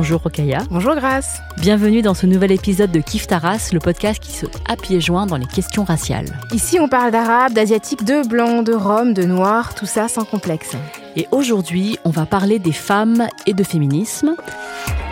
Bonjour 0.00 0.22
Rokaya. 0.22 0.62
Bonjour 0.70 0.94
Grace. 0.94 1.42
Bienvenue 1.58 2.00
dans 2.00 2.14
ce 2.14 2.24
nouvel 2.24 2.52
épisode 2.52 2.90
de 2.90 3.00
Kif 3.00 3.26
Taras, 3.26 3.68
le 3.70 3.80
podcast 3.80 4.18
qui 4.18 4.32
se 4.32 4.46
à 4.66 4.74
pieds 4.74 4.98
joints 4.98 5.26
dans 5.26 5.36
les 5.36 5.44
questions 5.44 5.84
raciales. 5.84 6.24
Ici, 6.52 6.80
on 6.80 6.88
parle 6.88 7.10
d'arabe, 7.10 7.52
d'asiatique, 7.52 8.02
de 8.02 8.26
blanc, 8.26 8.62
de 8.62 8.72
rome, 8.72 9.12
de 9.12 9.24
noir, 9.24 9.74
tout 9.74 9.84
ça 9.84 10.08
sans 10.08 10.24
complexe. 10.24 10.74
Et 11.16 11.28
aujourd'hui, 11.32 11.98
on 12.06 12.10
va 12.10 12.24
parler 12.24 12.58
des 12.58 12.72
femmes 12.72 13.28
et 13.44 13.52
de 13.52 13.62
féminisme. 13.62 14.36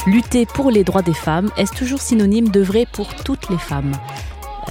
Lutter 0.07 0.47
pour 0.47 0.71
les 0.71 0.85
droits 0.85 1.03
des 1.03 1.13
femmes 1.13 1.51
est 1.59 1.71
toujours 1.77 2.01
synonyme 2.01 2.49
d'œuvrer 2.49 2.87
pour 2.91 3.15
toutes 3.15 3.51
les 3.51 3.59
femmes? 3.59 3.93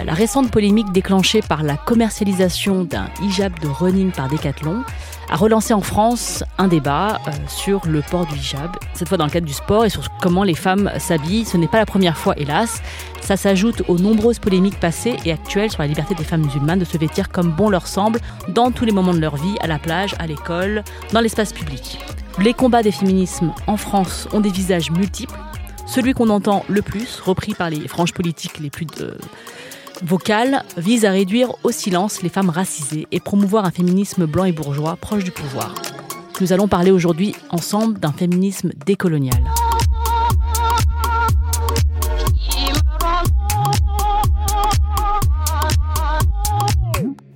La 0.04 0.16
récente 0.16 0.50
polémique 0.50 0.92
déclenchée 0.92 1.44
par 1.44 1.62
la 1.62 1.78
commercialisation 1.78 2.86
d'un 2.86 3.06
hijab 3.22 3.60
de 3.60 3.68
running 3.68 4.12
par 4.12 4.30
Decathlon 4.30 4.84
a 5.30 5.36
relancé 5.36 5.73
en 5.73 5.81
France 5.81 6.44
un 6.58 6.67
débat 6.67 7.20
euh, 7.28 7.31
sur 7.47 7.86
le 7.86 8.02
port 8.02 8.25
du 8.25 8.36
hijab, 8.36 8.78
cette 8.94 9.09
fois 9.09 9.17
dans 9.17 9.25
le 9.25 9.31
cadre 9.31 9.45
du 9.45 9.53
sport 9.53 9.86
et 9.86 9.89
sur 9.89 10.03
comment 10.22 10.44
les 10.44 10.56
femmes 10.56 10.92
s'habillent. 11.00 11.45
Ce 11.45 11.58
n'est 11.58 11.67
pas 11.67 11.80
la 11.80 11.86
première 11.86 12.17
fois, 12.17 12.33
hélas. 12.38 12.81
Ça 13.22 13.36
s'ajoute 13.36 13.83
aux 13.88 13.98
nombreuses 13.98 14.39
polémiques 14.39 14.80
passées 14.80 15.17
et 15.25 15.31
actuelles 15.31 15.72
sur 15.72 15.81
la 15.81 15.88
liberté 15.88 16.16
des 16.16 16.23
femmes 16.23 16.44
musulmanes 16.44 16.80
de 16.80 16.86
se 16.86 16.98
vêtir 16.98 17.30
comme 17.30 17.52
bon 17.52 17.70
leur 17.70 17.88
semble 17.88 18.20
dans 18.48 18.72
tous 18.72 18.86
les 18.86 18.92
moments 18.94 19.14
de 19.14 19.20
leur 19.20 19.36
vie, 19.36 19.55
à 19.61 19.67
la 19.67 19.80
plage, 19.80 20.16
à 20.20 20.28
l'école, 20.28 20.83
dans 21.11 21.20
l'espace 21.20 21.52
public. 21.52 22.00
Les 22.39 22.53
combats 22.53 22.83
des 22.83 22.92
féminismes 22.92 23.53
en 23.66 23.78
France 23.78 24.28
ont 24.31 24.39
des 24.39 24.52
visages 24.52 24.92
multiples. 24.92 25.38
Celui 25.88 26.14
qu'on 26.14 26.30
entend 26.30 26.64
le 26.67 26.81
plus, 26.81 27.20
repris 27.20 27.53
par 27.53 27.70
les 27.70 27.88
franges 27.88 28.14
politiques 28.14 28.59
les 28.59 28.70
plus 28.70 28.86
de 28.86 29.17
Vocal 30.03 30.64
vise 30.78 31.06
à 31.06 31.12
réduire 31.12 31.53
au 31.64 31.72
silence 31.72 32.22
les 32.22 32.30
femmes 32.30 32.50
racisées 32.50 33.08
et 33.12 33.20
promouvoir 33.20 33.66
un 33.66 33.72
féminisme 33.72 34.26
blanc 34.26 34.45
et 34.45 34.52
bourgeois 34.52 34.95
proche 34.95 35.23
du 35.23 35.31
pouvoir. 35.31 35.73
Nous 36.39 36.54
allons 36.54 36.67
parler 36.67 36.92
aujourd'hui 36.92 37.36
ensemble 37.50 38.00
d'un 38.00 38.12
féminisme 38.12 38.72
décolonial. 38.86 39.44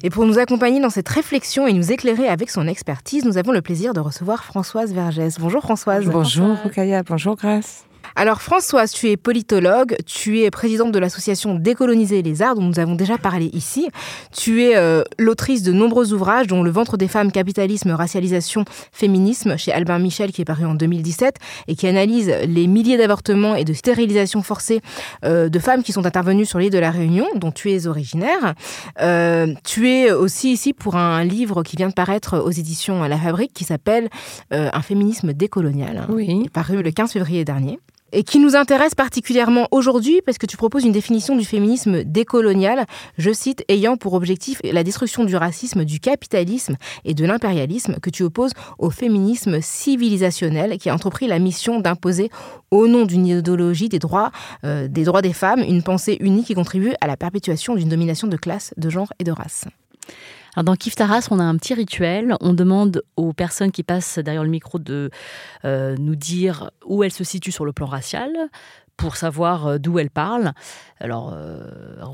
Et 0.03 0.09
pour 0.09 0.25
nous 0.25 0.40
accompagner 0.40 0.80
dans 0.80 0.90
cette 0.90 1.09
réflexion 1.09 1.68
et 1.68 1.73
nous 1.73 1.92
éclairer 1.92 2.28
avec 2.28 2.50
son 2.50 2.68
expertise, 2.68 3.23
nous 3.23 3.38
avons 3.38 3.52
le 3.52 3.62
plaisir 3.62 3.94
de 3.94 4.00
recevoir 4.00 4.44
Françoise 4.44 4.94
Vergès. 4.94 5.40
Bonjour 5.40 5.62
Françoise. 5.62 6.06
Bonjour 6.06 6.58
Rukaya, 6.64 7.03
bonjour 7.03 7.36
Grace. 7.36 7.86
Alors 8.16 8.42
Françoise, 8.42 8.92
tu 8.92 9.09
es 9.09 9.17
politologue, 9.17 9.96
tu 10.06 10.41
es 10.41 10.52
présidente 10.52 10.91
de 10.91 11.00
l'association 11.00 11.56
Décoloniser 11.56 12.22
les 12.22 12.41
arts 12.41 12.56
dont 12.56 12.63
nous 12.63 12.80
avons 12.80 12.96
déjà 12.96 13.18
parlé 13.18 13.50
ici. 13.53 13.90
Tu 14.36 14.63
es 14.63 14.75
euh, 14.75 15.03
l'autrice 15.18 15.63
de 15.63 15.72
nombreux 15.72 16.13
ouvrages 16.13 16.47
dont 16.47 16.63
Le 16.63 16.72
ventre 16.72 16.97
des 16.97 17.08
femmes, 17.08 17.31
capitalisme, 17.31 17.91
racialisation, 17.91 18.66
féminisme 18.91 19.58
chez 19.58 19.72
Albin 19.72 20.00
Michel 20.00 20.31
qui 20.31 20.41
est 20.41 20.46
paru 20.46 20.66
en 20.66 20.74
2017 20.75 21.36
et 21.68 21.75
qui 21.75 21.88
analyse 21.88 22.34
les 22.46 22.68
milliers 22.68 22.97
d'avortements 22.97 23.56
et 23.56 23.63
de 23.63 23.74
stérilisations 23.74 24.44
forcées 24.44 24.81
euh, 25.24 25.50
de 25.50 25.59
femmes 25.59 25.84
qui 25.84 25.94
sont 25.94 26.06
intervenues 26.06 26.46
sur 26.46 26.59
l'île 26.59 26.72
de 26.72 26.80
la 26.80 26.91
Réunion 26.91 27.28
dont 27.36 27.52
tu 27.52 27.72
es 27.72 27.88
originaire. 27.88 28.56
Euh, 29.02 29.53
tu 29.63 29.90
es 29.90 30.12
aussi 30.12 30.52
ici 30.52 30.74
pour 30.74 30.96
un 30.96 31.24
livre 31.24 31.63
qui 31.63 31.78
vient 31.78 31.90
de 31.90 31.94
paraître 31.94 32.40
aux 32.40 32.52
éditions 32.52 33.03
La 33.03 33.18
Fabrique 33.18 33.53
qui 33.53 33.63
s'appelle 33.63 34.09
Un 34.52 34.81
féminisme 34.81 35.34
décolonial, 35.34 36.06
oui. 36.09 36.50
paru 36.52 36.84
le 36.84 36.91
15 36.91 37.12
février 37.12 37.46
dernier 37.46 37.80
et 38.12 38.24
qui 38.24 38.40
nous 38.40 38.56
intéresse 38.56 38.96
particulièrement 38.96 39.68
aujourd'hui 39.72 40.22
parce 40.26 40.38
que 40.38 40.46
tu 40.46 40.58
proposes 40.58 40.84
une 40.84 40.92
définition 40.92 41.36
du 41.36 41.46
féminisme 41.46 42.04
décolonial, 42.04 42.86
je 43.18 43.32
cite, 43.32 43.64
ayant 43.68 43.98
pour 43.98 44.14
objectif 44.14 44.62
la 44.64 44.84
destruction 44.84 45.24
du 45.24 45.36
racisme, 45.36 45.86
du 45.86 46.00
capitalisme 46.00 46.78
et 47.06 47.14
de 47.14 47.26
l'impérialisme 47.26 48.00
que 48.02 48.10
tu 48.10 48.24
opposes 48.24 48.54
au 48.80 48.90
féminisme 48.90 49.62
civilisationnel 49.62 50.78
qui 50.78 50.90
a 50.90 50.94
entrepris 50.94 51.28
la 51.28 51.40
mission 51.40 51.80
d'imposer 51.80 52.30
au 52.70 52.88
nom 52.88 53.06
d'une 53.06 53.28
idéologie 53.28 53.90
des 53.90 54.00
droits, 54.00 54.32
euh, 54.64 54.88
des 54.88 55.04
droits 55.04 55.22
des 55.22 55.34
femmes 55.34 55.62
une 55.62 55.84
pensée 55.84 56.18
unique 56.20 56.48
qui 56.48 56.54
contribue 56.54 56.94
à 57.02 57.08
la 57.08 57.18
perpétuation 57.18 57.76
d'une 57.76 57.90
domination 57.90 58.28
de 58.28 58.38
classe, 58.38 58.74
de 58.78 58.90
genre 58.90 59.12
et 59.20 59.24
de 59.24 59.32
race. 59.32 59.66
Alors 60.56 60.66
dans 60.66 60.75
Kif 60.75 60.95
Taras, 60.95 61.28
on 61.31 61.39
a 61.39 61.44
un 61.44 61.56
petit 61.56 61.73
rituel. 61.73 62.35
On 62.41 62.53
demande 62.53 63.03
aux 63.16 63.31
personnes 63.31 63.72
qui 63.72 63.84
passent 63.84 64.19
derrière 64.19 64.44
le 64.44 64.50
micro 64.50 64.79
de 64.79 65.09
euh, 65.63 65.95
nous 65.97 66.16
dire 66.16 66.72
où 66.85 67.03
elles 67.03 67.13
se 67.13 67.23
situent 67.23 67.53
sur 67.53 67.66
le 67.66 67.72
plan 67.72 67.85
racial 67.85 68.31
pour 68.97 69.16
savoir 69.16 69.67
euh, 69.67 69.78
d'où 69.78 69.97
elles 69.97 70.09
parlent. 70.09 70.51
Alors, 71.00 71.34
euh, 71.34 71.69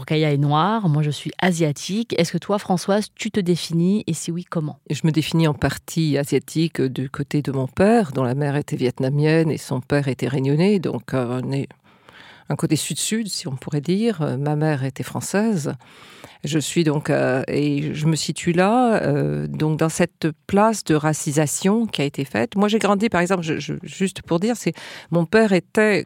est 0.09 0.37
noire, 0.37 0.87
moi 0.87 1.01
je 1.01 1.09
suis 1.09 1.31
asiatique. 1.41 2.13
Est-ce 2.19 2.31
que 2.31 2.37
toi, 2.37 2.59
Françoise, 2.59 3.07
tu 3.15 3.31
te 3.31 3.39
définis 3.39 4.03
et 4.05 4.13
si 4.13 4.31
oui, 4.31 4.43
comment? 4.43 4.79
Je 4.89 5.01
me 5.03 5.11
définis 5.11 5.47
en 5.47 5.55
partie 5.55 6.17
asiatique 6.17 6.79
du 6.79 7.09
côté 7.09 7.41
de 7.41 7.51
mon 7.51 7.67
père, 7.67 8.11
dont 8.11 8.23
la 8.23 8.35
mère 8.35 8.55
était 8.55 8.75
vietnamienne 8.75 9.49
et 9.49 9.57
son 9.57 9.81
père 9.81 10.07
était 10.07 10.27
réunionnais. 10.27 10.79
Donc, 10.79 11.13
on 11.13 11.51
est 11.51 11.67
un 12.49 12.55
côté 12.55 12.75
sud-sud, 12.75 13.27
si 13.27 13.47
on 13.47 13.55
pourrait 13.55 13.81
dire. 13.81 14.37
Ma 14.37 14.55
mère 14.55 14.83
était 14.83 15.03
française. 15.03 15.73
Je 16.43 16.59
suis 16.59 16.83
donc 16.83 17.09
euh, 17.09 17.43
et 17.47 17.93
je 17.93 18.05
me 18.05 18.15
situe 18.15 18.51
là, 18.51 19.01
euh, 19.01 19.47
donc 19.47 19.79
dans 19.79 19.89
cette 19.89 20.27
place 20.45 20.83
de 20.83 20.95
racisation 20.95 21.87
qui 21.87 22.01
a 22.01 22.05
été 22.05 22.25
faite. 22.25 22.55
Moi, 22.55 22.67
j'ai 22.67 22.79
grandi, 22.79 23.09
par 23.09 23.21
exemple, 23.21 23.43
juste 23.83 24.21
pour 24.21 24.39
dire, 24.39 24.55
c'est 24.55 24.73
mon 25.11 25.25
père 25.25 25.51
était 25.51 26.05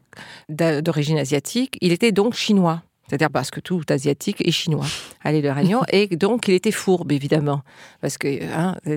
d'origine 0.49 1.17
asiatique, 1.17 1.77
il 1.81 1.91
était 1.91 2.11
donc 2.11 2.33
chinois 2.33 2.81
c'est-à-dire 3.11 3.29
parce 3.29 3.51
que 3.51 3.59
tout 3.59 3.81
asiatique 3.89 4.39
est 4.39 4.51
chinois. 4.51 4.85
À 5.21 5.33
l'île 5.33 5.43
de 5.43 5.49
Réunion, 5.49 5.81
et 5.91 6.07
donc 6.07 6.47
il 6.47 6.53
était 6.53 6.71
fourbe 6.71 7.11
évidemment, 7.11 7.61
parce 7.99 8.17
que 8.17 8.41
hein, 8.41 8.77
ah 8.85 8.89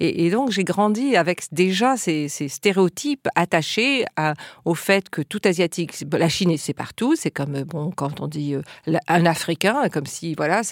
et, 0.00 0.28
donc 0.30 0.50
j'ai 0.50 0.64
grandi 0.64 1.14
avec 1.14 1.42
déjà 1.52 1.96
ces, 1.96 2.28
stéréotypes 2.28 3.28
attachés 3.36 4.04
au 4.64 4.74
fait 4.74 5.08
que 5.08 5.22
tout 5.22 5.40
asiatique, 5.44 6.04
la 6.12 6.28
Chine 6.28 6.56
c'est 6.58 6.74
partout, 6.74 7.14
c'est 7.14 7.30
comme 7.30 7.62
bon 7.62 7.92
quand 7.92 8.20
on 8.20 8.26
dit 8.26 8.56
euh, 8.56 8.98
un 9.06 9.24
Africain, 9.24 9.88
comme 9.88 10.06
si 10.06 10.34
voilà 10.34 10.62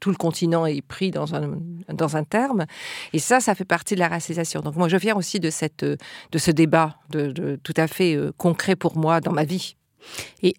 tout 0.00 0.10
le 0.10 0.16
continent 0.16 0.64
est 0.64 0.80
pris 0.80 1.10
dans 1.10 1.34
un 1.34 1.58
dans 1.92 2.16
un 2.16 2.24
terme, 2.24 2.64
et 3.12 3.18
ça 3.18 3.40
ça 3.40 3.54
fait 3.54 3.66
partie 3.66 3.94
de 3.94 4.00
la 4.00 4.08
racisation. 4.08 4.62
Donc 4.62 4.74
moi 4.76 4.88
je 4.88 4.96
viens 4.96 5.16
aussi 5.16 5.38
de 5.38 5.50
cette 5.50 5.84
de 5.84 6.38
ce 6.38 6.50
débat 6.50 6.96
de, 7.10 7.60
tout 7.62 7.74
à 7.76 7.86
fait 7.86 8.14
euh, 8.16 8.32
concret 8.38 8.74
pour 8.74 8.96
moi 8.96 9.20
dans 9.20 9.32
ma 9.32 9.44
vie. 9.44 9.76
Et 10.42 10.54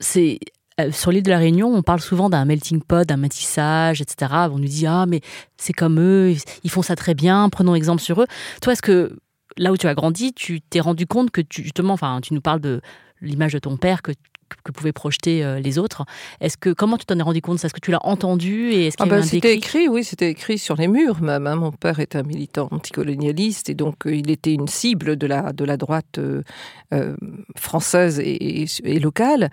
c'est 0.00 0.38
euh, 0.42 0.61
sur 0.90 1.10
l'île 1.12 1.22
de 1.22 1.30
la 1.30 1.38
Réunion, 1.38 1.72
on 1.72 1.82
parle 1.82 2.00
souvent 2.00 2.28
d'un 2.28 2.44
melting 2.44 2.82
pot, 2.82 3.06
d'un 3.06 3.16
métissage, 3.16 4.00
etc. 4.00 4.32
On 4.50 4.58
nous 4.58 4.68
dit 4.68 4.86
ah 4.86 5.06
mais 5.06 5.20
c'est 5.56 5.72
comme 5.72 6.00
eux, 6.00 6.34
ils 6.64 6.70
font 6.70 6.82
ça 6.82 6.96
très 6.96 7.14
bien. 7.14 7.48
Prenons 7.48 7.74
exemple 7.74 8.02
sur 8.02 8.20
eux. 8.22 8.26
Toi, 8.60 8.72
est-ce 8.72 8.82
que 8.82 9.16
là 9.56 9.72
où 9.72 9.76
tu 9.76 9.86
as 9.86 9.94
grandi, 9.94 10.32
tu 10.32 10.60
t'es 10.60 10.80
rendu 10.80 11.06
compte 11.06 11.30
que 11.30 11.40
tu, 11.40 11.62
justement, 11.62 11.94
enfin, 11.94 12.20
tu 12.22 12.34
nous 12.34 12.40
parles 12.40 12.60
de 12.60 12.80
l'image 13.20 13.52
de 13.52 13.58
ton 13.58 13.76
père 13.76 14.02
que 14.02 14.12
que 14.62 14.72
pouvaient 14.72 14.92
projeter 14.92 15.44
euh, 15.44 15.60
les 15.60 15.78
autres. 15.78 16.04
Est-ce 16.40 16.56
que 16.56 16.70
comment 16.70 16.96
tu 16.96 17.06
t'en 17.06 17.18
es 17.18 17.22
rendu 17.22 17.40
compte 17.40 17.64
Est-ce 17.64 17.74
que 17.74 17.80
tu 17.80 17.90
l'as 17.90 18.04
entendu 18.04 18.70
et 18.70 18.86
est-ce 18.86 18.96
qu'il 18.96 19.06
ah 19.06 19.16
bah, 19.16 19.22
C'était 19.22 19.54
écrit, 19.54 19.88
oui, 19.88 20.04
c'était 20.04 20.30
écrit 20.30 20.58
sur 20.58 20.76
les 20.76 20.88
murs. 20.88 21.20
Même. 21.20 21.46
Hein. 21.46 21.56
Mon 21.56 21.72
père 21.72 22.00
est 22.00 22.16
un 22.16 22.22
militant 22.22 22.68
anticolonialiste 22.70 23.70
et 23.70 23.74
donc 23.74 24.06
euh, 24.06 24.14
il 24.14 24.30
était 24.30 24.52
une 24.52 24.68
cible 24.68 25.16
de 25.16 25.26
la 25.26 25.52
de 25.52 25.64
la 25.64 25.76
droite 25.76 26.18
euh, 26.18 26.42
française 27.56 28.20
et, 28.20 28.66
locale. 29.00 29.50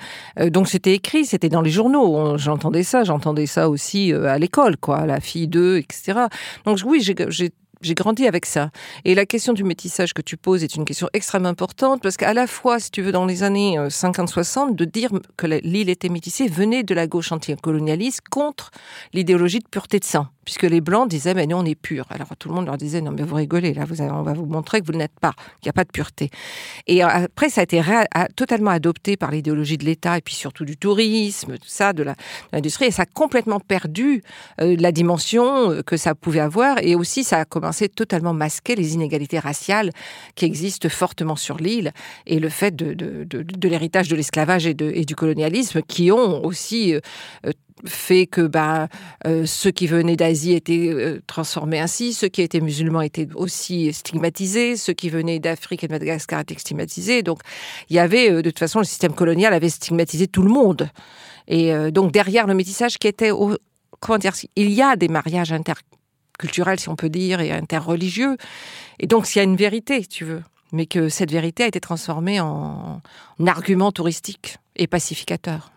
donc 0.48 0.68
c'était 0.68 0.94
écrit, 0.94 1.26
c'était 1.26 1.50
dans 1.50 1.62
les 1.62 1.70
journaux. 1.70 2.38
J'entendais 2.38 2.84
ça, 2.84 3.04
j'entendais 3.04 3.46
ça 3.46 3.70
aussi 3.70 4.12
à 4.12 4.38
l'école, 4.38 4.76
quoi, 4.78 5.06
la 5.06 5.22
fille 5.22 5.48
d'eux, 5.48 5.78
etc. 5.78 6.28
Donc 6.66 6.80
oui, 6.86 7.02
j'ai 7.02 7.52
j'ai 7.82 7.94
grandi 7.94 8.28
avec 8.28 8.46
ça. 8.46 8.72
Et 9.06 9.16
la 9.16 9.26
question 9.26 9.54
du 9.54 9.64
métissage 9.64 10.14
que 10.14 10.22
tu 10.22 10.38
poses 10.38 10.64
est 10.64 10.76
une 10.76 10.86
question 10.86 11.10
extrêmement 11.14 11.50
importante 11.50 12.02
parce 12.02 12.18
qu'à 12.18 12.34
la 12.34 12.48
fois, 12.48 12.80
si 12.80 12.92
tu 12.92 13.02
veux, 13.02 13.12
dans 13.12 13.26
les 13.26 13.44
années 13.44 13.78
50-60, 13.78 14.72
euh, 14.72 14.74
de 14.74 14.86
dire 14.86 15.12
que 15.38 15.48
l'île 15.48 15.90
était 15.90 16.10
métissée 16.10 16.48
venait 16.48 16.84
de 16.84 16.94
la 16.94 17.08
gauche 17.08 17.32
anticolonialiste 17.32 18.22
contre 18.30 18.72
l'idéologie 19.14 19.60
de 19.60 19.68
pureté 19.68 20.00
de 20.00 20.06
sang 20.06 20.28
puisque 20.50 20.64
les 20.64 20.82
Blancs 20.82 21.08
disaient, 21.08 21.36
mais 21.36 21.46
nous, 21.46 21.58
on 21.58 21.64
est 21.64 21.76
purs. 21.76 22.08
Alors 22.10 22.36
tout 22.36 22.50
le 22.50 22.56
monde 22.56 22.66
leur 22.66 22.78
disait, 22.78 23.02
non, 23.02 23.12
mais 23.12 23.22
vous 23.22 23.36
rigolez, 23.36 23.72
là, 23.76 23.86
vous 23.86 24.02
on 24.02 24.24
va 24.24 24.34
vous 24.34 24.48
montrer 24.48 24.82
que 24.82 24.86
vous 24.88 24.94
ne 24.94 24.98
l'êtes 24.98 25.20
pas, 25.22 25.34
qu'il 25.62 25.68
n'y 25.68 25.70
a 25.70 25.74
pas 25.74 25.84
de 25.84 25.92
pureté. 25.92 26.32
Et 26.88 27.04
après, 27.04 27.50
ça 27.50 27.62
a 27.62 27.66
été 27.66 27.80
totalement 28.36 28.72
adopté 28.72 29.16
par 29.16 29.30
l'idéologie 29.30 29.78
de 29.78 29.86
l'État 29.86 30.18
et 30.18 30.22
puis 30.22 30.34
surtout 30.34 30.66
du 30.66 30.76
tourisme, 30.76 31.60
tout 31.60 31.68
ça, 31.68 31.94
de 31.94 32.04
l'industrie, 32.52 32.86
et 32.86 32.92
ça 32.92 33.04
a 33.04 33.06
complètement 33.06 33.60
perdu 33.60 34.24
euh, 34.60 34.76
la 34.80 34.92
dimension 34.92 35.70
euh, 35.70 35.82
que 35.84 35.98
ça 35.98 36.16
pouvait 36.16 36.40
avoir, 36.40 36.82
et 36.82 36.96
aussi 36.96 37.24
ça 37.24 37.42
a 37.42 37.46
commencé 37.46 37.88
totalement 37.88 38.34
masquer 38.34 38.76
les 38.76 38.96
inégalités 38.96 39.38
raciales 39.38 39.92
qui 40.34 40.46
existent 40.46 40.90
fortement 40.90 41.36
sur 41.36 41.58
l'île, 41.58 41.92
et 42.26 42.40
le 42.40 42.50
fait 42.50 42.76
de, 42.76 43.68
l'héritage 43.68 44.08
de 44.08 44.16
l'esclavage 44.16 44.66
et, 44.66 44.74
du 44.74 45.16
colonialisme 45.16 45.84
qui 45.84 46.12
ont 46.12 46.44
aussi 46.44 46.96
euh, 46.96 47.52
fait 47.86 48.26
que 48.26 48.42
bah, 48.42 48.88
euh, 49.26 49.46
ceux 49.46 49.72
qui 49.72 49.88
venaient 49.88 50.16
d'Asie 50.16 50.54
étaient 50.54 50.90
euh, 50.90 51.22
transformés 51.28 51.80
ainsi, 51.80 52.14
ceux 52.14 52.28
qui 52.28 52.42
étaient 52.42 52.60
musulmans 52.60 53.02
étaient 53.02 53.28
aussi 53.36 53.94
stigmatisés, 53.94 54.76
ceux 54.76 54.94
qui 54.94 55.10
venaient 55.10 55.40
d'Afrique 55.40 55.84
et 55.84 55.88
de 55.88 55.94
Madagascar 55.94 56.42
étaient 56.42 56.58
stigmatisés. 56.58 57.24
Donc 57.24 57.40
il 57.90 57.96
y 57.96 58.00
avait, 58.00 58.32
euh, 58.32 58.42
de 58.42 58.50
toute 58.50 58.60
façon, 58.60 58.80
le 58.80 58.86
système 58.86 59.14
colonial 59.14 59.54
avait 59.54 59.70
stigmatisé 59.70 60.28
tout 60.28 60.42
le 60.42 60.50
monde. 60.52 60.90
Et 61.48 61.74
donc 61.92 62.12
derrière 62.12 62.46
le 62.46 62.54
métissage 62.54 63.00
qui 63.00 63.08
était, 63.08 63.32
comment 64.00 64.20
dire, 64.20 64.34
il 64.56 64.70
y 64.70 64.84
a 64.84 64.96
des 64.96 65.08
mariages 65.08 65.52
interculturels, 65.52 66.80
si 66.80 66.90
on 66.90 66.96
peut 66.96 67.10
dire, 67.10 67.42
et 67.42 67.52
interreligieux. 67.52 68.38
Et 69.00 69.08
donc 69.08 69.34
il 69.34 69.40
y 69.40 69.42
a 69.42 69.44
une 69.44 69.56
vérité, 69.56 70.06
tu 70.06 70.26
veux 70.26 70.44
mais 70.72 70.86
que 70.86 71.10
cette 71.10 71.32
vérité 71.32 71.64
a 71.64 71.66
été 71.66 71.80
transformée 71.80 72.40
en 72.40 73.02
argument 73.44 73.92
touristique 73.92 74.58
et 74.76 74.86
pacificateur. 74.86 75.72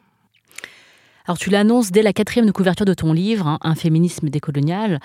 Alors 1.27 1.39
tu 1.39 1.51
l'annonces 1.51 1.91
dès 1.91 2.03
la 2.03 2.13
quatrième 2.13 2.51
couverture 2.53 2.87
de 2.87 2.95
ton 2.95 3.13
livre, 3.13 3.47
hein, 3.47 3.59
Un 3.63 3.75
féminisme 3.75 4.29
décolonial. 4.29 5.01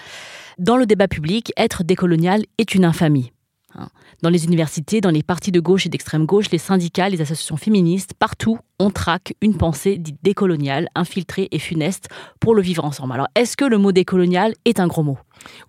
Dans 0.58 0.78
le 0.78 0.86
débat 0.86 1.08
public, 1.08 1.52
être 1.58 1.84
décolonial 1.84 2.44
est 2.58 2.74
une 2.74 2.86
infamie. 2.86 3.32
Hein. 3.76 3.90
Dans 4.24 4.30
les 4.30 4.46
universités, 4.46 5.02
dans 5.02 5.12
les 5.12 5.22
partis 5.22 5.52
de 5.52 5.60
gauche 5.60 5.86
et 5.86 5.90
d'extrême 5.90 6.26
gauche, 6.26 6.50
les 6.52 6.58
syndicats, 6.58 7.10
les 7.10 7.22
associations 7.22 7.58
féministes, 7.58 8.14
partout, 8.18 8.58
on 8.80 8.90
traque 8.90 9.36
une 9.42 9.58
pensée 9.58 9.98
dite 9.98 10.18
décoloniale, 10.24 10.90
infiltrée 10.96 11.48
et 11.52 11.60
funeste 11.60 12.08
pour 12.40 12.56
le 12.56 12.62
vivre 12.62 12.84
ensemble. 12.84 13.14
Alors, 13.14 13.28
est-ce 13.36 13.56
que 13.56 13.66
le 13.66 13.78
mot 13.78 13.92
décolonial 13.92 14.54
est 14.66 14.80
un 14.80 14.88
gros 14.88 15.04
mot? 15.04 15.20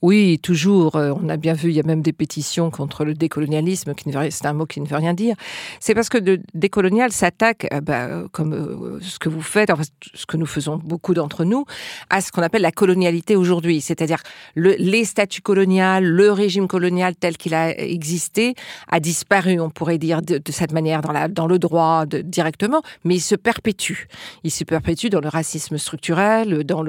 Oui, 0.03 0.39
toujours. 0.43 0.97
Euh, 0.97 1.13
on 1.21 1.29
a 1.29 1.37
bien 1.37 1.55
vu, 1.55 1.71
il 1.71 1.77
y 1.77 1.81
a 1.81 1.85
même 1.85 2.03
des 2.03 2.13
pétitions 2.13 2.71
contre 2.71 3.05
le 3.05 3.15
décolonialisme, 3.15 3.95
qui 3.95 4.11
c'est 4.31 4.47
un 4.47 4.53
mot 4.53 4.67
qui 4.67 4.81
ne 4.81 4.87
veut 4.87 4.97
rien 4.97 5.15
dire. 5.15 5.35
C'est 5.81 5.95
parce 5.95 6.09
que 6.09 6.19
le 6.19 6.41
décolonial 6.55 7.13
s'attaque, 7.13 7.67
euh, 7.73 7.81
bah, 7.81 8.25
comme 8.33 8.53
euh, 8.53 8.99
ce 9.01 9.19
que 9.19 9.29
vous 9.29 9.43
faites, 9.43 9.71
enfin, 9.71 9.83
ce 10.15 10.27
que 10.27 10.37
nous 10.37 10.47
faisons 10.47 10.77
beaucoup 10.77 11.15
d'entre 11.15 11.45
nous, 11.45 11.65
à 12.11 12.21
ce 12.21 12.31
qu'on 12.31 12.43
appelle 12.43 12.63
la 12.63 12.73
colonialité 12.73 13.37
aujourd'hui. 13.37 13.81
C'est-à-dire 13.81 14.23
le, 14.55 14.75
les 14.79 15.05
statuts 15.05 15.43
coloniales, 15.43 16.05
le 16.05 16.31
régime 16.33 16.69
colonial 16.69 17.17
tel 17.17 17.37
qu'il 17.37 17.55
a 17.55 17.77
existé 17.79 18.55
a 18.89 19.01
disparu, 19.01 19.61
on 19.61 19.71
pourrait 19.71 19.99
dire, 19.99 20.23
de, 20.23 20.41
cette 20.51 20.73
manière 20.73 21.03
dans, 21.31 21.47
le 21.47 21.59
droit 21.59 22.07
directement, 22.07 22.83
mais 23.05 23.17
il 23.17 23.21
se 23.21 23.35
perpétue. 23.35 24.07
Il 24.45 24.51
se 24.51 24.65
perpétue 24.65 25.09
dans 25.09 25.21
le 25.21 25.29
racisme 25.29 25.79
structurel, 25.79 26.65
dans, 26.65 26.85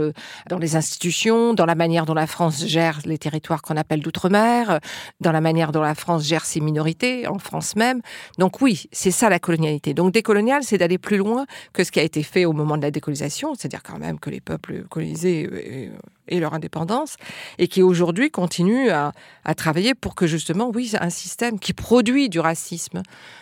dans 0.49 0.57
les 0.57 0.75
institutions, 0.75 1.53
dans 1.53 1.65
la 1.65 1.75
manière 1.75 2.05
dont 2.05 2.13
la 2.13 2.27
France 2.27 2.65
gère 2.69 2.99
les 3.05 3.17
territoires 3.17 3.61
qu'on 3.61 3.77
appelle 3.77 4.01
d'outre-mer, 4.01 4.79
dans 5.19 5.31
la 5.31 5.41
manière 5.41 5.71
dont 5.71 5.81
la 5.81 5.95
France 5.95 6.23
gère 6.23 6.45
ses 6.45 6.59
minorités, 6.59 7.27
en 7.27 7.39
France 7.39 7.75
même. 7.75 8.01
Donc 8.37 8.61
oui, 8.61 8.87
c'est 8.91 9.11
ça 9.11 9.29
la 9.29 9.39
colonialité. 9.39 9.93
Donc 9.93 10.13
décolonial, 10.13 10.63
c'est 10.63 10.77
d'aller 10.77 10.97
plus 10.97 11.17
loin 11.17 11.45
que 11.73 11.83
ce 11.83 11.91
qui 11.91 11.99
a 11.99 12.03
été 12.03 12.23
fait 12.23 12.45
au 12.45 12.53
moment 12.53 12.77
de 12.77 12.83
la 12.83 12.91
décolonisation, 12.91 13.55
c'est-à-dire 13.55 13.83
quand 13.83 13.99
même 13.99 14.19
que 14.19 14.29
les 14.29 14.41
peuples 14.41 14.83
colonisés 14.89 15.91
aient 16.27 16.39
leur 16.39 16.53
indépendance, 16.53 17.15
et 17.57 17.67
qui 17.67 17.81
aujourd'hui 17.81 18.31
continuent 18.31 18.91
à, 18.91 19.11
travailler 19.55 19.95
pour 19.95 20.13
que 20.13 20.27
justement, 20.27 20.71
oui, 20.73 20.93
un 20.99 21.09
système 21.09 21.59
qui 21.59 21.73
produit 21.73 22.29
du 22.29 22.39
racisme, 22.39 23.01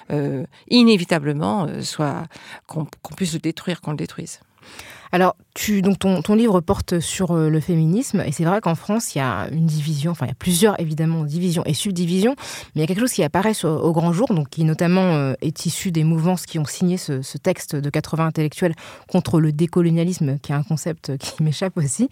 euh, 0.10 0.46
inévitablement, 0.70 1.66
euh, 1.66 1.82
soit 1.82 2.24
qu'on 2.66 2.88
puisse 3.16 3.34
le 3.34 3.40
détruire, 3.40 3.82
qu'on 3.82 3.92
le 3.92 3.98
détruise. 3.98 4.40
Alors, 5.12 5.36
donc 5.82 6.00
ton, 6.00 6.22
ton, 6.22 6.36
livre 6.36 6.62
porte 6.62 7.00
sur 7.00 7.32
euh, 7.32 7.50
le 7.50 7.60
féminisme, 7.60 8.22
et 8.26 8.32
c'est 8.32 8.44
vrai 8.44 8.62
qu'en 8.62 8.76
France, 8.76 9.16
il 9.16 9.18
y 9.18 9.22
a 9.22 9.48
une 9.52 9.66
division, 9.66 10.12
enfin, 10.12 10.26
il 10.26 10.30
y 10.30 10.32
a 10.32 10.36
plusieurs, 10.36 10.80
évidemment, 10.80 11.24
divisions 11.24 11.64
et 11.66 11.74
subdivisions, 11.74 12.36
mais 12.38 12.72
il 12.76 12.82
y 12.82 12.84
a 12.84 12.88
quelque 12.88 13.00
chose 13.00 13.12
qui 13.12 13.24
apparaît 13.24 13.54
au 13.66 13.92
grand 13.92 14.14
jour, 14.14 14.28
donc 14.28 14.50
qui 14.50 14.64
notamment 14.64 15.16
euh, 15.16 15.34
est 15.42 15.66
issu 15.66 15.92
des 15.92 16.04
mouvances 16.04 16.46
qui 16.46 16.60
ont 16.60 16.66
signé 16.66 16.98
ce, 16.98 17.22
texte 17.38 17.76
de 17.76 17.90
80 17.90 18.28
intellectuels 18.28 18.74
contre 19.08 19.40
le 19.40 19.52
décolonialisme, 19.52 20.38
qui 20.40 20.52
est 20.52 20.56
un 20.56 20.64
concept 20.64 21.18
qui 21.18 21.32
m'échappe 21.44 21.78
aussi. 21.78 22.10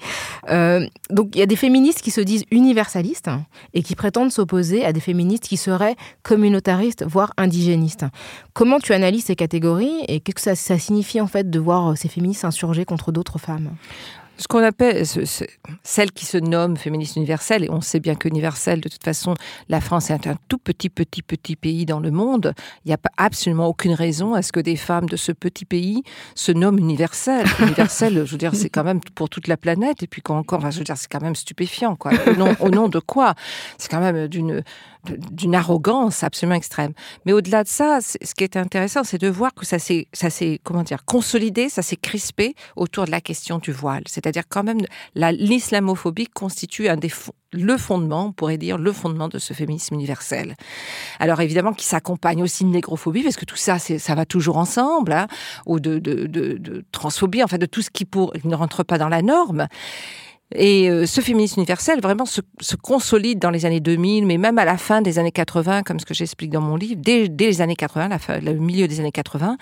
Euh, 0.50 0.86
donc, 1.10 1.30
il 1.36 1.40
y 1.40 1.44
a 1.44 1.48
des 1.48 1.56
féministes 1.56 2.02
qui 2.02 2.12
se 2.12 2.22
disent 2.22 2.46
universalistes 2.52 3.30
et 3.74 3.84
qui 3.84 3.96
prétendent 3.96 4.32
s'opposer 4.32 4.86
à 4.86 4.94
des 4.94 5.00
féministes 5.00 5.48
qui 5.48 5.58
seraient 5.58 5.96
communautaristes, 6.24 7.06
voire 7.08 7.34
indigénistes. 7.38 8.06
Comment 8.54 8.80
tu 8.80 8.94
analyses 8.94 9.26
ces 9.26 9.36
catégories 9.36 10.04
et 10.08 10.20
qu'est-ce 10.20 10.36
que 10.36 10.42
ça, 10.42 10.56
ça 10.56 10.80
signifie, 10.80 11.22
en 11.22 11.28
fait, 11.28 11.50
de 11.50 11.60
voir 11.60 11.98
ces 11.98 12.08
féministes 12.08 12.46
insurger 12.46 12.86
contre 12.86 13.12
d'autres 13.12 13.35
femmes 13.38 13.76
ce 14.38 14.48
qu'on 14.48 14.64
appelle 14.64 15.04
celle 15.84 16.12
qui 16.12 16.26
se 16.26 16.38
nomme 16.38 16.78
féministe 16.78 17.16
universelle, 17.16 17.64
et 17.64 17.70
on 17.70 17.82
sait 17.82 18.00
bien 18.00 18.16
qu'universelle, 18.16 18.82
de 18.82 18.90
toute 18.90 19.04
façon, 19.04 19.34
la 19.70 19.82
France 19.82 20.10
est 20.10 20.28
un 20.28 20.36
tout 20.48 20.58
petit, 20.58 20.90
petit, 20.90 21.22
petit 21.22 21.56
pays 21.56 21.86
dans 21.86 22.00
le 22.00 22.12
monde. 22.12 22.54
Il 22.84 22.90
n'y 22.90 22.94
a 22.94 22.98
pas 22.98 23.12
absolument 23.18 23.68
aucune 23.68 23.94
raison 23.94 24.34
à 24.34 24.42
ce 24.42 24.52
que 24.52 24.60
des 24.60 24.76
femmes 24.76 25.08
de 25.08 25.16
ce 25.16 25.32
petit 25.32 25.66
pays 25.66 26.04
se 26.36 26.52
nomment 26.52 26.80
universelles. 26.80 27.48
Universelle, 27.60 28.26
je 28.26 28.32
veux 28.32 28.38
dire, 28.38 28.56
c'est 28.56 28.70
quand 28.70 28.84
même 28.84 29.00
pour 29.16 29.30
toute 29.30 29.48
la 29.48 29.58
planète, 29.58 30.04
et 30.04 30.08
puis 30.08 30.22
quoi 30.22 30.36
encore, 30.36 30.70
je 30.70 30.78
veux 30.80 30.84
dire, 30.84 30.98
c'est 30.98 31.12
quand 31.12 31.22
même 31.22 31.36
stupéfiant, 31.36 31.96
quoi. 31.96 32.12
Au 32.28 32.36
nom, 32.36 32.56
au 32.60 32.70
nom 32.70 32.90
de 32.90 33.00
quoi? 33.00 33.36
C'est 33.78 33.90
quand 33.90 34.00
même 34.02 34.28
d'une 34.28 34.64
d'une 35.32 35.56
arrogance 35.56 36.24
absolument 36.24 36.56
extrême. 36.56 36.94
Mais 37.26 37.34
au-delà 37.34 37.64
de 37.64 37.70
ça, 37.70 38.00
ce 38.02 38.34
qui 38.34 38.44
est 38.44 38.58
intéressant, 38.58 39.04
c'est 39.04 39.18
de 39.18 39.30
voir 39.30 39.54
que 39.54 39.66
ça 39.66 39.80
s'est, 39.80 40.08
ça 40.14 40.30
s'est, 40.30 40.60
comment 40.64 40.84
dire, 40.84 41.06
consolidé, 41.06 41.70
ça 41.70 41.82
s'est 41.82 41.96
crispé 41.96 42.56
autour 42.76 43.06
de 43.06 43.12
la 43.12 43.22
question 43.22 43.58
du 43.60 43.72
voile. 43.72 44.04
C'est-à-dire 44.08 44.44
quand 44.50 44.64
même, 44.64 44.82
l'islamophobie 45.16 46.28
constitue 46.28 46.90
un 46.90 46.98
le 47.56 47.78
fondement, 47.78 48.28
on 48.28 48.32
pourrait 48.32 48.58
dire, 48.58 48.78
le 48.78 48.92
fondement 48.92 49.28
de 49.28 49.40
ce 49.40 49.54
féminisme 49.54 49.96
universel. 49.96 50.56
Alors 51.20 51.42
évidemment, 51.42 51.74
qui 51.74 51.86
s'accompagne 51.86 52.44
aussi 52.44 52.64
de 52.64 52.70
négrophobie, 52.70 53.24
parce 53.24 53.38
que 53.38 53.46
tout 53.46 53.56
ça, 53.56 53.80
ça 53.80 54.16
va 54.16 54.26
toujours 54.26 54.58
ensemble, 54.58 55.14
hein, 55.14 55.28
ou 55.66 55.80
de, 55.80 56.84
transphobie, 56.92 57.44
enfin 57.44 57.58
de 57.58 57.66
tout 57.66 57.82
ce 57.82 57.90
qui 57.90 58.08
ne 58.44 58.56
rentre 58.56 58.84
pas 58.84 58.98
dans 58.98 59.10
la 59.10 59.22
norme. 59.22 59.68
Et 60.54 60.90
euh, 60.90 61.08
ce 61.08 61.22
féminisme 61.22 61.60
universel 61.60 62.00
vraiment 62.02 62.26
se, 62.26 62.42
consolide 62.84 63.40
dans 63.40 63.50
les 63.50 63.66
années 63.66 63.80
2000, 63.80 64.28
mais 64.28 64.38
même 64.38 64.60
à 64.60 64.66
la 64.66 64.78
fin 64.78 65.02
des 65.02 65.18
années 65.18 65.32
80, 65.32 65.82
comme 65.82 66.00
ce 66.00 66.06
que 66.06 66.14
j'explique 66.14 66.52
dans 66.52 66.62
mon 66.62 66.76
livre, 66.76 67.02
dès, 67.04 67.28
les 67.28 67.62
années 67.62 67.76
80, 67.76 68.10
la 68.10 68.20
fin, 68.20 68.40
le 68.40 68.54
milieu 68.54 68.88
des 68.88 69.00
années 69.00 69.12
80, 69.12 69.58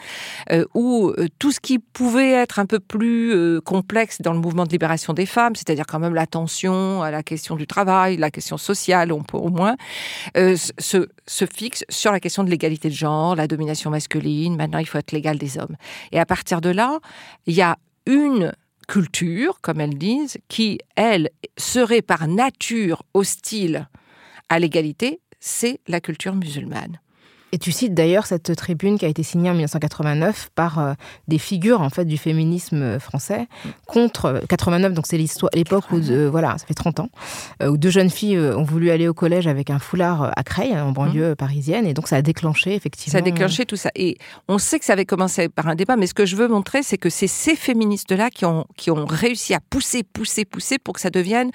euh, 0.52 0.66
où 0.74 1.14
euh, 1.18 1.28
tout 1.40 1.54
ce 1.54 1.62
qui 1.62 1.80
pouvait 1.80 2.32
être 2.32 2.60
un 2.60 2.66
peu 2.66 2.82
plus 2.82 3.62
complexe 3.62 4.22
dans 4.22 4.34
le 4.34 4.40
mouvement 4.40 4.66
de 4.66 4.72
libération 4.72 5.14
des 5.14 5.26
femmes, 5.26 5.56
c'est-à-dire 5.56 5.86
quand 5.88 6.00
même 6.00 6.14
l'attention 6.14 7.02
à 7.02 7.12
la 7.12 7.24
question 7.24 7.56
du 7.56 7.66
travail, 7.66 8.18
la 8.18 8.30
question 8.30 8.58
sociale, 8.58 9.14
on 9.14 9.24
peut, 9.24 9.38
au 9.38 9.50
moins, 9.50 9.76
se, 10.36 11.08
se 11.26 11.46
fixe 11.46 11.86
sur 11.90 12.12
la 12.12 12.20
question 12.20 12.44
de 12.44 12.50
l'égalité 12.50 12.90
de 12.90 12.94
genre, 12.94 13.36
la 13.36 13.48
domination 13.48 13.90
masculine. 13.90 14.58
Maintenant, 14.58 14.80
il 14.80 14.86
faut 14.86 14.98
être 14.98 15.14
l'égal 15.14 15.38
des 15.38 15.58
hommes. 15.58 15.76
Et 16.12 16.20
à 16.20 16.26
partir 16.26 16.60
de 16.60 16.70
là, 16.70 17.00
il 17.46 17.54
y 17.54 17.62
a 17.62 17.78
une 18.06 18.52
culture, 18.88 19.60
comme 19.62 19.82
elles 19.82 19.98
disent, 19.98 20.38
qui, 20.48 20.80
elle, 20.96 21.30
serait 21.58 22.02
par 22.02 22.28
nature 22.28 23.04
hostile 23.14 23.88
à 24.50 24.60
l'égalité, 24.60 25.22
c'est 25.40 25.80
la 25.88 26.00
culture 26.00 26.36
musulmane. 26.36 27.00
Et 27.54 27.60
tu 27.60 27.72
cites 27.72 27.94
d'ailleurs 27.94 28.26
cette 28.26 28.56
tribune 28.56 28.98
qui 28.98 29.06
a 29.06 29.08
été 29.08 29.22
signée 29.22 29.48
en 29.48 29.54
1989 29.54 30.50
par 30.56 30.80
euh, 30.80 30.94
des 31.28 31.38
figures 31.38 31.82
en 31.82 31.92
fait 31.92 32.04
du 32.04 32.18
féminisme 32.18 33.00
français 33.00 33.48
contre 33.86 34.42
89 34.50 34.92
euh, 34.92 34.96
donc 34.96 35.06
c'est 35.06 35.20
l'histoire 35.20 35.52
l'époque 35.54 35.84
où 35.92 36.00
voilà 36.32 36.58
ça 36.58 36.66
fait 36.66 36.74
30 36.74 37.02
ans 37.02 37.10
euh, 37.62 37.68
où 37.68 37.78
deux 37.78 37.92
jeunes 37.92 38.10
filles 38.10 38.40
ont 38.40 38.64
voulu 38.64 38.90
aller 38.90 39.08
au 39.08 39.14
collège 39.14 39.46
avec 39.46 39.70
un 39.70 39.78
foulard 39.78 40.32
à 40.36 40.44
Creil 40.44 40.76
en 40.76 40.92
banlieue 40.92 41.34
mmh. 41.34 41.36
parisienne. 41.36 41.86
Et 41.86 41.94
donc 41.94 42.08
ça 42.08 42.16
a 42.16 42.22
déclenché 42.24 42.74
effectivement 42.74 43.12
ça 43.12 43.20
a 43.20 43.22
déclenché 43.22 43.68
tout 43.68 43.76
ça. 43.76 43.92
Et 43.94 44.18
on 44.48 44.58
sait 44.58 44.80
que 44.80 44.86
ça 44.86 44.94
avait 44.94 45.06
commencé 45.06 45.48
par 45.48 45.68
un 45.68 45.76
débat 45.76 45.96
mais 45.96 46.08
ce 46.08 46.16
que 46.16 46.26
je 46.26 46.36
veux 46.36 46.48
montrer 46.48 46.82
c'est 46.82 46.98
que 46.98 47.12
c'est 47.12 47.28
ces 47.28 47.56
féministes 47.56 48.14
là 48.14 48.32
qui 48.32 48.46
ont 48.46 48.66
qui 48.78 48.90
ont 48.90 49.06
réussi 49.06 49.54
à 49.54 49.60
pousser 49.60 50.02
pousser 50.02 50.46
pousser 50.46 50.80
pour 50.80 50.96
que 50.96 51.02
ça 51.02 51.12
devienne 51.12 51.52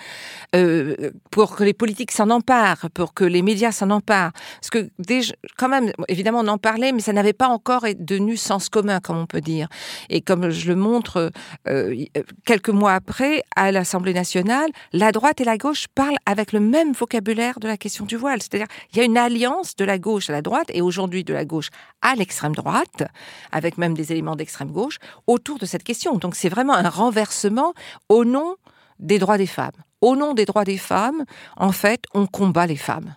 pour 1.32 1.56
que 1.56 1.64
les 1.64 1.74
politiques 1.74 2.12
s'en 2.12 2.30
emparent 2.30 2.88
pour 2.94 3.14
que 3.14 3.24
les 3.24 3.42
médias 3.42 3.72
s'en 3.72 3.90
emparent. 3.90 4.30
Parce 4.60 4.70
que 4.70 4.90
déjà 5.00 5.34
quand 5.56 5.68
même 5.68 5.87
évidemment, 6.08 6.40
on 6.40 6.48
en 6.48 6.58
parlait, 6.58 6.92
mais 6.92 7.00
ça 7.00 7.12
n'avait 7.12 7.32
pas 7.32 7.48
encore 7.48 7.84
devenu 7.98 8.36
sens 8.36 8.68
commun, 8.68 9.00
comme 9.00 9.18
on 9.18 9.26
peut 9.26 9.40
dire. 9.40 9.68
Et 10.08 10.20
comme 10.20 10.50
je 10.50 10.68
le 10.68 10.76
montre 10.76 11.30
euh, 11.68 12.04
quelques 12.44 12.70
mois 12.70 12.92
après, 12.92 13.42
à 13.56 13.72
l'Assemblée 13.72 14.14
nationale, 14.14 14.70
la 14.92 15.12
droite 15.12 15.40
et 15.40 15.44
la 15.44 15.56
gauche 15.56 15.86
parlent 15.94 16.18
avec 16.26 16.52
le 16.52 16.60
même 16.60 16.92
vocabulaire 16.92 17.60
de 17.60 17.68
la 17.68 17.76
question 17.76 18.04
du 18.04 18.16
voile. 18.16 18.40
C'est-à-dire, 18.40 18.68
il 18.92 18.98
y 18.98 19.00
a 19.00 19.04
une 19.04 19.18
alliance 19.18 19.76
de 19.76 19.84
la 19.84 19.98
gauche 19.98 20.30
à 20.30 20.32
la 20.32 20.42
droite, 20.42 20.68
et 20.72 20.82
aujourd'hui 20.82 21.24
de 21.24 21.34
la 21.34 21.44
gauche 21.44 21.68
à 22.02 22.14
l'extrême 22.14 22.54
droite, 22.54 23.04
avec 23.52 23.78
même 23.78 23.94
des 23.94 24.12
éléments 24.12 24.36
d'extrême 24.36 24.70
gauche, 24.70 24.98
autour 25.26 25.58
de 25.58 25.66
cette 25.66 25.84
question. 25.84 26.16
Donc 26.16 26.34
c'est 26.34 26.48
vraiment 26.48 26.74
un 26.74 26.88
renversement 26.88 27.74
au 28.08 28.24
nom 28.24 28.56
des 28.98 29.18
droits 29.18 29.38
des 29.38 29.46
femmes. 29.46 29.72
Au 30.00 30.14
nom 30.14 30.34
des 30.34 30.44
droits 30.44 30.64
des 30.64 30.78
femmes, 30.78 31.24
en 31.56 31.72
fait, 31.72 32.04
on 32.14 32.26
combat 32.26 32.66
les 32.66 32.76
femmes. 32.76 33.14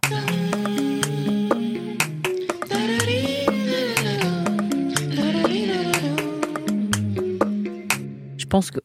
Pense 8.51 8.69
qu'on 8.69 8.79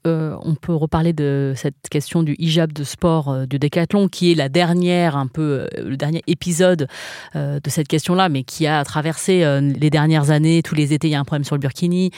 euh, 0.44 0.52
peut 0.60 0.74
reparler 0.74 1.12
de 1.12 1.52
cette 1.56 1.88
question 1.90 2.22
du 2.22 2.34
hijab 2.38 2.72
de 2.72 2.84
sport 2.84 3.28
euh, 3.28 3.46
du 3.46 3.58
décathlon, 3.58 4.08
qui 4.08 4.32
est 4.32 4.34
la 4.34 4.48
dernière, 4.48 5.16
un 5.16 5.26
peu, 5.26 5.42
euh, 5.42 5.66
le 5.84 5.96
dernier 5.96 6.22
épisode 6.26 6.88
de 7.34 7.70
cette 7.70 7.88
question-là, 7.88 8.28
mais 8.28 8.42
qui 8.42 8.66
a 8.66 8.82
traversé 8.84 9.44
les 9.60 9.90
dernières 9.90 10.30
années. 10.30 10.62
Tous 10.62 10.74
les 10.74 10.92
étés, 10.92 11.08
il 11.08 11.10
y 11.10 11.14
a 11.14 11.20
un 11.20 11.24
problème 11.24 11.44
sur 11.44 11.54
le 11.54 11.60
burkini, 11.60 12.10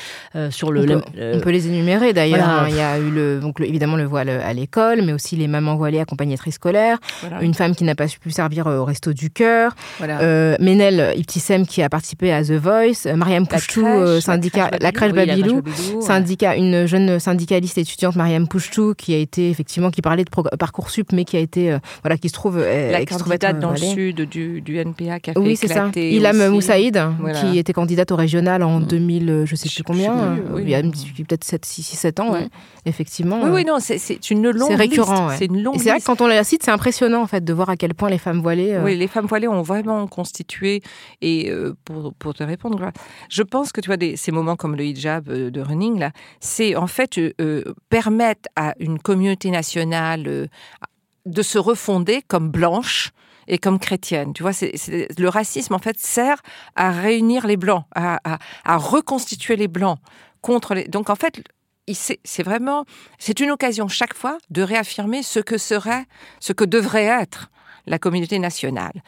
sur 0.50 0.70
le. 0.72 1.02
On 1.34 1.40
peut, 1.40 1.50
les 1.50 1.66
énumérer 1.66 2.12
d'ailleurs. 2.12 2.48
Hein. 2.48 2.66
Il 2.68 2.76
y 2.76 2.80
a 2.80 2.98
eu 2.98 3.10
le, 3.10 3.40
donc 3.40 3.60
évidemment 3.60 3.96
le 3.96 4.04
voile 4.04 4.28
à 4.28 4.52
l'école, 4.52 5.02
mais 5.02 5.12
aussi 5.12 5.36
les 5.36 5.48
mamans 5.48 5.76
voilées 5.76 5.98
accompagnatrices 5.98 6.54
scolaires, 6.54 6.98
une 7.40 7.54
femme 7.54 7.74
qui 7.74 7.84
n'a 7.84 7.94
pas 7.94 8.06
pu 8.06 8.30
servir 8.30 8.66
au 8.66 8.84
resto 8.84 9.12
du 9.12 9.30
cœur, 9.30 9.74
voilà. 9.98 10.58
Ménel 10.58 11.14
Ibtissem 11.16 11.66
qui 11.66 11.82
a 11.82 11.88
participé 11.88 12.32
à 12.32 12.42
The 12.42 12.52
Voice, 12.52 13.12
Mariam 13.14 13.46
Pouchtou, 13.46 14.20
syndicat, 14.20 14.70
la 14.80 14.92
crèche 14.92 15.12
Babilou, 15.12 15.62
syndicat, 16.00 16.56
une 16.56 16.86
jeune 16.86 17.18
syndicaliste 17.18 17.78
étudiante 17.78 18.07
Mariam 18.16 18.46
Pouchtou 18.48 18.94
qui 18.94 19.14
a 19.14 19.18
été 19.18 19.50
effectivement 19.50 19.90
qui 19.90 20.02
parlait 20.02 20.24
de 20.24 20.56
parcoursup 20.56 21.12
mais 21.12 21.24
qui 21.24 21.36
a 21.36 21.40
été 21.40 21.72
euh, 21.72 21.78
voilà 22.02 22.16
qui 22.16 22.28
se 22.28 22.34
trouve 22.34 22.58
euh, 22.58 22.92
la 22.92 23.04
candidate 23.04 23.58
dans 23.58 23.70
le 23.70 23.76
sud 23.76 24.22
du, 24.22 24.60
du, 24.60 24.78
NPA 24.78 25.20
qui 25.20 25.30
a 25.30 25.32
fait 25.34 25.38
oui 25.38 25.56
c'est 25.56 25.68
ça. 25.68 25.90
Ilham 25.94 26.48
Moussaïd 26.48 27.00
qui 27.40 27.58
était 27.58 27.72
candidate 27.72 28.10
au 28.12 28.16
régional 28.16 28.62
en 28.62 28.80
2000 28.80 29.24
mm. 29.24 29.44
je 29.46 29.56
sais 29.56 29.68
plus 29.68 29.82
combien 29.82 30.38
il 30.58 30.68
y 30.68 30.74
a 30.74 30.82
peut-être 30.82 31.44
7 31.44 31.64
6 31.64 31.82
7 31.82 32.20
ans 32.20 32.32
mm. 32.32 32.48
effectivement 32.86 33.40
oui 33.44 33.50
oui 33.52 33.64
non 33.64 33.78
c'est 33.80 34.30
une 34.30 34.50
longue 34.50 34.68
c'est 34.68 34.74
récurrent 34.74 35.30
c'est 35.36 35.46
une 35.46 35.62
longue 35.62 35.78
c'est 35.78 35.90
vrai 35.90 36.00
que 36.00 36.04
quand 36.04 36.20
on 36.20 36.26
la 36.26 36.44
cite 36.44 36.62
c'est 36.62 36.70
impressionnant 36.70 37.22
en 37.22 37.26
fait 37.26 37.44
de 37.44 37.52
voir 37.52 37.70
à 37.70 37.76
quel 37.76 37.94
point 37.94 38.10
les 38.10 38.18
femmes 38.18 38.40
voilées 38.40 38.78
oui 38.82 38.96
les 38.96 39.08
femmes 39.08 39.26
voilées 39.26 39.48
ont 39.48 39.62
vraiment 39.62 40.06
constitué 40.06 40.82
et 41.20 41.52
pour, 41.84 42.14
pour 42.14 42.34
te 42.34 42.42
répondre 42.42 42.90
je 43.28 43.42
pense 43.42 43.72
que 43.72 43.80
tu 43.80 43.88
vois 43.88 43.96
des, 43.96 44.16
ces 44.16 44.32
moments 44.32 44.56
comme 44.56 44.76
le 44.76 44.84
hijab 44.84 45.28
de 45.28 45.60
running 45.60 45.98
là 45.98 46.12
c'est 46.40 46.76
en 46.76 46.86
fait 46.86 47.18
euh, 47.18 47.62
permettent 48.02 48.46
à 48.54 48.74
une 48.78 49.00
communauté 49.00 49.50
nationale 49.50 50.28
euh, 50.28 50.46
de 51.26 51.42
se 51.42 51.58
refonder 51.58 52.22
comme 52.22 52.48
blanche 52.48 53.10
et 53.48 53.58
comme 53.58 53.80
chrétienne. 53.80 54.32
Tu 54.34 54.42
vois, 54.44 54.52
c'est, 54.52 54.72
le 55.18 55.28
racisme 55.28 55.74
en 55.74 55.80
fait 55.80 55.98
sert 55.98 56.40
à 56.76 56.92
réunir 56.92 57.46
les 57.46 57.56
blancs, 57.56 57.84
à, 57.96 58.38
reconstituer 58.76 59.56
les 59.56 59.66
blancs 59.66 59.98
contre 60.42 60.74
les. 60.74 60.84
Donc 60.84 61.10
en 61.10 61.16
fait, 61.16 61.42
c'est 61.92 62.42
vraiment, 62.44 62.84
c'est 63.18 63.40
une 63.40 63.50
occasion 63.50 63.88
chaque 63.88 64.14
fois 64.14 64.38
de 64.50 64.62
réaffirmer 64.62 65.24
ce 65.24 65.40
que 65.40 65.58
serait, 65.58 66.04
ce 66.38 66.52
que 66.52 66.64
devrait 66.64 67.10
être 67.22 67.50
la 67.86 67.98
communauté 67.98 68.38
nationale. 68.38 69.02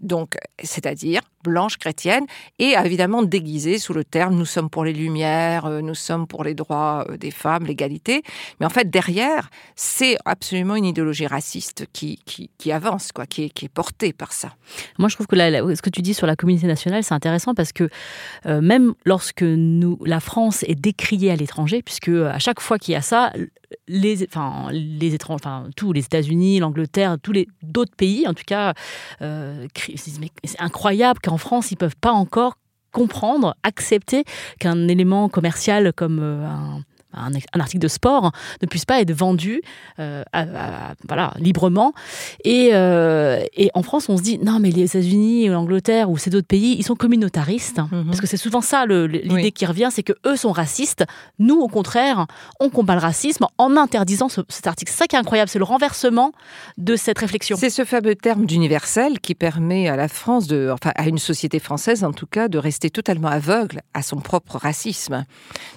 Donc, 0.00 0.36
c'est-à-dire 0.62 1.22
blanche 1.46 1.76
chrétienne, 1.76 2.24
et 2.58 2.74
évidemment 2.84 3.22
déguisée 3.22 3.78
sous 3.78 3.92
le 3.92 4.04
terme 4.04 4.34
nous 4.34 4.44
sommes 4.44 4.68
pour 4.68 4.84
les 4.84 4.92
lumières, 4.92 5.66
euh, 5.66 5.80
nous 5.80 5.94
sommes 5.94 6.26
pour 6.26 6.42
les 6.42 6.54
droits 6.54 7.06
euh, 7.08 7.16
des 7.16 7.30
femmes, 7.30 7.66
l'égalité. 7.66 8.22
Mais 8.58 8.66
en 8.66 8.70
fait, 8.70 8.90
derrière, 8.90 9.48
c'est 9.76 10.16
absolument 10.24 10.74
une 10.74 10.84
idéologie 10.84 11.26
raciste 11.26 11.86
qui, 11.92 12.18
qui, 12.26 12.72
avance, 12.72 13.12
quoi, 13.12 13.26
qui 13.26 13.44
est, 13.44 13.48
qui 13.50 13.66
est, 13.66 13.68
portée 13.68 14.12
par 14.12 14.32
ça. 14.32 14.54
Moi, 14.98 15.08
je 15.08 15.14
trouve 15.14 15.26
que 15.26 15.36
ce 15.36 15.82
que 15.82 15.90
tu 15.90 16.02
dis 16.02 16.14
sur 16.14 16.26
la 16.26 16.34
communauté 16.34 16.66
nationale, 16.66 17.04
c'est 17.04 17.14
intéressant 17.14 17.54
parce 17.54 17.72
que 17.72 17.88
euh, 18.46 18.60
même 18.60 18.94
lorsque 19.04 19.42
nous, 19.42 19.98
la 20.04 20.20
France 20.20 20.64
est 20.64 20.74
décriée 20.74 21.30
à 21.30 21.36
l'étranger, 21.36 21.82
puisque 21.82 22.08
à 22.08 22.38
chaque 22.38 22.60
fois 22.60 22.78
qu'il 22.78 22.92
y 22.92 22.96
a 22.96 23.02
ça, 23.02 23.32
les, 23.86 24.24
enfin, 24.24 24.68
les 24.72 25.14
étrangers, 25.14 25.42
enfin, 25.44 25.68
tous 25.76 25.92
les 25.92 26.00
États-Unis, 26.00 26.58
l'Angleterre, 26.58 27.16
tous 27.22 27.32
les 27.32 27.48
d'autres 27.62 27.94
pays, 27.96 28.26
en 28.26 28.34
tout 28.34 28.44
cas, 28.46 28.74
c'est 29.94 30.60
incroyable 30.60 31.20
qu'en 31.20 31.34
en 31.34 31.38
France, 31.38 31.70
ils 31.70 31.76
peuvent 31.76 31.96
pas 32.00 32.12
encore 32.12 32.56
comprendre, 32.92 33.54
accepter 33.62 34.24
qu'un 34.58 34.88
élément 34.88 35.28
commercial 35.28 35.92
comme 35.92 36.18
euh, 36.20 36.48
un 37.16 37.30
un, 37.52 37.60
article 37.60 37.82
de 37.82 37.88
sport 37.88 38.32
ne 38.62 38.66
puisse 38.66 38.84
pas 38.84 39.00
être 39.00 39.12
vendu 39.12 39.62
euh, 39.98 40.22
voilà, 41.08 41.32
librement. 41.38 41.92
Et, 42.44 42.70
euh, 42.72 43.42
et, 43.54 43.70
en 43.74 43.82
France, 43.82 44.08
on 44.08 44.16
se 44.16 44.22
dit, 44.22 44.38
non, 44.38 44.58
mais 44.60 44.70
les 44.70 44.82
États-Unis, 44.82 45.48
l'Angleterre 45.48 46.10
ou 46.10 46.18
ces 46.18 46.34
autres 46.34 46.46
pays, 46.46 46.76
ils 46.78 46.84
sont 46.84 46.94
communautaristes. 46.94 47.78
Mhm. 47.78 48.06
Parce 48.06 48.20
que 48.20 48.26
c'est 48.26 48.36
souvent 48.36 48.60
ça 48.60 48.86
l'idée 48.86 49.52
qui 49.52 49.66
revient, 49.66 49.88
c'est 49.90 50.02
que 50.02 50.12
eux 50.26 50.36
sont 50.36 50.52
racistes. 50.52 51.04
Nous, 51.38 51.56
au 51.56 51.68
contraire, 51.68 52.26
on 52.60 52.70
combat 52.70 52.94
le 52.94 53.00
racisme 53.00 53.46
en 53.58 53.76
interdisant 53.76 54.28
cet 54.28 54.66
article. 54.66 54.90
C'est 54.92 54.98
ça 54.98 55.06
qui 55.06 55.16
est 55.16 55.18
incroyable, 55.18 55.50
c'est 55.50 55.58
le 55.58 55.64
renversement 55.64 56.32
de 56.78 56.96
cette 56.96 57.18
réflexion. 57.18 57.56
C'est 57.58 57.70
ce 57.70 57.84
fameux 57.84 58.14
terme 58.14 58.46
d'universel 58.46 59.20
qui 59.20 59.34
permet 59.34 59.88
à 59.88 59.96
la 59.96 60.08
France, 60.08 60.46
de, 60.46 60.70
enfin 60.72 60.92
à 60.94 61.08
une 61.08 61.18
société 61.18 61.58
française 61.58 62.04
en 62.04 62.12
tout 62.12 62.26
cas, 62.26 62.48
de 62.48 62.58
rester 62.58 62.90
totalement 62.90 63.28
aveugle 63.28 63.82
à 63.94 64.02
son 64.02 64.16
propre 64.16 64.56
racisme, 64.56 65.24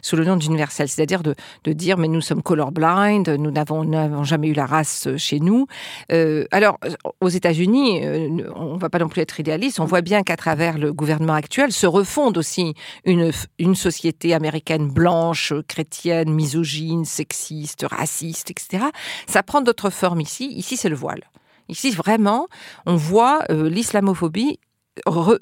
sous 0.01 0.15
le 0.15 0.25
nom 0.25 0.35
d'universel. 0.35 0.87
C'est-à-dire 0.89 1.23
de, 1.23 1.28
dire 1.65 1.97
mais 1.97 2.07
nous 2.07 2.21
sommes 2.21 2.41
colorblind, 2.41 3.29
nous 3.29 3.51
n'avons 3.51 4.23
jamais 4.23 4.47
eu 4.47 4.53
la 4.53 4.65
race 4.65 5.07
chez 5.17 5.39
nous. 5.39 5.67
Euh, 6.11 6.45
alors 6.51 6.77
aux 7.21 7.29
États-Unis, 7.29 8.05
euh, 8.05 8.51
on 8.55 8.75
ne 8.75 8.79
va 8.79 8.89
pas 8.89 8.99
non 8.99 9.09
plus 9.09 9.21
être 9.21 9.39
idéaliste. 9.39 9.79
On 9.79 9.85
voit 9.85 10.01
bien 10.01 10.23
qu'à 10.23 10.35
travers 10.35 10.77
le 10.77 10.93
gouvernement 10.93 11.33
actuel 11.33 11.71
se 11.71 11.87
refonde 11.87 12.37
aussi 12.37 12.73
une, 13.05 13.31
une 13.57 13.75
société 13.75 14.33
américaine 14.33 14.89
blanche, 14.89 15.53
chrétienne, 15.67 16.31
misogyne, 16.31 17.05
sexiste, 17.05 17.85
raciste, 17.89 18.51
etc. 18.51 18.85
Ça 19.27 19.43
prend 19.43 19.61
d'autres 19.61 19.89
formes 19.89 20.21
ici. 20.21 20.47
Ici, 20.55 20.77
c'est 20.77 20.89
le 20.89 20.95
voile. 20.95 21.23
Ici, 21.69 21.91
vraiment, 21.91 22.47
on 22.85 22.95
voit 22.95 23.43
euh, 23.51 23.69
l'islamophobie 23.69 24.59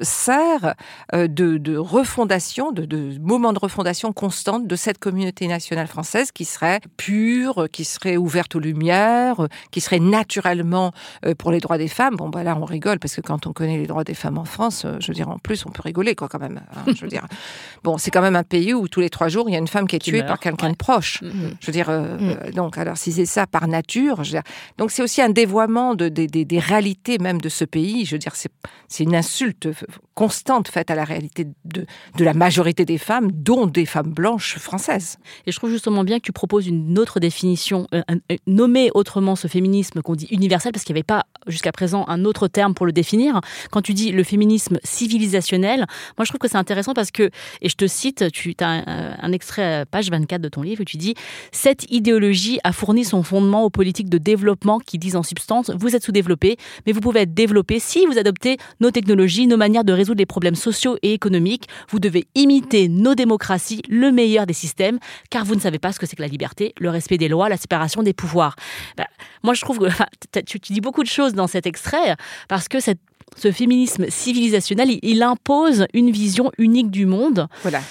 sert 0.01 0.75
euh, 1.13 1.27
de, 1.27 1.77
refondation, 1.77 2.71
de, 2.71 2.85
de, 2.85 3.17
moment 3.19 3.53
de 3.53 3.59
refondation 3.59 4.13
constante 4.13 4.67
de 4.67 4.75
cette 4.75 4.97
communauté 4.97 5.47
nationale 5.47 5.87
française 5.87 6.31
qui 6.31 6.45
serait 6.45 6.81
pure, 6.97 7.67
qui 7.71 7.85
serait 7.85 8.17
ouverte 8.17 8.55
aux 8.55 8.59
lumières, 8.59 9.47
qui 9.71 9.81
serait 9.81 9.99
naturellement 9.99 10.91
euh, 11.25 11.35
pour 11.35 11.51
les 11.51 11.59
droits 11.59 11.77
des 11.77 11.87
femmes. 11.87 12.15
Bon, 12.15 12.29
bah 12.29 12.43
là, 12.43 12.57
on 12.59 12.65
rigole 12.65 12.99
parce 12.99 13.15
que 13.15 13.21
quand 13.21 13.47
on 13.47 13.53
connaît 13.53 13.77
les 13.77 13.87
droits 13.87 14.03
des 14.03 14.13
femmes 14.13 14.37
en 14.37 14.45
France, 14.45 14.83
euh, 14.85 14.97
je 14.99 15.07
veux 15.07 15.13
dire, 15.13 15.29
en 15.29 15.37
plus, 15.37 15.65
on 15.65 15.69
peut 15.69 15.83
rigoler, 15.83 16.15
quoi, 16.15 16.27
quand 16.27 16.39
même. 16.39 16.61
Hein, 16.75 16.93
je 16.95 17.01
veux 17.01 17.09
dire, 17.09 17.25
bon, 17.83 17.97
c'est 17.97 18.11
quand 18.11 18.21
même 18.21 18.35
un 18.35 18.43
pays 18.43 18.73
où 18.73 18.87
tous 18.87 18.99
les 18.99 19.09
trois 19.09 19.27
jours, 19.27 19.49
il 19.49 19.53
y 19.53 19.55
a 19.55 19.59
une 19.59 19.67
femme 19.67 19.87
qui 19.87 19.95
est 19.95 19.99
tuée 19.99 20.23
par 20.23 20.39
quelqu'un 20.39 20.69
de 20.69 20.75
proche. 20.75 21.21
Mm-hmm. 21.21 21.55
Je 21.59 21.65
veux 21.67 21.73
dire, 21.73 21.89
mm. 21.89 22.51
donc, 22.51 22.77
alors, 22.77 22.97
si 22.97 23.11
c'est 23.11 23.25
ça 23.25 23.47
par 23.47 23.67
nature, 23.67 24.23
je 24.23 24.31
veux 24.31 24.41
dire, 24.41 24.51
donc 24.77 24.91
c'est 24.91 25.01
aussi 25.01 25.21
un 25.21 25.29
dévoiement 25.29 25.95
de, 25.95 26.09
des 26.09 26.59
réalités 26.59 27.17
même 27.19 27.39
de 27.39 27.49
ce 27.49 27.65
pays. 27.65 28.05
Je 28.05 28.15
veux 28.15 28.19
dire, 28.19 28.33
c'est 28.35 29.03
une 29.03 29.15
insulte 29.15 29.46
insulte 29.47 29.87
constante 30.17 30.67
faite 30.67 30.89
à 30.89 30.95
la 30.95 31.03
réalité 31.03 31.45
de, 31.65 31.85
la 32.17 32.33
majorité 32.33 32.85
des 32.85 32.97
femmes, 32.97 33.31
dont 33.31 33.67
des 33.67 33.85
femmes 33.85 34.11
blanches 34.11 34.57
françaises. 34.57 35.19
Et 35.45 35.51
je 35.51 35.57
trouve 35.57 35.69
justement 35.69 36.03
bien 36.03 36.17
que 36.17 36.23
tu 36.23 36.31
proposes 36.31 36.65
une 36.65 36.97
autre 36.97 37.19
définition, 37.19 37.87
euh, 37.93 38.01
euh, 38.09 38.35
nommer 38.47 38.89
autrement 38.95 39.35
ce 39.35 39.47
féminisme 39.47 40.01
qu'on 40.01 40.15
dit 40.15 40.27
universel, 40.31 40.71
parce 40.71 40.85
qu'il 40.85 40.95
n'y 40.95 40.97
avait 40.97 41.03
pas 41.03 41.27
jusqu'à 41.45 41.71
présent 41.71 42.03
un 42.07 42.25
autre 42.25 42.47
terme 42.47 42.73
pour 42.73 42.87
le 42.87 42.93
définir. 42.93 43.41
Quand 43.69 43.83
tu 43.83 43.93
dis 43.93 44.11
le 44.11 44.23
féminisme 44.23 44.79
civilisationnel, 44.83 45.85
moi 46.17 46.25
je 46.25 46.31
trouve 46.31 46.39
que 46.39 46.47
c'est 46.47 46.57
intéressant 46.57 46.95
parce 46.95 47.11
que, 47.11 47.29
et 47.61 47.69
je 47.69 47.75
te 47.75 47.85
cite, 47.85 48.31
tu 48.31 48.55
as 48.59 48.83
un, 49.21 49.31
extrait 49.31 49.85
page 49.85 50.09
24 50.09 50.41
de 50.41 50.49
ton 50.49 50.63
livre, 50.63 50.81
où 50.81 50.85
tu 50.85 50.97
dis 50.97 51.13
Cette 51.51 51.85
idéologie 51.91 52.57
a 52.63 52.71
fourni 52.71 53.05
son 53.05 53.21
fondement 53.21 53.65
aux 53.65 53.69
politiques 53.69 54.09
de 54.09 54.17
développement 54.17 54.79
qui 54.79 54.97
disent 54.97 55.15
en 55.15 55.21
substance 55.21 55.69
Vous 55.69 55.95
êtes 55.95 56.03
sous-développé, 56.03 56.57
mais 56.87 56.91
vous 56.91 57.01
pouvez 57.01 57.21
être 57.21 57.35
développé 57.35 57.77
si 57.79 58.03
vous 58.07 58.17
adoptez 58.17 58.57
nos 58.79 58.89
technologies 58.89 59.45
nos 59.45 59.57
manières 59.57 59.83
de 59.83 59.93
résoudre 59.93 60.06
les 60.13 60.25
problèmes 60.25 60.55
sociaux 60.55 60.97
et 61.01 61.13
économiques. 61.13 61.67
Vous 61.89 61.99
devez 61.99 62.27
imiter 62.35 62.87
nos 62.89 63.15
démocraties, 63.15 63.81
le 63.89 64.11
meilleur 64.11 64.45
des 64.45 64.53
systèmes, 64.53 64.99
car 65.29 65.45
vous 65.45 65.55
ne 65.55 65.59
savez 65.59 65.79
pas 65.79 65.91
ce 65.91 65.99
que 65.99 66.05
c'est 66.05 66.15
que 66.15 66.21
la 66.21 66.27
liberté, 66.27 66.73
le 66.79 66.89
respect 66.89 67.17
des 67.17 67.27
lois, 67.27 67.49
la 67.49 67.57
séparation 67.57 68.03
des 68.03 68.13
pouvoirs. 68.13 68.55
Bah, 68.97 69.07
moi, 69.43 69.53
je 69.53 69.61
trouve 69.61 69.79
que 69.79 70.39
tu, 70.41 70.59
dis 70.59 70.81
beaucoup 70.81 71.03
de 71.03 71.07
choses 71.07 71.33
dans 71.33 71.47
cet 71.47 71.65
extrait, 71.65 72.15
parce 72.47 72.67
que 72.67 72.79
ce 72.79 73.51
féminisme 73.51 74.05
civilisationnel, 74.09 74.99
il, 75.01 75.23
impose 75.23 75.85
une 75.93 76.11
vision 76.11 76.51
unique 76.57 76.91
du 76.91 77.05
monde. 77.05 77.47
Voilà. 77.61 77.81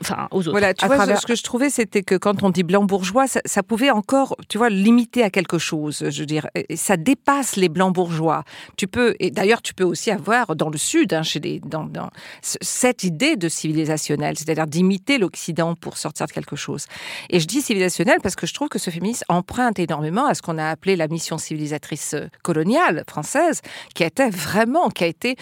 Enfin, 0.00 0.28
aux 0.30 0.40
autres. 0.40 0.50
Voilà, 0.50 0.74
tu 0.74 0.86
vois, 0.86 1.16
ce 1.16 1.26
que 1.26 1.34
je 1.34 1.42
trouvais, 1.42 1.70
c'était 1.70 2.02
que 2.02 2.14
quand 2.14 2.42
on 2.42 2.50
dit 2.50 2.62
blanc 2.62 2.84
bourgeois, 2.84 3.26
ça, 3.26 3.62
pouvait 3.62 3.90
encore, 3.90 4.36
tu 4.48 4.58
vois, 4.58 4.68
limiter 4.68 5.22
à 5.22 5.30
quelque 5.30 5.58
chose. 5.58 6.04
Je 6.08 6.20
veux 6.20 6.26
dire, 6.26 6.48
ça 6.74 6.96
dépasse 6.96 7.56
les 7.56 7.68
blancs 7.68 7.94
bourgeois. 7.94 8.44
Tu 8.76 8.86
peux, 8.86 9.14
et 9.20 9.30
d'ailleurs, 9.30 9.62
tu 9.62 9.74
peux 9.74 9.84
aussi 9.84 10.10
avoir 10.10 10.56
dans 10.56 10.68
le 10.68 10.78
Sud, 10.78 11.12
hein, 11.12 11.22
chez 11.22 11.40
les, 11.40 11.60
dans, 11.60 11.84
dans, 11.84 12.10
cette 12.42 13.04
idée 13.04 13.36
de 13.36 13.48
civilisationnel, 13.48 14.36
c'est-à-dire 14.38 14.66
d'imiter 14.66 15.18
l'Occident 15.18 15.74
pour 15.74 15.98
sortir 15.98 16.26
de 16.26 16.32
quelque 16.32 16.56
chose. 16.56 16.86
Et 17.30 17.40
je 17.40 17.46
dis 17.46 17.60
civilisationnel 17.60 18.18
parce 18.22 18.36
que 18.36 18.46
je 18.46 18.54
trouve 18.54 18.68
que 18.68 18.78
ce 18.78 18.90
féminisme 18.90 19.24
emprunte 19.28 19.78
énormément 19.78 20.26
à 20.26 20.34
ce 20.34 20.42
qu'on 20.42 20.58
a 20.58 20.68
appelé 20.68 20.96
la 20.96 21.08
mission 21.08 21.38
civilisatrice 21.38 22.14
euh, 22.14 22.28
coloniale 22.42 23.04
française, 23.08 23.62
qui 23.94 24.04
été 24.04 24.28
vraiment, 24.30 24.88
qui 24.88 25.04
a 25.04 25.06
été 25.06 25.36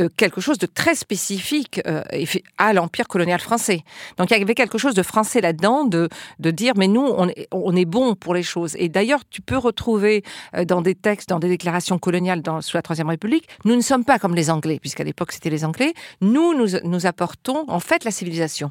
euh, 0.00 0.08
quelque 0.16 0.40
chose 0.40 0.58
de 0.58 0.66
très 0.66 0.94
spécifique 0.94 1.80
euh, 1.86 2.02
à 2.58 2.72
l'empire 2.72 3.08
colonial 3.08 3.40
français. 3.40 3.82
Donc 4.16 4.30
il 4.30 4.38
y 4.38 4.42
avait 4.42 4.54
quelque 4.54 4.78
chose 4.78 4.94
de 4.94 5.02
français 5.02 5.40
là-dedans, 5.40 5.84
de, 5.84 6.08
de 6.38 6.50
dire 6.50 6.74
mais 6.76 6.88
nous 6.88 7.02
on 7.02 7.28
est, 7.28 7.48
on 7.52 7.74
est 7.74 7.84
bon 7.84 8.14
pour 8.14 8.34
les 8.34 8.42
choses. 8.42 8.76
Et 8.78 8.88
d'ailleurs 8.88 9.20
tu 9.28 9.42
peux 9.42 9.56
retrouver 9.58 10.22
dans 10.66 10.82
des 10.82 10.94
textes, 10.94 11.28
dans 11.28 11.38
des 11.38 11.48
déclarations 11.48 11.98
coloniales 11.98 12.42
dans, 12.42 12.60
sous 12.60 12.76
la 12.76 12.82
Troisième 12.82 13.08
République, 13.08 13.48
nous 13.64 13.76
ne 13.76 13.80
sommes 13.80 14.04
pas 14.04 14.18
comme 14.18 14.34
les 14.34 14.50
Anglais, 14.50 14.78
puisqu'à 14.80 15.04
l'époque 15.04 15.32
c'était 15.32 15.50
les 15.50 15.64
Anglais. 15.64 15.94
Nous, 16.20 16.54
nous, 16.54 16.78
nous 16.84 17.06
apportons 17.06 17.64
en 17.68 17.80
fait 17.80 18.04
la 18.04 18.10
civilisation. 18.10 18.70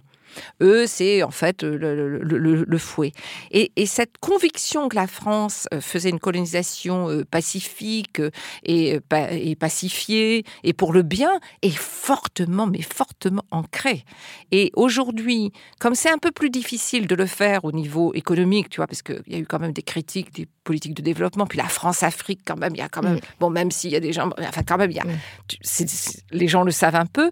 Eux, 0.61 0.87
c'est 0.87 1.23
en 1.23 1.31
fait 1.31 1.63
le, 1.63 2.77
fouet. 2.77 3.11
Et, 3.51 3.71
cette 3.85 4.17
conviction 4.19 4.89
que 4.89 4.95
la 4.95 5.07
France 5.07 5.67
euh, 5.73 5.79
faisait 5.79 6.09
une 6.09 6.19
colonisation 6.19 7.09
euh, 7.09 7.23
pacifique 7.23 8.19
euh, 8.19 8.31
et, 8.63 8.99
et 9.31 9.55
pacifiée 9.55 10.43
et 10.63 10.73
pour 10.73 10.91
le 10.91 11.03
bien 11.03 11.39
est 11.61 11.75
fortement, 11.75 12.67
mais 12.67 12.81
fortement 12.81 13.43
ancrée. 13.51 14.03
Et 14.51 14.71
aujourd'hui, 14.75 15.51
comme 15.79 15.95
c'est 15.95 16.09
un 16.09 16.17
peu 16.17 16.31
plus 16.31 16.49
difficile 16.49 17.07
de 17.07 17.15
le 17.15 17.25
faire 17.25 17.63
au 17.63 17.71
niveau 17.71 18.13
économique, 18.13 18.69
tu 18.69 18.77
vois, 18.77 18.87
parce 18.87 19.01
qu'il 19.01 19.23
y 19.27 19.35
a 19.35 19.37
eu 19.37 19.45
quand 19.45 19.59
même 19.59 19.73
des 19.73 19.83
critiques 19.83 20.33
des 20.33 20.47
politiques 20.63 20.95
de 20.95 21.01
développement, 21.01 21.45
puis 21.45 21.57
la 21.57 21.67
France-Afrique, 21.67 22.41
quand 22.45 22.57
même, 22.57 22.73
il 22.73 22.79
y 22.79 22.81
a 22.81 22.89
quand 22.89 23.03
même, 23.03 23.15
mm. 23.15 23.39
bon, 23.39 23.49
même 23.49 23.71
s'il 23.71 23.91
y 23.91 23.95
a 23.95 23.99
des 23.99 24.11
gens, 24.11 24.29
enfin, 24.39 24.63
quand 24.63 24.77
même, 24.77 24.91
il 24.91 24.97
y 24.97 24.99
a, 24.99 25.05
mm. 25.05 25.85
les 26.31 26.47
gens 26.47 26.63
le 26.63 26.71
savent 26.71 26.95
un 26.95 27.05
peu. 27.05 27.31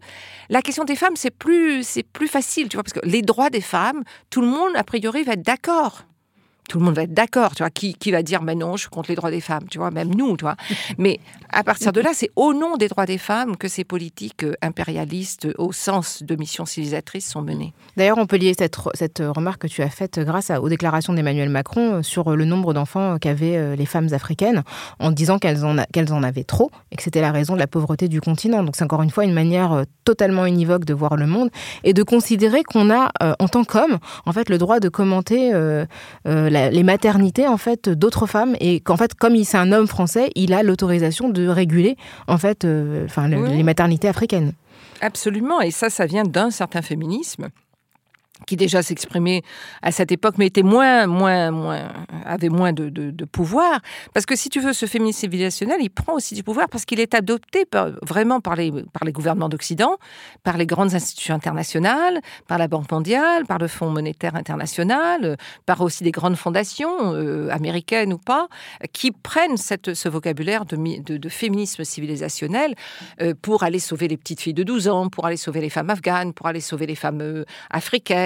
La 0.49 0.61
question 0.61 0.85
des 0.85 0.95
femmes, 0.95 1.15
c'est 1.15 1.31
plus, 1.31 1.83
c'est 1.83 2.03
plus 2.03 2.27
facile, 2.27 2.69
tu 2.69 2.77
vois, 2.77 2.82
parce 2.83 2.93
que 2.93 3.07
les 3.07 3.21
droits 3.21 3.49
des 3.49 3.61
femmes, 3.61 4.03
tout 4.29 4.41
le 4.41 4.47
monde, 4.47 4.75
a 4.75 4.83
priori, 4.83 5.23
va 5.23 5.33
être 5.33 5.41
d'accord 5.41 6.03
tout 6.69 6.79
le 6.79 6.85
monde 6.85 6.95
va 6.95 7.03
être 7.03 7.13
d'accord, 7.13 7.55
tu 7.55 7.63
vois. 7.63 7.69
Qui, 7.69 7.93
qui, 7.93 8.11
va 8.11 8.23
dire, 8.23 8.41
mais 8.41 8.55
non, 8.55 8.75
je 8.75 8.81
suis 8.81 8.89
contre 8.89 9.09
les 9.09 9.15
droits 9.15 9.31
des 9.31 9.41
femmes, 9.41 9.65
tu 9.69 9.77
vois, 9.77 9.91
même 9.91 10.13
nous, 10.15 10.37
tu 10.37 10.43
vois. 10.43 10.55
Mais 10.97 11.19
à 11.49 11.63
partir 11.63 11.91
de 11.91 12.01
là, 12.01 12.11
c'est 12.13 12.29
au 12.35 12.53
nom 12.53 12.77
des 12.77 12.87
droits 12.87 13.05
des 13.05 13.17
femmes 13.17 13.57
que 13.57 13.67
ces 13.67 13.83
politiques 13.83 14.43
euh, 14.43 14.53
impérialistes, 14.61 15.47
au 15.57 15.71
sens 15.71 16.23
de 16.23 16.35
mission 16.35 16.65
civilisatrice, 16.65 17.27
sont 17.29 17.41
menées. 17.41 17.73
D'ailleurs, 17.97 18.17
on 18.17 18.25
peut 18.25 18.37
lier 18.37 18.53
cette, 18.57 18.77
cette 18.93 19.19
remarque 19.19 19.63
que 19.63 19.67
tu 19.67 19.81
as 19.81 19.89
faite 19.89 20.19
grâce 20.19 20.51
aux 20.51 20.69
déclarations 20.69 21.13
d'Emmanuel 21.13 21.49
Macron 21.49 21.95
euh, 21.95 22.01
sur 22.01 22.35
le 22.35 22.45
nombre 22.45 22.73
d'enfants 22.73 23.17
qu'avaient 23.19 23.57
euh, 23.57 23.75
les 23.75 23.85
femmes 23.85 24.09
africaines, 24.13 24.63
en 24.99 25.11
disant 25.11 25.39
qu'elles 25.39 25.65
en, 25.65 25.75
qu'elles 25.91 26.13
en 26.13 26.23
avaient 26.23 26.43
trop 26.43 26.71
et 26.91 26.95
que 26.95 27.03
c'était 27.03 27.21
la 27.21 27.31
raison 27.31 27.53
de 27.53 27.59
la 27.59 27.67
pauvreté 27.67 28.07
du 28.07 28.21
continent. 28.21 28.63
Donc 28.63 28.75
c'est 28.75 28.83
encore 28.83 29.01
une 29.01 29.11
fois 29.11 29.25
une 29.25 29.33
manière 29.33 29.83
totalement 30.05 30.45
univoque 30.45 30.85
de 30.85 30.93
voir 30.93 31.15
le 31.15 31.27
monde 31.27 31.49
et 31.83 31.93
de 31.93 32.03
considérer 32.03 32.63
qu'on 32.63 32.89
a, 32.89 33.09
en 33.39 33.47
tant 33.47 33.63
qu'homme, 33.63 33.99
en 34.25 34.31
fait, 34.31 34.49
le 34.49 34.57
droit 34.57 34.79
de 34.79 34.89
commenter 34.89 35.51
les 36.53 36.83
maternités 36.83 37.47
en 37.47 37.57
fait 37.57 37.89
d'autres 37.89 38.25
femmes 38.25 38.55
et 38.59 38.79
qu'en 38.79 38.97
fait 38.97 39.13
comme 39.13 39.35
il 39.35 39.45
c'est 39.45 39.57
un 39.57 39.71
homme 39.71 39.87
français, 39.87 40.29
il 40.35 40.53
a 40.53 40.63
l'autorisation 40.63 41.29
de 41.29 41.47
réguler 41.47 41.97
en 42.27 42.37
fait 42.37 42.65
euh, 42.65 43.05
enfin 43.05 43.27
les 43.27 43.63
maternités 43.63 44.07
africaines. 44.07 44.53
Absolument. 45.01 45.61
Et 45.61 45.71
ça 45.71 45.89
ça 45.89 46.05
vient 46.05 46.23
d'un 46.23 46.51
certain 46.51 46.81
féminisme 46.81 47.49
qui 48.45 48.55
déjà 48.55 48.81
s'exprimait 48.81 49.41
à 49.81 49.91
cette 49.91 50.11
époque, 50.11 50.35
mais 50.37 50.47
était 50.47 50.63
moins, 50.63 51.07
moins, 51.07 51.51
moins, 51.51 51.89
avait 52.25 52.49
moins 52.49 52.73
de, 52.73 53.25
pouvoir. 53.25 53.79
Parce 54.13 54.25
que 54.25 54.35
si 54.35 54.49
tu 54.49 54.59
veux, 54.59 54.73
ce 54.73 54.85
féminisme 54.85 55.21
civilisationnel, 55.21 55.77
il 55.81 55.89
prend 55.89 56.13
aussi 56.13 56.35
du 56.35 56.43
pouvoir 56.43 56.69
parce 56.69 56.85
qu'il 56.85 56.99
est 56.99 57.13
adopté 57.13 57.65
vraiment 58.01 58.41
par 58.41 58.55
les, 58.55 58.71
par 58.71 59.05
les 59.05 59.11
gouvernements 59.11 59.49
d'Occident, 59.49 59.97
par 60.43 60.57
les 60.57 60.65
grandes 60.65 60.93
institutions 60.93 61.35
internationales, 61.35 62.19
par 62.47 62.57
la 62.57 62.67
Banque 62.67 62.91
mondiale, 62.91 63.45
par 63.45 63.57
le 63.57 63.67
Fonds 63.67 63.89
monétaire 63.89 64.35
international, 64.35 65.37
par 65.65 65.81
aussi 65.81 66.03
des 66.03 66.11
grandes 66.11 66.35
fondations, 66.35 67.13
euh, 67.13 67.49
américaines 67.49 68.13
ou 68.13 68.17
pas, 68.17 68.47
qui 68.91 69.11
prennent 69.11 69.57
cette, 69.57 69.93
ce 69.93 70.09
vocabulaire 70.09 70.65
de, 70.65 70.77
de, 70.99 71.29
féminisme 71.29 71.83
civilisationnel 71.83 72.75
euh, 73.21 73.33
pour 73.41 73.63
aller 73.63 73.79
sauver 73.79 74.07
les 74.07 74.17
petites 74.17 74.41
filles 74.41 74.53
de 74.53 74.63
12 74.63 74.87
ans, 74.87 75.09
pour 75.09 75.25
aller 75.25 75.37
sauver 75.37 75.61
les 75.61 75.69
femmes 75.69 75.89
afghanes, 75.89 76.33
pour 76.33 76.47
aller 76.47 76.61
sauver 76.61 76.85
les 76.85 76.95
femmes 76.95 77.21
euh, 77.21 77.45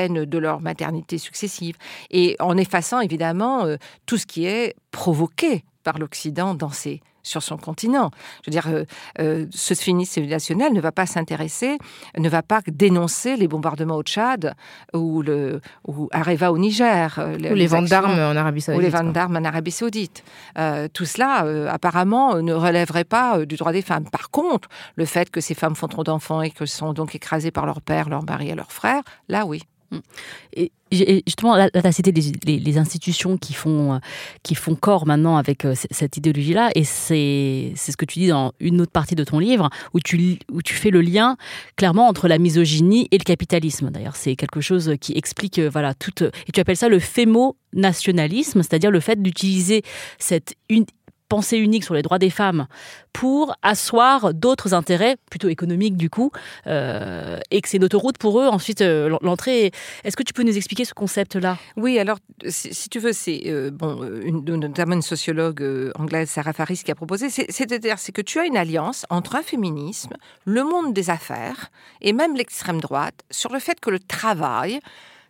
de 0.07 0.37
leur 0.37 0.61
maternité 0.61 1.17
successive, 1.17 1.75
et 2.11 2.35
en 2.39 2.57
effaçant 2.57 2.99
évidemment 2.99 3.65
euh, 3.65 3.77
tout 4.05 4.17
ce 4.17 4.25
qui 4.25 4.45
est 4.45 4.75
provoqué 4.91 5.63
par 5.83 5.99
l'Occident 5.99 6.53
dans 6.53 6.71
sur 7.23 7.43
son 7.43 7.57
continent. 7.57 8.09
Je 8.41 8.49
veux 8.49 8.51
dire, 8.51 8.67
euh, 8.67 8.85
euh, 9.19 9.45
ce 9.51 9.73
féminisme 9.73 10.13
civilisationnel 10.13 10.73
ne 10.73 10.79
va 10.79 10.91
pas 10.91 11.05
s'intéresser, 11.05 11.77
ne 12.17 12.29
va 12.29 12.41
pas 12.41 12.61
dénoncer 12.67 13.35
les 13.35 13.47
bombardements 13.47 13.95
au 13.95 14.03
Tchad 14.03 14.55
ou, 14.93 15.21
le, 15.21 15.59
ou 15.87 16.07
à 16.11 16.23
Reva 16.23 16.51
au 16.51 16.57
Niger. 16.57 17.19
ou 17.19 17.53
les, 17.53 17.67
ventes 17.67 17.85
d'armes 17.85 18.19
en 18.19 18.35
Arabie 18.35 18.61
Saoudite. 18.61 18.79
Ou 18.79 18.83
les 18.83 18.89
ventes 18.89 19.13
d'armes 19.13 19.35
en 19.35 19.43
Arabie 19.43 19.71
Saoudite. 19.71 20.23
tout 20.93 21.05
cela, 21.05 21.71
apparemment, 21.71 22.41
ne 22.41 22.53
relèverait 22.53 23.03
pas 23.03 23.45
du 23.45 23.55
droit 23.55 23.73
des 23.73 23.81
femmes. 23.81 24.09
Par 24.09 24.29
contre, 24.29 24.69
le 24.95 25.05
fait 25.05 25.29
que 25.29 25.41
ces 25.41 25.53
femmes 25.53 25.75
font 25.75 25.87
trop 25.87 26.03
d'enfants 26.03 26.41
et 26.41 26.51
que 26.51 26.65
sont 26.65 26.93
donc 26.93 27.15
écrasées 27.15 27.51
par 27.51 27.65
leur 27.65 27.81
père, 27.81 28.09
leur 28.09 28.23
mari 28.23 28.49
et 28.49 28.55
leur 28.55 28.71
frère, 28.71 29.01
là 29.27 29.45
oui. 29.45 29.63
Et 30.55 30.71
justement, 31.25 31.55
là, 31.55 31.69
tu 31.69 31.79
as 31.79 31.91
cité 31.91 32.11
les, 32.11 32.77
institutions 32.77 33.37
qui 33.37 33.53
font, 33.53 33.95
euh, 33.95 33.97
qui 34.43 34.55
font 34.55 34.75
corps 34.75 35.05
maintenant 35.05 35.37
avec 35.37 35.65
euh, 35.65 35.73
cette 35.91 36.17
idéologie-là, 36.17 36.69
et 36.75 36.83
c'est 36.83 37.73
ce 37.75 37.97
que 37.97 38.05
tu 38.05 38.19
dis 38.19 38.27
dans 38.27 38.53
une 38.59 38.81
autre 38.81 38.91
partie 38.91 39.15
de 39.15 39.23
ton 39.23 39.39
livre, 39.39 39.69
où 39.93 39.99
tu, 39.99 40.39
où 40.51 40.61
tu 40.61 40.73
fais 40.73 40.89
le 40.89 41.01
lien 41.01 41.37
clairement 41.75 42.07
entre 42.07 42.27
la 42.27 42.37
misogynie 42.37 43.07
et 43.11 43.17
le 43.17 43.23
capitalisme. 43.23 43.89
D'ailleurs, 43.89 44.15
c'est 44.15 44.35
quelque 44.35 44.61
chose 44.61 44.93
qui 45.01 45.13
explique, 45.17 45.59
euh, 45.59 45.69
voilà, 45.69 45.93
toute. 45.93 46.21
Et 46.21 46.51
tu 46.53 46.59
appelles 46.59 46.77
ça 46.77 46.89
le 46.89 46.99
fémo-nationalisme, 46.99 48.61
c'est-à-dire 48.61 48.91
le 48.91 48.99
fait 48.99 49.21
d'utiliser 49.21 49.83
cette 50.19 50.55
pensée 51.29 51.57
unique 51.57 51.83
sur 51.83 51.93
les 51.93 52.01
droits 52.01 52.19
des 52.19 52.29
femmes 52.29 52.67
pour 53.13 53.55
asseoir 53.63 54.33
d'autres 54.33 54.73
intérêts, 54.73 55.17
plutôt 55.29 55.49
économiques 55.49 55.97
du 55.97 56.09
coup, 56.09 56.31
euh, 56.67 57.39
et 57.51 57.61
que 57.61 57.69
c'est 57.69 57.77
une 57.77 57.83
autoroute 57.83 58.17
pour 58.17 58.39
eux 58.39 58.47
ensuite 58.47 58.81
euh, 58.81 59.17
l'entrée. 59.21 59.71
Est-ce 60.03 60.15
que 60.15 60.23
tu 60.23 60.33
peux 60.33 60.43
nous 60.43 60.55
expliquer 60.55 60.85
ce 60.85 60.93
concept-là? 60.93 61.57
Oui, 61.75 61.97
alors 61.97 62.19
si, 62.47 62.89
tu 62.89 62.99
veux, 62.99 63.13
c'est 63.13 63.43
euh, 63.47 63.71
bon, 63.71 64.03
une, 64.21 64.43
notamment 64.43 64.93
une 64.93 65.01
sociologue 65.01 65.91
anglaise, 65.95 66.29
Sarah 66.29 66.53
Faris, 66.53 66.81
qui 66.85 66.91
a 66.91 66.95
proposé, 66.95 67.29
c'est-à-dire 67.29 67.97
c'est 67.97 68.11
que 68.11 68.21
tu 68.21 68.39
as 68.39 68.45
une 68.45 68.57
alliance 68.57 69.05
entre 69.09 69.35
un 69.35 69.43
féminisme, 69.43 70.13
le 70.45 70.63
monde 70.63 70.93
des 70.93 71.09
affaires 71.09 71.71
et 72.01 72.13
même 72.13 72.35
l'extrême 72.35 72.79
droite 72.79 73.23
sur 73.31 73.51
le 73.51 73.59
fait 73.59 73.79
que 73.79 73.89
le 73.89 73.99
travail 73.99 74.79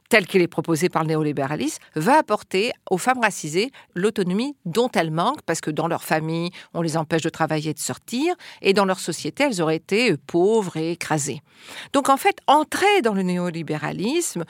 tel 0.09 0.25
qu'il 0.27 0.41
est 0.41 0.47
proposé 0.47 0.89
par 0.89 1.03
le 1.03 1.09
néolibéralisme, 1.09 1.81
va 1.95 2.17
apporter 2.17 2.71
aux 2.89 2.97
femmes 2.97 3.19
racisées 3.19 3.71
l'autonomie 3.93 4.55
dont 4.65 4.89
elles 4.93 5.11
manquent, 5.11 5.41
parce 5.45 5.61
que 5.61 5.71
dans 5.71 5.87
leur 5.87 6.03
famille, 6.03 6.51
on 6.73 6.81
les 6.81 6.97
empêche 6.97 7.23
de 7.23 7.29
travailler 7.29 7.71
et 7.71 7.73
de 7.73 7.79
sortir, 7.79 8.35
et 8.61 8.73
dans 8.73 8.85
leur 8.85 8.99
société, 8.99 9.43
elles 9.43 9.61
auraient 9.61 9.75
été 9.75 10.15
pauvres 10.17 10.77
et 10.77 10.91
écrasées. 10.91 11.41
Donc 11.93 12.09
en 12.09 12.17
fait, 12.17 12.37
entrer 12.47 13.01
dans 13.03 13.13
le 13.13 13.23
néolibéralisme, 13.23 14.45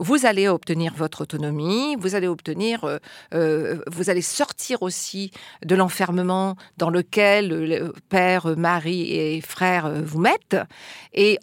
vous 0.00 0.24
allez 0.24 0.48
obtenir 0.48 0.94
votre 0.94 1.20
autonomie, 1.20 1.94
vous 1.96 2.14
allez 2.14 2.26
obtenir, 2.26 2.84
euh, 2.84 2.98
euh, 3.34 3.82
vous 3.86 4.08
allez 4.08 4.22
sortir 4.22 4.82
aussi 4.82 5.30
de 5.64 5.74
l'enfermement 5.74 6.56
dans 6.78 6.88
lequel 6.88 7.48
le 7.48 7.92
père, 8.08 8.56
mari 8.56 9.12
et 9.12 9.40
frère 9.42 9.92
vous 10.02 10.18
mettent. 10.18 10.56
Et, 11.12 11.38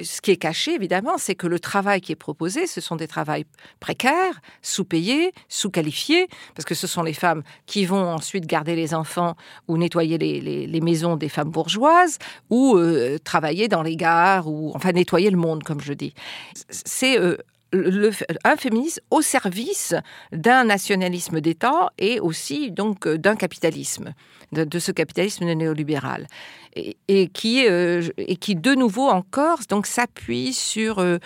ce 0.00 0.20
qui 0.20 0.30
est 0.30 0.36
caché, 0.36 0.74
évidemment, 0.74 1.18
c'est 1.18 1.34
que 1.34 1.48
le 1.48 1.58
travail 1.58 2.00
qui 2.00 2.12
est 2.12 2.16
proposé, 2.16 2.66
ce 2.68 2.80
sont 2.80 2.94
des 2.94 3.08
travails 3.08 3.44
précaires, 3.80 4.40
sous-payés, 4.62 5.32
sous-qualifiés, 5.48 6.28
parce 6.54 6.64
que 6.64 6.76
ce 6.76 6.86
sont 6.86 7.02
les 7.02 7.12
femmes 7.12 7.42
qui 7.66 7.84
vont 7.84 8.12
ensuite 8.12 8.46
garder 8.46 8.76
les 8.76 8.94
enfants 8.94 9.34
ou 9.66 9.76
nettoyer 9.76 10.18
les, 10.18 10.80
maisons 10.80 11.16
des 11.16 11.28
femmes 11.28 11.50
bourgeoises, 11.50 12.18
ou 12.48 12.76
euh, 12.76 13.18
travailler 13.18 13.66
dans 13.66 13.82
les 13.82 13.96
gares, 13.96 14.46
ou 14.46 14.70
enfin 14.76 14.92
nettoyer 14.92 15.30
le 15.30 15.36
monde, 15.36 15.64
comme 15.64 15.80
je 15.80 15.92
dis. 15.92 16.14
C'est 16.70 17.18
le, 17.72 18.10
un 18.44 18.56
féminisme 18.56 19.00
au 19.10 19.22
service 19.22 19.94
d'un 20.32 20.64
nationalisme 20.64 21.40
d'État 21.40 21.90
et 21.98 22.20
aussi 22.20 22.70
donc 22.70 23.06
euh, 23.06 23.18
d'un 23.18 23.36
capitalisme, 23.36 24.14
de, 24.52 24.78
ce 24.78 24.92
capitalisme 24.92 25.44
néolibéral, 25.44 26.26
et, 26.74 27.28
qui, 27.28 27.66
euh, 27.66 28.02
et 28.16 28.36
qui 28.36 28.54
de 28.54 28.74
nouveau 28.74 29.08
encore 29.08 29.60
donc 29.68 29.86
s'appuie 29.86 30.52
sur 30.52 30.98
euh, 30.98 31.18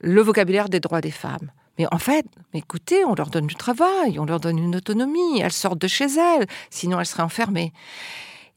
le 0.00 0.20
vocabulaire 0.20 0.68
des 0.68 0.80
droits 0.80 1.00
des 1.00 1.10
femmes. 1.10 1.50
Mais 1.78 1.86
en 1.92 1.98
fait, 1.98 2.26
écoutez, 2.54 3.04
on 3.04 3.14
leur 3.14 3.30
donne 3.30 3.46
du 3.46 3.54
travail, 3.54 4.18
on 4.18 4.24
leur 4.24 4.40
donne 4.40 4.58
une 4.58 4.76
autonomie, 4.76 5.40
elles 5.40 5.52
sortent 5.52 5.80
de 5.80 5.86
chez 5.86 6.06
elles, 6.06 6.46
sinon 6.70 6.98
elles 6.98 7.06
seraient 7.06 7.22
enfermées. 7.22 7.72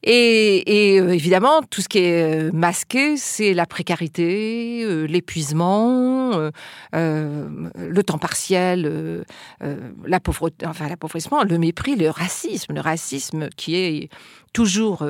Et, 0.04 0.98
euh, 1.00 1.12
évidemment, 1.12 1.62
tout 1.62 1.80
ce 1.80 1.88
qui 1.88 1.98
est 1.98 2.48
euh, 2.48 2.50
masqué, 2.52 3.16
c'est 3.16 3.54
la 3.54 3.66
précarité, 3.66 4.82
euh, 4.84 5.04
l'épuisement, 5.04 6.50
le 6.92 8.02
temps 8.02 8.18
partiel, 8.18 9.24
la 9.60 10.20
pauvreté, 10.20 10.66
enfin 10.66 10.88
l'appauvrissement, 10.88 11.44
le 11.44 11.58
mépris, 11.58 11.94
le 11.94 12.08
racisme, 12.08 12.74
le 12.74 12.80
racisme 12.80 13.48
qui 13.56 13.76
est 13.76 14.08
toujours 14.52 15.06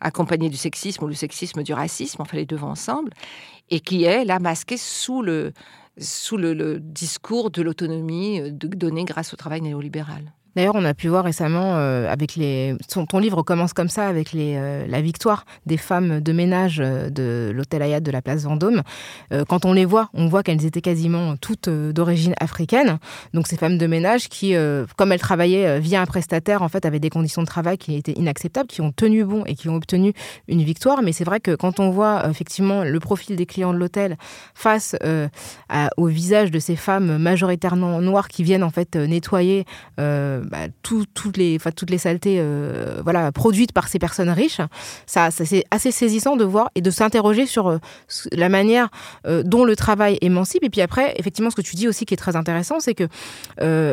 accompagné 0.00 0.48
du 0.48 0.56
sexisme 0.56 1.04
ou 1.04 1.08
le 1.08 1.14
sexisme 1.14 1.62
du 1.62 1.72
racisme, 1.72 2.22
enfin 2.22 2.36
les 2.36 2.46
deux 2.46 2.62
ensemble, 2.62 3.10
et 3.68 3.80
qui 3.80 4.04
est 4.04 4.24
là 4.24 4.38
masqué 4.38 4.76
sous 4.76 5.22
le 5.22 5.52
sous 5.98 6.36
le, 6.36 6.78
discours 6.80 7.50
de 7.50 7.62
l'autonomie 7.62 8.40
donnée 8.52 9.04
grâce 9.04 9.34
au 9.34 9.36
travail 9.36 9.60
néolibéral. 9.60 10.32
D'ailleurs, 10.56 10.74
on 10.74 10.84
a 10.84 10.94
pu 10.94 11.08
voir 11.08 11.24
récemment 11.24 11.76
euh, 11.76 12.10
avec 12.10 12.34
les. 12.34 12.74
Ton, 12.88 13.18
livre 13.18 13.42
commence 13.42 13.72
comme 13.72 13.88
ça 13.88 14.08
avec 14.08 14.32
les, 14.32 14.54
euh, 14.56 14.86
la 14.88 15.00
victoire 15.00 15.44
des 15.66 15.76
femmes 15.76 16.20
de 16.20 16.32
ménage 16.32 16.80
euh, 16.80 17.08
de 17.08 17.52
l'hôtel 17.54 17.82
Hayat 17.82 18.00
de 18.00 18.10
la 18.10 18.20
place 18.20 18.42
Vendôme. 18.42 18.82
quand 19.48 19.64
on 19.64 19.72
les 19.72 19.84
voit, 19.84 20.08
on 20.14 20.26
voit 20.26 20.42
qu'elles 20.42 20.64
étaient 20.64 20.80
quasiment 20.80 21.36
toutes 21.36 21.68
d'origine 21.68 22.34
africaine. 22.40 22.98
Donc 23.34 23.46
ces 23.46 23.56
femmes 23.56 23.78
de 23.78 23.86
ménage 23.86 24.28
qui, 24.28 24.54
comme 24.96 25.12
elles 25.12 25.20
travaillaient 25.20 25.78
via 25.78 26.00
un 26.00 26.06
prestataire, 26.06 26.62
en 26.62 26.68
fait, 26.68 26.84
avaient 26.84 27.00
des 27.00 27.10
conditions 27.10 27.42
de 27.42 27.46
travail 27.46 27.78
qui 27.78 27.94
étaient 27.94 28.12
inacceptables, 28.12 28.68
qui 28.68 28.80
ont 28.80 28.92
tenu 28.92 29.24
bon 29.24 29.44
et 29.46 29.54
qui 29.54 29.68
ont 29.68 29.76
obtenu 29.76 30.12
une 30.48 30.62
victoire. 30.62 31.02
Mais 31.02 31.12
c'est 31.12 31.24
vrai 31.24 31.40
que 31.40 31.54
quand 31.54 31.80
on 31.80 31.90
voit 31.90 32.28
effectivement 32.28 32.82
le 32.84 33.00
profil 33.00 33.36
des 33.36 33.46
clients 33.46 33.72
de 33.72 33.78
l'hôtel 33.78 34.16
face 34.54 34.96
au 35.96 36.06
visage 36.06 36.50
de 36.50 36.58
ces 36.58 36.76
femmes 36.76 37.18
majoritairement 37.18 38.00
noires 38.00 38.28
qui 38.28 38.42
viennent 38.42 38.64
en 38.64 38.70
fait 38.70 38.96
nettoyer 38.96 39.64
bah, 40.44 40.68
toutes, 40.82 41.36
les, 41.36 41.58
toutes 41.76 41.90
les 41.90 41.98
saletés 41.98 42.36
euh, 42.38 43.00
voilà, 43.02 43.32
produites 43.32 43.72
par 43.72 43.88
ces 43.88 43.98
personnes 43.98 44.30
riches, 44.30 44.60
ça, 45.06 45.30
c'est 45.30 45.64
assez 45.70 45.90
saisissant 45.90 46.36
de 46.36 46.44
voir 46.44 46.70
et 46.74 46.80
de 46.80 46.90
s'interroger 46.90 47.46
sur 47.46 47.68
euh, 47.68 47.78
la 48.32 48.48
manière 48.48 48.88
euh, 49.26 49.42
dont 49.42 49.64
le 49.64 49.76
travail 49.76 50.18
émancipe. 50.20 50.64
Et 50.64 50.70
puis 50.70 50.80
après, 50.80 51.14
effectivement, 51.16 51.50
ce 51.50 51.56
que 51.56 51.62
tu 51.62 51.76
dis 51.76 51.88
aussi 51.88 52.06
qui 52.06 52.14
est 52.14 52.18
très 52.18 52.36
intéressant, 52.36 52.80
c'est 52.80 52.94
que 52.94 53.08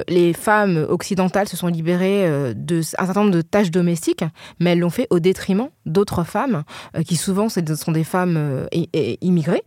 les 0.07 0.33
femmes 0.33 0.85
occidentales 0.89 1.47
se 1.47 1.57
sont 1.57 1.67
libérées 1.67 2.53
d'un 2.55 2.81
certain 2.81 3.21
nombre 3.21 3.31
de 3.31 3.41
tâches 3.41 3.71
domestiques, 3.71 4.23
mais 4.59 4.71
elles 4.71 4.79
l'ont 4.79 4.89
fait 4.89 5.07
au 5.09 5.19
détriment 5.19 5.69
d'autres 5.85 6.23
femmes, 6.23 6.63
qui 7.05 7.15
souvent 7.15 7.47
sont 7.49 7.91
des 7.91 8.03
femmes 8.03 8.67
immigrées, 9.21 9.63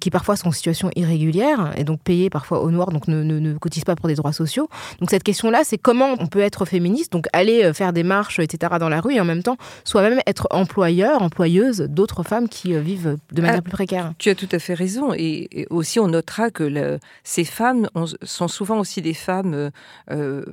qui 0.00 0.10
parfois 0.10 0.36
sont 0.36 0.48
en 0.48 0.52
situation 0.52 0.90
irrégulière 0.96 1.72
et 1.76 1.84
donc 1.84 2.00
payées 2.02 2.30
parfois 2.30 2.62
au 2.62 2.70
noir, 2.70 2.90
donc 2.90 3.08
ne, 3.08 3.22
ne, 3.22 3.58
cotisent 3.58 3.84
pas 3.84 3.96
pour 3.96 4.08
des 4.08 4.14
droits 4.14 4.32
sociaux. 4.32 4.68
Donc 5.00 5.10
cette 5.10 5.22
question-là, 5.22 5.62
c'est 5.64 5.78
comment 5.78 5.95
on 6.04 6.26
peut 6.26 6.40
être 6.40 6.64
féministe, 6.64 7.12
donc 7.12 7.26
aller 7.32 7.64
euh, 7.64 7.72
faire 7.72 7.92
des 7.92 8.02
marches, 8.02 8.38
etc. 8.38 8.74
dans 8.78 8.88
la 8.88 9.00
rue, 9.00 9.14
et 9.14 9.20
en 9.20 9.24
même 9.24 9.42
temps 9.42 9.56
soi-même 9.84 10.20
être 10.26 10.46
employeur, 10.50 11.22
employeuse 11.22 11.80
d'autres 11.88 12.22
femmes 12.22 12.48
qui 12.48 12.74
euh, 12.74 12.80
vivent 12.80 13.16
de 13.32 13.40
manière 13.40 13.58
ah, 13.58 13.62
plus 13.62 13.72
précaire. 13.72 14.12
Tu 14.18 14.30
as 14.30 14.34
tout 14.34 14.48
à 14.52 14.58
fait 14.58 14.74
raison. 14.74 15.12
Et, 15.14 15.66
aussi, 15.70 15.98
on 15.98 16.08
notera 16.08 16.50
que 16.50 16.98
ces 17.24 17.44
femmes 17.44 17.88
sont 18.22 18.48
souvent 18.48 18.78
aussi 18.78 19.02
des 19.02 19.14
femmes 19.14 19.70
euh, 20.10 20.44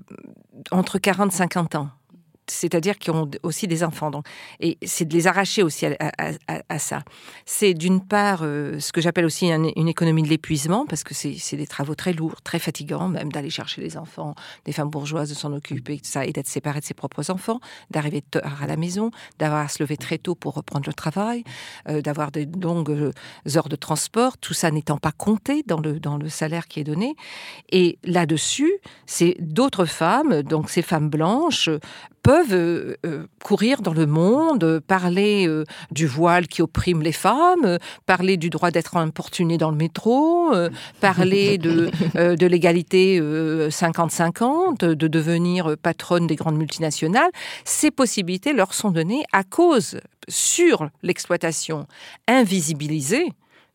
entre 0.71 0.97
40 0.97 1.34
et 1.34 1.36
50 1.36 1.75
ans 1.75 1.89
c'est-à-dire 2.47 2.97
qui 2.97 3.10
ont 3.12 3.29
aussi 3.43 3.67
des 3.67 3.84
enfants. 3.84 4.12
Donc, 4.12 4.25
et 4.60 4.77
c'est 4.84 5.06
de 5.06 5.13
les 5.13 5.27
arracher 5.27 5.63
aussi 5.63 5.86
à, 5.86 6.79
ça. 6.79 7.03
C'est 7.45 7.73
d'une 7.73 8.06
part 8.06 8.41
euh, 8.43 8.79
ce 8.79 8.91
que 8.91 9.01
j'appelle 9.01 9.25
aussi 9.25 9.47
une 9.47 9.88
économie 9.88 10.23
de 10.23 10.27
l'épuisement, 10.29 10.86
parce 10.86 11.03
que 11.03 11.13
c'est 11.13 11.58
des 11.58 11.67
travaux 11.67 11.95
très 11.95 12.13
lourds, 12.13 12.41
très 12.41 12.60
fatigants, 12.60 13.08
même 13.08 13.32
d'aller 13.32 13.49
chercher 13.49 13.82
les 13.82 13.97
enfants, 13.97 14.36
des 14.65 14.71
femmes 14.71 14.89
bourgeoises, 14.89 15.29
de 15.29 15.36
s'en 15.36 15.53
occuper, 15.53 15.99
ça, 16.03 16.25
et 16.25 16.32
d'être 16.32 16.47
séparée 16.47 16.79
de 16.79 16.86
ses 16.86 16.93
propres 16.93 17.29
enfants, 17.32 17.60
d'arriver 17.91 18.21
tard 18.21 18.62
à 18.62 18.67
la 18.67 18.77
maison, 18.77 19.12
d'avoir 19.39 19.65
à 19.65 19.67
se 19.67 19.82
lever 19.82 19.97
très 19.97 20.17
tôt 20.17 20.36
pour 20.36 20.53
reprendre 20.56 20.86
le 20.88 20.93
travail, 20.93 21.43
euh, 21.88 22.01
d'avoir 22.01 22.32
des 22.32 22.45
longues 22.45 22.91
euh, 22.91 23.12
heures 23.56 23.69
de 23.69 23.75
transport, 23.75 24.38
tout 24.38 24.53
ça 24.53 24.71
n'étant 24.71 24.97
pas 24.97 25.12
compté 25.12 25.63
dans 25.65 25.79
le, 25.79 25.99
dans 25.99 26.17
le 26.17 26.29
salaire 26.29 26.67
qui 26.67 26.79
est 26.79 26.84
donné. 26.84 27.15
Et 27.71 27.99
là-dessus, 28.03 28.73
c'est 29.06 29.36
d'autres 29.39 29.86
femmes, 29.86 30.43
donc 30.43 30.69
ces 30.69 30.82
femmes 30.82 31.10
blanches, 31.10 31.69
peuvent 32.23 32.53
euh, 32.53 32.95
euh, 33.05 33.27
courir 33.43 33.81
dans 33.81 33.93
le 33.93 34.07
monde, 34.07 34.79
parler 34.88 35.45
euh, 35.47 35.65
du 35.91 36.07
voile 36.07 36.47
qui 36.47 36.62
opprime 36.62 37.01
les 37.01 37.12
femmes, 37.12 37.77
parler 38.05 38.38
du 38.38 38.49
droit 38.49 38.71
d'être 38.71 38.95
importuné 38.97 39.57
dans 39.57 39.69
le 39.69 39.77
métro, 39.77 40.51
parler 41.01 41.57
de, 41.57 41.91
de 42.15 42.45
l'égalité 42.47 43.19
50-50, 43.19 44.93
de 44.93 45.07
devenir 45.07 45.75
patronne 45.81 46.25
des 46.25 46.36
grandes 46.36 46.57
multinationales. 46.57 47.31
Ces 47.65 47.91
possibilités 47.91 48.53
leur 48.53 48.73
sont 48.73 48.91
données 48.91 49.23
à 49.33 49.43
cause, 49.43 49.99
sur 50.29 50.89
l'exploitation 51.01 51.86
invisibilisée, 52.27 53.33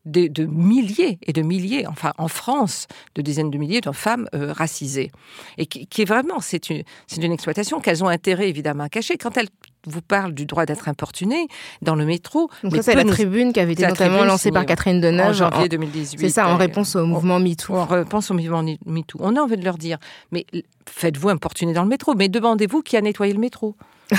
de, 0.09 0.45
milliers 0.45 1.19
et 1.23 1.33
de 1.33 1.41
milliers, 1.41 1.87
enfin 1.87 2.13
en 2.17 2.27
France, 2.27 2.87
de 3.15 3.21
dizaines 3.21 3.49
de 3.49 3.57
milliers 3.57 3.81
de 3.81 3.91
femmes 3.91 4.27
euh, 4.33 4.53
racisées. 4.53 5.11
Et 5.57 5.65
qui, 5.65 6.01
est 6.01 6.05
vraiment, 6.05 6.39
c'est 6.39 6.69
une, 6.69 6.83
une 7.17 7.31
exploitation 7.31 7.79
qu'elles 7.79 8.03
ont 8.03 8.07
intérêt 8.07 8.49
évidemment 8.49 8.83
à 8.83 8.89
cacher. 8.89 9.17
Quand 9.17 9.37
elles 9.37 9.49
vous 9.85 10.01
parlent 10.01 10.33
du 10.33 10.45
droit 10.45 10.65
d'être 10.65 10.89
importunées 10.89 11.47
dans 11.81 11.95
le 11.95 12.05
métro. 12.05 12.49
Donc 12.63 12.75
ça, 12.75 12.83
c'est 12.83 12.95
la 12.95 13.05
tribune 13.05 13.53
qui 13.53 13.59
avait 13.59 13.73
été 13.73 13.87
notamment 13.87 14.23
lancée 14.25 14.51
par 14.51 14.65
Catherine 14.65 14.99
Deneuve 14.99 15.27
en 15.27 15.33
janvier 15.33 15.69
2018. 15.69 16.19
C'est 16.19 16.29
ça, 16.29 16.49
en 16.49 16.57
réponse 16.57 16.95
au 16.95 17.05
mouvement 17.05 17.39
MeToo. 17.39 17.75
En 17.75 17.85
réponse 17.85 18.31
au 18.31 18.33
mouvement 18.33 18.63
MeToo. 18.85 19.17
On 19.21 19.35
a 19.35 19.41
envie 19.41 19.57
de 19.57 19.63
leur 19.63 19.77
dire, 19.77 19.97
mais 20.31 20.45
faites-vous 20.85 21.29
importuner 21.29 21.73
dans 21.73 21.83
le 21.83 21.89
métro, 21.89 22.13
mais 22.15 22.29
demandez-vous 22.29 22.81
qui 22.81 22.97
a 22.97 23.01
nettoyé 23.01 23.33
le 23.33 23.39
métro. 23.39 23.75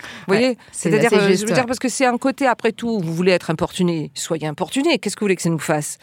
Vous 0.00 0.34
voyez 0.34 0.58
C'est-à-dire, 0.72 1.12
euh, 1.12 1.34
je 1.34 1.46
veux 1.46 1.52
dire, 1.52 1.66
parce 1.66 1.78
que 1.78 1.88
c'est 1.88 2.06
un 2.06 2.18
côté, 2.18 2.46
après 2.46 2.72
tout, 2.72 3.00
vous 3.00 3.14
voulez 3.14 3.32
être 3.32 3.50
importuné, 3.50 4.10
soyez 4.14 4.46
importuné. 4.46 4.98
Qu'est-ce 4.98 5.16
que 5.16 5.20
vous 5.20 5.24
voulez 5.24 5.36
que 5.36 5.42
ça 5.42 5.50
nous 5.50 5.58
fasse? 5.58 5.98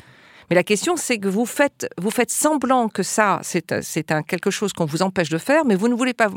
Mais 0.50 0.56
la 0.56 0.64
question, 0.64 0.96
c'est 0.96 1.18
que 1.18 1.28
vous 1.28 1.46
faites, 1.46 1.88
vous 2.00 2.12
faites 2.12 2.32
semblant 2.32 2.88
que 2.88 3.04
ça, 3.04 3.40
c'est 3.42 4.12
un 4.12 4.22
quelque 4.22 4.52
chose 4.52 4.74
qu'on 4.74 4.86
vous 4.86 5.02
empêche 5.02 5.30
de 5.30 5.38
faire, 5.38 5.66
mais 5.66 5.76
vous 5.76 5.88
ne 5.88 5.96
voulez 5.96 6.14
pas 6.14 6.30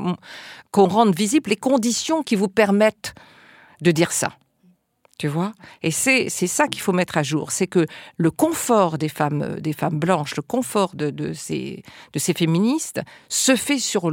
qu'on 0.71 0.89
rende 0.89 1.15
visible 1.15 1.51
les 1.51 1.57
conditions 1.57 2.23
qui 2.23 2.37
vous 2.37 2.49
permettent 2.49 3.15
de 3.83 3.91
dire 3.91 4.13
ça. 4.13 4.33
Tu 5.19 5.27
vois? 5.27 5.53
Et 5.83 5.91
c'est 5.91 6.29
ça 6.29 6.69
qu'il 6.69 6.81
faut 6.81 6.93
mettre 6.93 7.19
à 7.19 7.25
jour. 7.25 7.51
C'est 7.51 7.67
que 7.67 7.87
le 8.17 8.31
confort 8.31 8.99
des 8.99 9.09
femmes, 9.09 9.57
des 9.61 9.73
femmes 9.73 9.99
blanches, 9.99 10.37
le 10.37 10.43
confort 10.43 10.95
de, 10.95 11.11
de, 11.11 11.33
ces, 11.33 11.83
de 12.13 12.19
ces 12.21 12.35
féministes 12.35 13.01
se 13.29 13.57
fait 13.57 13.81
sur 13.81 14.13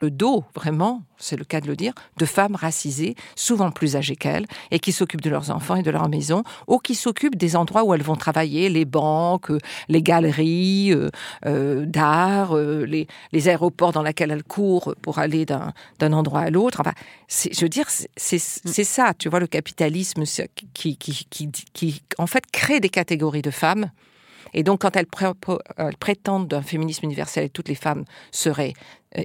Le 0.00 0.10
dos, 0.10 0.44
vraiment, 0.54 1.02
c'est 1.18 1.36
le 1.36 1.44
cas 1.44 1.60
de 1.60 1.68
le 1.68 1.76
dire, 1.76 1.92
de 2.18 2.26
femmes 2.26 2.56
racisées, 2.56 3.14
souvent 3.36 3.70
plus 3.70 3.96
âgées 3.96 4.16
qu'elles, 4.16 4.46
et 4.70 4.78
qui 4.80 4.92
s'occupent 4.92 5.20
de 5.20 5.30
leurs 5.30 5.50
enfants 5.50 5.76
et 5.76 5.82
de 5.82 5.90
leur 5.90 6.08
maison, 6.08 6.42
ou 6.66 6.78
qui 6.78 6.94
s'occupent 6.94 7.36
des 7.36 7.54
endroits 7.54 7.84
où 7.84 7.94
elles 7.94 8.02
vont 8.02 8.16
travailler, 8.16 8.68
les 8.68 8.84
banques, 8.84 9.52
les 9.88 10.02
galeries 10.02 10.92
euh, 10.92 11.10
euh, 11.46 11.86
d'art, 11.86 12.56
euh, 12.56 12.84
les, 12.84 13.48
aéroports 13.48 13.92
dans 13.92 14.02
lesquels 14.02 14.30
elles 14.30 14.42
courent 14.42 14.94
pour 15.00 15.18
aller 15.18 15.44
d'un 15.46 15.72
endroit 16.12 16.40
à 16.40 16.50
l'autre. 16.50 16.80
Enfin, 16.80 16.94
je 17.28 17.60
veux 17.60 17.68
dire, 17.68 17.86
c'est 18.16 18.38
ça, 18.38 19.12
tu 19.16 19.28
vois, 19.28 19.40
le 19.40 19.46
capitalisme 19.46 20.24
qui, 20.74 20.96
qui, 20.96 21.26
qui, 21.30 21.50
qui, 21.50 22.02
en 22.18 22.26
fait, 22.26 22.44
crée 22.50 22.80
des 22.80 22.88
catégories 22.88 23.42
de 23.42 23.50
femmes. 23.50 23.90
Et 24.54 24.62
donc, 24.62 24.82
quand 24.82 24.96
elles, 24.96 25.06
prétendent 25.98 26.48
d'un 26.48 26.62
féminisme 26.62 27.04
universel 27.04 27.44
et 27.44 27.48
toutes 27.48 27.68
les 27.68 27.74
femmes 27.74 28.04
seraient 28.30 28.72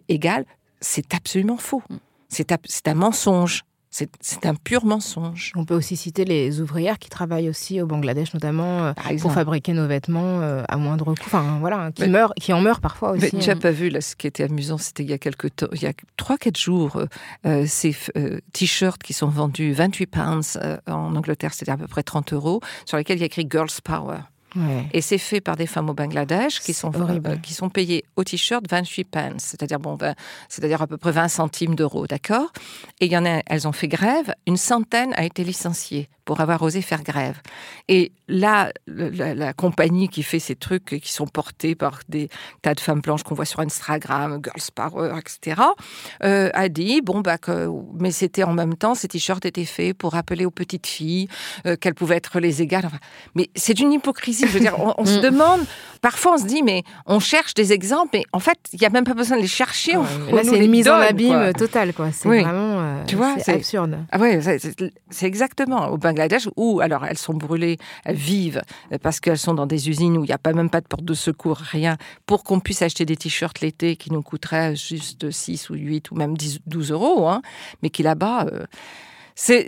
égales, 0.08 0.46
c'est 0.82 1.14
absolument 1.14 1.58
faux. 1.58 1.84
Mm. 1.90 1.98
C'est 2.30 2.88
un 2.88 2.94
mensonge. 2.94 3.64
C'est 3.92 4.46
un 4.46 4.54
pur 4.54 4.86
mensonge. 4.86 5.52
On 5.56 5.66
peut 5.66 5.74
aussi 5.74 5.98
citer 5.98 6.24
les 6.24 6.62
ouvrières 6.62 7.00
qui 7.00 7.10
travaillent 7.10 7.50
aussi 7.50 7.82
au 7.82 7.88
Bangladesh, 7.88 8.36
notamment 8.36 8.86
euh, 8.86 8.94
pour 9.20 9.32
fabriquer 9.32 9.74
nos 9.74 9.88
vêtements 9.88 10.42
euh, 10.42 10.64
à 10.70 10.78
moindre 10.78 11.16
coût. 11.16 11.24
Enfin, 11.26 11.58
voilà, 11.60 11.92
qui, 11.92 12.08
meurent, 12.08 12.34
qui 12.36 12.54
en 12.54 12.62
meurent 12.62 12.82
parfois 12.82 13.12
aussi. 13.12 13.30
Mais 13.34 13.42
tu 13.42 13.48
n'as 13.48 13.56
hein. 13.56 13.58
pas 13.58 13.72
vu, 13.72 13.90
là, 13.90 14.00
ce 14.00 14.16
qui 14.16 14.28
était 14.28 14.44
amusant, 14.44 14.78
c'était 14.78 15.02
il 15.02 15.10
y 15.10 15.14
a 15.14 15.18
quelques 15.18 15.56
temps, 15.56 15.68
il 15.74 15.82
y 15.82 15.88
a 15.88 15.94
3-4 16.20 16.62
jours, 16.62 17.02
euh, 17.48 17.66
ces 17.66 17.96
t-shirts 18.54 19.02
qui 19.02 19.14
sont 19.14 19.28
vendus 19.28 19.74
28 19.74 20.06
pounds 20.06 20.60
en 20.86 21.16
Angleterre, 21.16 21.56
c'était 21.56 21.72
à 21.72 21.78
peu 21.78 21.88
près 21.88 22.04
30 22.04 22.34
euros, 22.34 22.62
sur 22.86 22.96
lesquels 22.96 23.18
il 23.18 23.22
y 23.22 23.24
a 23.24 23.28
écrit 23.28 23.48
Girls 23.50 23.70
Power. 23.84 24.20
Et 24.94 25.02
c'est 25.02 25.18
fait 25.18 25.42
par 25.42 25.56
des 25.56 25.68
femmes 25.68 25.90
au 25.90 25.94
Bangladesh 25.94 26.60
qui 26.60 26.74
sont, 26.74 26.92
euh, 26.96 27.36
qui 27.38 27.54
sont 27.54 27.70
payées 27.70 28.04
au 28.16 28.24
t-shirt 28.24 28.66
28 28.70 29.04
pence, 29.06 29.44
c'est-à-dire 29.44 29.80
bon, 29.80 29.96
ben, 29.96 30.16
c'est-à-dire 30.48 30.82
à 30.82 30.88
peu 30.88 30.98
près 30.98 31.12
20 31.12 31.28
centimes 31.28 31.76
d'euros, 31.76 32.08
d'accord? 32.08 32.52
Et 33.00 33.06
il 33.06 33.12
y 33.12 33.18
en 33.18 33.26
a, 33.26 33.42
elles 33.46 33.68
ont 33.68 33.72
fait 33.72 33.88
grève, 33.88 34.34
une 34.48 34.58
centaine 34.58 35.14
a 35.16 35.24
été 35.24 35.44
licenciée 35.44 36.10
pour 36.30 36.42
avoir 36.42 36.62
osé 36.62 36.84
faire 36.84 37.02
grève. 37.02 37.42
Et 37.88 38.12
là, 38.28 38.72
la, 38.86 39.34
la 39.34 39.52
compagnie 39.54 40.10
qui 40.10 40.22
fait 40.22 40.38
ces 40.38 40.54
trucs 40.56 40.86
qui 41.02 41.12
sont 41.12 41.26
portés 41.26 41.74
par 41.74 42.02
des 42.08 42.30
tas 42.62 42.76
de 42.76 42.80
femmes 42.80 43.02
blanches 43.02 43.24
qu'on 43.24 43.34
voit 43.34 43.46
sur 43.46 43.62
Instagram, 43.62 44.40
Girls 44.44 44.70
Power, 44.76 45.10
etc., 45.18 45.60
euh, 46.24 46.52
a 46.54 46.70
dit 46.70 47.02
bon 47.02 47.22
bah 47.22 47.40
que, 47.40 47.68
mais 48.00 48.12
c'était 48.12 48.44
en 48.44 48.54
même 48.54 48.76
temps 48.76 48.94
ces 48.94 49.08
t-shirts 49.08 49.44
étaient 49.48 49.66
faits 49.66 49.98
pour 49.98 50.12
rappeler 50.14 50.46
aux 50.46 50.52
petites 50.52 50.86
filles 50.86 51.28
euh, 51.66 51.76
qu'elles 51.76 51.96
pouvaient 51.96 52.18
être 52.18 52.40
les 52.40 52.62
égales. 52.62 52.86
Enfin, 52.86 53.00
mais 53.34 53.50
c'est 53.56 53.80
une 53.80 53.92
hypocrisie. 53.92 54.46
Je 54.46 54.52
veux 54.52 54.60
dire, 54.60 54.80
on, 54.80 54.94
on 55.00 55.06
se 55.06 55.18
demande. 55.30 55.62
Parfois, 56.04 56.36
on 56.36 56.38
se 56.38 56.46
dit 56.46 56.62
mais 56.62 56.84
on 57.08 57.20
cherche 57.20 57.56
des 57.56 57.74
exemples, 57.74 58.12
mais 58.14 58.24
en 58.34 58.40
fait, 58.40 58.60
il 58.74 58.80
y 58.80 58.86
a 58.86 58.90
même 58.92 59.04
pas 59.04 59.16
besoin 59.16 59.38
de 59.38 59.42
les 59.42 59.48
chercher. 59.48 59.98
on- 59.98 60.06
on 60.30 60.36
Là, 60.36 60.44
c'est 60.44 60.64
une 60.64 60.70
mise 60.70 60.88
en 60.88 61.00
donne, 61.00 61.08
abîme 61.08 61.30
quoi. 61.32 61.54
totale, 61.54 61.92
quoi. 61.94 62.12
C'est 62.12 62.30
Oui. 62.30 62.44
vraiment. 62.44 62.79
Tu 63.08 63.16
vois, 63.16 63.36
c'est 63.40 63.54
absurde. 63.54 63.98
Ah 64.12 64.20
ouais, 64.20 64.42
c'est- 64.42 65.26
exactement 65.26 65.88
au 65.90 65.98
Bangladesh 65.98 66.48
où 66.56 66.80
alors 66.82 67.06
elles 67.06 67.18
sont 67.18 67.34
brûlées, 67.34 67.78
elles 68.06 68.16
vivent 68.16 68.62
euh, 68.92 68.98
parce 69.02 69.20
qu'elles 69.20 69.38
sont 69.38 69.54
dans 69.54 69.66
des 69.66 69.90
usines 69.90 70.18
où 70.18 70.24
il 70.24 70.28
n'y 70.28 70.34
a 70.34 70.38
pas 70.38 70.54
même 70.54 70.70
pas 70.70 70.82
de 70.82 70.88
porte 70.88 71.04
de 71.06 71.14
secours, 71.14 71.58
rien, 71.58 71.98
pour 72.26 72.44
qu'on 72.44 72.60
puisse 72.60 72.82
acheter 72.82 73.06
des 73.06 73.16
t-shirts 73.18 73.60
l'été 73.62 73.96
qui 73.96 74.12
nous 74.12 74.22
coûteraient 74.22 74.76
juste 74.76 75.30
6 75.32 75.70
ou 75.70 75.76
8 75.76 76.12
ou 76.12 76.16
même 76.16 76.38
10, 76.38 76.60
12 76.68 76.92
euros, 76.92 77.28
hein, 77.28 77.42
mais 77.84 77.90
qui 77.90 78.04
là-bas... 78.04 78.48
euh, 78.52 78.66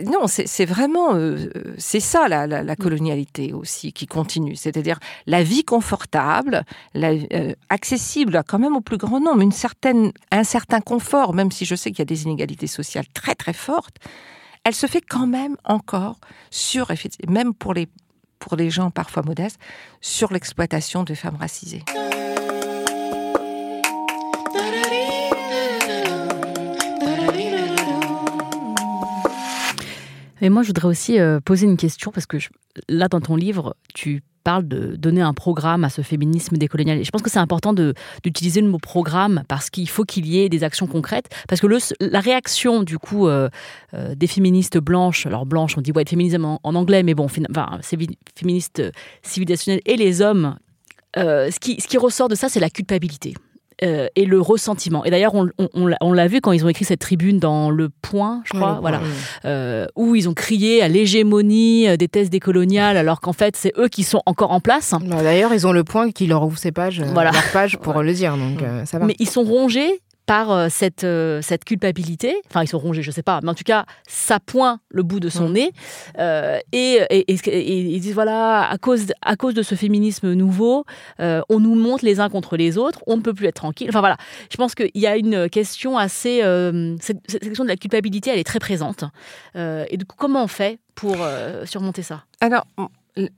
non, 0.05 0.27
c'est 0.27 0.65
vraiment 0.65 1.15
euh, 1.15 1.49
c'est 1.77 1.99
ça 1.99 2.27
la, 2.27 2.45
la, 2.45 2.75
colonialité 2.75 3.53
aussi 3.53 3.93
qui 3.93 4.05
continue, 4.05 4.55
c'est-à-dire 4.55 4.99
la 5.27 5.43
vie 5.43 5.63
confortable, 5.63 6.63
euh, 6.95 7.53
accessible 7.69 8.41
quand 8.47 8.59
même 8.59 8.75
au 8.75 8.81
plus 8.81 8.97
grand 8.97 9.19
nombre, 9.19 9.41
une 9.41 9.51
certaine 9.51 10.11
un 10.31 10.43
certain 10.43 10.81
confort, 10.81 11.33
même 11.33 11.51
si 11.51 11.65
je 11.65 11.75
sais 11.75 11.91
qu'il 11.91 11.99
y 11.99 12.01
a 12.01 12.05
des 12.05 12.23
inégalités 12.23 12.67
sociales 12.67 13.07
très 13.13 13.35
très 13.35 13.53
fortes, 13.53 13.97
elle 14.63 14.75
se 14.75 14.87
fait 14.87 15.01
quand 15.01 15.27
même 15.27 15.55
encore 15.63 16.19
sur 16.49 16.91
même 17.27 17.53
pour 17.53 17.73
les 17.73 17.87
pour 18.39 18.55
les 18.55 18.69
gens 18.69 18.91
parfois 18.91 19.23
modestes 19.23 19.59
sur 20.01 20.33
l'exploitation 20.33 21.03
de 21.03 21.13
femmes 21.13 21.37
racisées. 21.37 21.83
Mais 30.41 30.49
moi, 30.49 30.63
je 30.63 30.67
voudrais 30.67 30.87
aussi 30.87 31.19
euh, 31.19 31.39
poser 31.39 31.65
une 31.67 31.77
question 31.77 32.11
parce 32.11 32.25
que 32.25 32.37
là, 32.89 33.07
dans 33.07 33.21
ton 33.21 33.35
livre, 33.35 33.75
tu 33.93 34.23
parles 34.43 34.67
de 34.67 34.95
donner 34.95 35.21
un 35.21 35.33
programme 35.35 35.83
à 35.83 35.89
ce 35.89 36.01
féminisme 36.01 36.57
décolonial. 36.57 36.97
Et 36.97 37.03
je 37.03 37.11
pense 37.11 37.21
que 37.21 37.29
c'est 37.29 37.37
important 37.37 37.73
d'utiliser 37.73 38.59
le 38.61 38.67
mot 38.67 38.79
programme 38.79 39.43
parce 39.47 39.69
qu'il 39.69 39.87
faut 39.87 40.03
qu'il 40.03 40.25
y 40.25 40.39
ait 40.39 40.49
des 40.49 40.63
actions 40.63 40.87
concrètes. 40.87 41.29
Parce 41.47 41.61
que 41.61 41.67
le, 41.67 41.77
la 41.99 42.19
réaction, 42.19 42.81
du 42.81 42.97
coup, 42.97 43.27
euh, 43.27 43.49
euh, 43.93 44.15
des 44.15 44.25
féministes 44.25 44.79
blanches, 44.79 45.27
alors 45.27 45.45
blanches, 45.45 45.77
on 45.77 45.81
dit 45.81 45.91
white 45.91 46.09
feminism 46.09 46.43
en, 46.45 46.59
anglais, 46.63 47.03
mais 47.03 47.13
bon, 47.13 47.27
fin- 47.27 47.43
enfin, 47.51 47.77
c'est 47.81 47.97
féministes 48.35 48.81
civilisationnelles 49.21 49.81
et 49.85 49.95
les 49.95 50.23
hommes, 50.23 50.57
ce, 51.15 51.59
qui, 51.59 51.79
ce 51.79 51.87
qui 51.87 51.99
ressort 51.99 52.27
de 52.29 52.35
ça, 52.35 52.49
c'est 52.49 52.59
la 52.59 52.71
culpabilité. 52.71 53.35
Euh, 53.83 54.07
et 54.15 54.25
le 54.25 54.39
ressentiment. 54.39 55.03
Et 55.05 55.09
d'ailleurs, 55.09 55.33
on, 55.35 55.47
on- 55.57 55.89
on 56.01 56.13
l'a- 56.13 56.27
vu 56.27 56.39
quand 56.41 56.51
ils 56.51 56.63
ont 56.65 56.69
écrit 56.69 56.85
cette 56.85 56.99
tribune 56.99 57.39
dans 57.39 57.69
Le 57.69 57.89
Point, 58.01 58.41
je 58.45 58.53
crois, 58.53 58.77
voilà, 58.81 59.01
euh, 59.45 59.85
où 59.95 60.15
ils 60.15 60.29
ont 60.29 60.33
crié 60.33 60.81
à 60.81 60.87
l'hégémonie 60.87 61.87
euh, 61.87 61.97
des 61.97 62.07
thèses 62.07 62.29
décoloniales, 62.29 62.97
alors 62.97 63.21
qu'en 63.21 63.33
fait, 63.33 63.55
c'est 63.55 63.73
eux 63.77 63.87
qui 63.87 64.03
sont 64.03 64.21
encore 64.25 64.51
en 64.51 64.59
place. 64.59 64.93
Bah, 65.05 65.23
D'ailleurs, 65.23 65.53
ils 65.53 65.65
ont 65.67 65.71
le 65.71 65.83
point 65.83 66.11
qui 66.11 66.27
leur 66.27 66.43
ouvre 66.43 66.57
ses 66.57 66.71
pages, 66.71 67.01
Voilà. 67.13 67.31
leur 67.31 67.51
page 67.51 67.77
pour 67.77 67.93
le 68.03 68.13
dire, 68.13 68.37
donc 68.37 68.61
euh, 68.61 68.85
ça 68.85 68.99
va. 68.99 69.05
Mais 69.05 69.15
ils 69.19 69.29
sont 69.29 69.43
rongés 69.43 70.01
par 70.25 70.51
euh, 70.51 70.67
cette, 70.69 71.03
euh, 71.03 71.41
cette 71.41 71.65
culpabilité. 71.65 72.35
Enfin, 72.47 72.63
ils 72.63 72.67
sont 72.67 72.79
rongés, 72.79 73.01
je 73.01 73.11
sais 73.11 73.23
pas. 73.23 73.39
Mais 73.43 73.49
en 73.49 73.53
tout 73.53 73.63
cas, 73.65 73.85
ça 74.07 74.39
pointe 74.39 74.79
le 74.89 75.03
bout 75.03 75.19
de 75.19 75.29
son 75.29 75.49
nez. 75.49 75.71
Euh, 76.19 76.59
et, 76.71 76.99
et, 77.09 77.31
et- 77.33 77.37
et 77.47 77.77
ils 77.79 77.99
disent, 77.99 78.13
voilà, 78.13 78.69
à 78.69 78.77
cause, 78.77 79.07
à 79.21 79.35
cause 79.35 79.53
de 79.53 79.63
ce 79.63 79.75
féminisme 79.75 80.33
nouveau, 80.33 80.85
euh, 81.19 81.41
on 81.49 81.59
nous 81.59 81.75
monte 81.75 82.01
les 82.01 82.19
uns 82.19 82.29
contre 82.29 82.55
les 82.55 82.77
autres, 82.77 83.03
on 83.07 83.17
ne 83.17 83.21
peut 83.21 83.33
plus 83.33 83.47
être 83.47 83.55
tranquille. 83.55 83.87
Enfin 83.89 83.99
voilà, 83.99 84.17
je 84.49 84.57
pense 84.57 84.75
qu'il 84.75 84.91
y 84.95 85.07
a 85.07 85.17
une 85.17 85.49
question 85.49 85.97
assez... 85.97 86.43
euh, 86.43 86.95
cette, 87.01 87.17
cette 87.27 87.43
question 87.43 87.63
de 87.63 87.69
la 87.69 87.75
culpabilité, 87.77 88.29
elle 88.31 88.39
est 88.39 88.43
très 88.43 88.59
présente. 88.59 89.03
Et 89.55 89.97
du 89.97 90.05
coup, 90.05 90.15
comment 90.17 90.43
on 90.43 90.47
fait 90.47 90.79
pour 90.95 91.17
surmonter 91.65 92.03
ça? 92.03 92.23
Alors, 92.39 92.65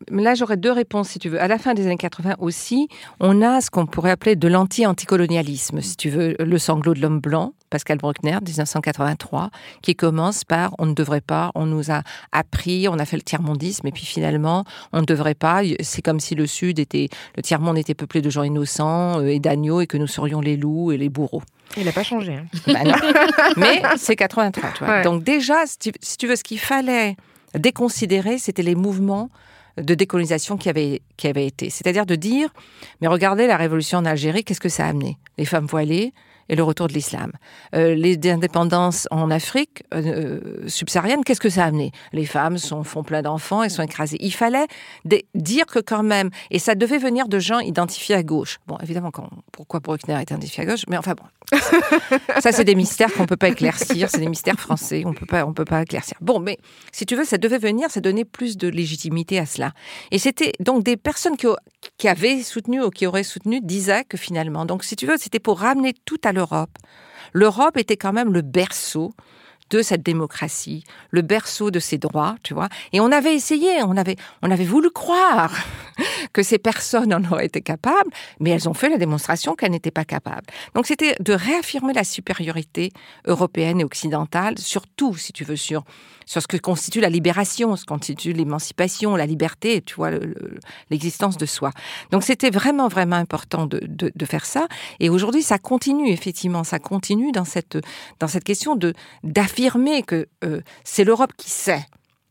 là, 0.10 0.36
j'aurais 0.36 0.58
deux 0.58 0.72
réponses, 0.72 1.10
si 1.10 1.20
tu 1.20 1.30
veux. 1.30 1.42
À 1.42 1.48
la 1.48 1.58
fin 1.58 1.74
des 1.74 1.86
années 1.88 1.98
80 1.98 2.36
aussi, 2.40 2.88
on 3.20 3.42
a 3.42 3.60
ce 3.62 3.70
qu'on 3.72 3.86
pourrait 3.86 4.12
appeler 4.12 4.36
de 4.36 4.48
l'anti-anticolonialisme, 4.48 5.82
si 5.82 5.98
tu 5.98 6.10
veux, 6.10 6.36
le 6.40 6.58
sanglot 6.58 6.94
de 6.94 7.00
l'homme 7.02 7.20
blanc, 7.20 7.54
Pascal 7.70 7.98
Bruckner, 7.98 8.38
1983, 8.46 9.50
qui 9.82 9.96
commence 9.96 10.44
par 10.44 10.76
on 10.78 10.86
ne 10.86 10.94
devrait 10.94 11.22
pas, 11.22 11.52
on 11.56 11.66
nous 11.66 11.92
a 11.92 12.04
appris, 12.32 12.88
on 12.88 13.00
a 13.00 13.06
fait 13.06 13.16
le 13.18 13.24
tiers-mondisme, 13.24 13.88
et 13.88 13.92
puis 13.92 14.06
finalement, 14.06 14.64
on 14.92 15.02
ne 15.02 15.06
devrait 15.06 15.34
pas. 15.34 15.62
C'est 15.82 16.02
comme 16.02 16.20
si 16.20 16.36
le 16.36 16.46
Sud 16.46 16.78
était, 16.80 17.10
le 17.36 17.42
tiers-monde 17.42 17.78
était 17.78 17.96
peuplé 17.96 18.22
de 18.22 18.30
gens 18.30 18.44
innocents 18.44 19.20
euh, 19.20 19.28
et 19.28 19.40
d'agneaux, 19.40 19.82
et 19.82 19.88
que 19.88 19.98
nous 19.98 20.08
serions 20.08 20.40
les 20.42 20.56
loups 20.58 20.92
et 20.92 20.98
les 20.98 21.10
bourreaux. 21.10 21.42
Il 21.78 21.86
n'a 21.86 21.92
pas 21.92 22.04
changé. 22.04 22.36
hein. 22.36 22.46
Bah 22.68 22.84
non. 22.84 22.94
Mais 23.58 23.82
c'est 23.98 24.16
83, 24.16 24.70
tu 24.78 24.84
vois. 24.84 24.94
Ouais. 24.98 25.02
Donc 25.04 25.24
déjà, 25.24 25.66
si 25.66 25.80
tu, 25.80 25.92
si 26.02 26.18
tu 26.18 26.28
veux, 26.28 26.36
ce 26.36 26.44
qu'il 26.44 26.60
fallait 26.60 27.16
déconsidérer, 27.58 28.38
c'était 28.38 28.62
les 28.64 28.76
mouvements 28.76 29.30
de 29.78 29.94
décolonisation 29.96 30.58
qui 30.58 30.70
avaient 30.70 31.02
été. 31.18 31.70
C'est-à-dire 31.70 32.06
de 32.06 32.16
dire, 32.16 32.50
mais 33.02 33.08
regardez 33.08 33.48
la 33.48 33.58
révolution 33.58 34.00
en 34.00 34.06
Algérie, 34.06 34.44
qu'est-ce 34.44 34.62
que 34.62 34.70
ça 34.70 34.86
a 34.86 34.90
amené? 34.90 35.18
Les 35.38 35.46
femmes 35.46 35.66
voilées 35.66 36.14
et 36.50 36.56
le 36.56 36.64
retour 36.64 36.88
de 36.88 36.94
l'islam. 36.94 37.32
Euh, 37.76 37.96
les 37.96 38.18
indépendances 38.30 39.08
en 39.12 39.32
Afrique 39.32 39.84
euh, 39.94 40.68
subsaharienne, 40.68 41.24
qu'est-ce 41.24 41.40
que 41.40 41.50
ça 41.50 41.64
a 41.64 41.68
amené? 41.68 41.92
Les 42.12 42.26
femmes 42.26 42.58
sont, 42.58 42.84
font 42.84 43.04
plein 43.04 43.22
d'enfants 43.22 43.64
et 43.64 43.70
sont 43.70 43.84
écrasées. 43.84 44.18
Il 44.20 44.34
fallait 44.34 44.68
dire 45.36 45.66
que 45.66 45.80
quand 45.80 46.04
même, 46.04 46.30
et 46.52 46.60
ça 46.60 46.76
devait 46.76 46.98
venir 46.98 47.28
de 47.28 47.40
gens 47.40 47.60
identifiés 47.60 48.16
à 48.16 48.24
gauche. 48.24 48.60
Bon, 48.68 48.78
évidemment, 48.82 49.12
quand, 49.12 49.30
pourquoi 49.52 49.80
Bruckner 49.80 50.16
est 50.16 50.32
identifié 50.32 50.64
à 50.64 50.66
gauche, 50.66 50.84
mais 50.88 50.98
enfin 50.98 51.14
bon, 51.14 51.26
ça, 52.40 52.52
c'est 52.52 52.64
des 52.64 52.76
mystères 52.76 53.14
qu'on 53.14 53.26
peut 53.26 53.38
pas 53.38 53.50
éclaircir. 53.50 54.10
C'est 54.10 54.20
des 54.20 54.30
mystères 54.30 54.60
français. 54.60 55.04
On 55.06 55.14
peut 55.14 55.26
pas, 55.26 55.46
on 55.46 55.54
peut 55.54 55.66
pas 55.66 55.82
éclaircir. 55.82 56.18
Bon, 56.22 56.40
mais 56.40 56.58
si 56.92 57.06
tu 57.06 57.16
veux, 57.16 57.26
ça 57.26 57.38
devait 57.38 57.58
venir, 57.58 57.92
ça 57.92 58.02
donnait 58.02 58.26
plus 58.26 58.58
de 58.58 58.68
légitimité 58.68 59.40
à 59.40 59.46
cela. 59.46 59.74
Et 60.12 60.20
c'était 60.20 60.54
donc 60.60 60.84
des 60.84 60.98
personnes 60.98 61.38
qui, 61.38 61.48
qui 61.98 62.08
avaient 62.08 62.42
soutenu 62.42 62.82
ou 62.82 62.90
qui 62.90 63.06
auraient 63.06 63.24
soutenu 63.24 63.60
disaient 63.62 64.04
que 64.04 64.18
finalement, 64.18 64.66
donc 64.66 64.84
si 64.84 64.96
tu 64.96 65.06
veux, 65.06 65.18
c'était 65.18 65.40
pour 65.40 65.60
ramener 65.60 65.94
tout 66.06 66.20
à 66.24 66.33
l'Europe. 66.34 66.78
L'Europe 67.32 67.78
était 67.78 67.98
quand 67.98 68.14
même 68.14 68.34
le 68.34 68.42
berceau 68.42 69.14
de 69.70 69.82
cette 69.82 70.04
démocratie, 70.04 70.84
le 71.12 71.22
berceau 71.22 71.72
de 71.72 71.80
ces 71.80 71.98
droits, 71.98 72.36
tu 72.44 72.54
vois. 72.54 72.70
Et 72.92 73.00
on 73.00 73.12
avait 73.12 73.34
essayé, 73.36 73.82
on 73.84 73.98
avait, 73.98 74.16
on 74.42 74.52
avait 74.52 74.66
voulu 74.66 74.90
croire 74.92 75.54
que 76.34 76.44
ces 76.44 76.58
personnes 76.58 77.14
en 77.14 77.24
auraient 77.32 77.46
été 77.48 77.62
capables, 77.62 78.10
mais 78.40 78.50
elles 78.52 78.68
ont 78.70 78.74
fait 78.74 78.90
la 78.90 78.98
démonstration 78.98 79.56
qu'elles 79.56 79.72
n'étaient 79.72 79.92
pas 79.92 80.06
capables. 80.06 80.46
Donc 80.76 80.86
c'était 80.88 81.16
de 81.20 81.34
réaffirmer 81.34 81.94
la 81.94 82.04
supériorité 82.04 82.92
européenne 83.26 83.80
et 83.80 83.84
occidentale, 83.84 84.58
surtout, 84.60 85.16
si 85.16 85.34
tu 85.34 85.44
veux, 85.44 85.56
sur, 85.56 85.84
sur 86.26 86.42
ce 86.42 86.48
que 86.48 86.58
constitue 86.58 87.00
la 87.00 87.10
libération, 87.10 87.76
ce 87.76 87.84
que 87.86 87.88
constitue 87.94 88.34
l'émancipation, 88.34 89.16
la 89.16 89.26
liberté, 89.26 89.82
tu 89.82 89.96
vois, 89.96 90.12
le- 90.12 90.20
le- 90.20 90.60
l'existence 90.90 91.38
de 91.38 91.46
soi. 91.46 91.72
Donc 92.12 92.24
c'était 92.24 92.50
vraiment, 92.50 92.88
vraiment 92.88 93.16
important 93.18 93.66
de, 93.66 93.80
de, 93.88 94.12
de 94.16 94.26
faire 94.26 94.46
ça. 94.46 94.68
Et 95.00 95.10
aujourd'hui, 95.10 95.42
ça 95.44 95.58
continue, 95.58 96.10
effectivement, 96.10 96.64
ça 96.64 96.80
continue 96.80 97.32
dans 97.32 97.46
cette, 97.46 97.78
dans 98.20 98.28
cette 98.28 98.44
question 98.44 98.76
de 98.76 98.94
d'affirmer 99.54 100.02
que 100.04 100.28
euh, 100.44 100.62
c'est 100.84 101.04
l'Europe 101.04 101.34
qui 101.38 101.50
sait 101.50 101.86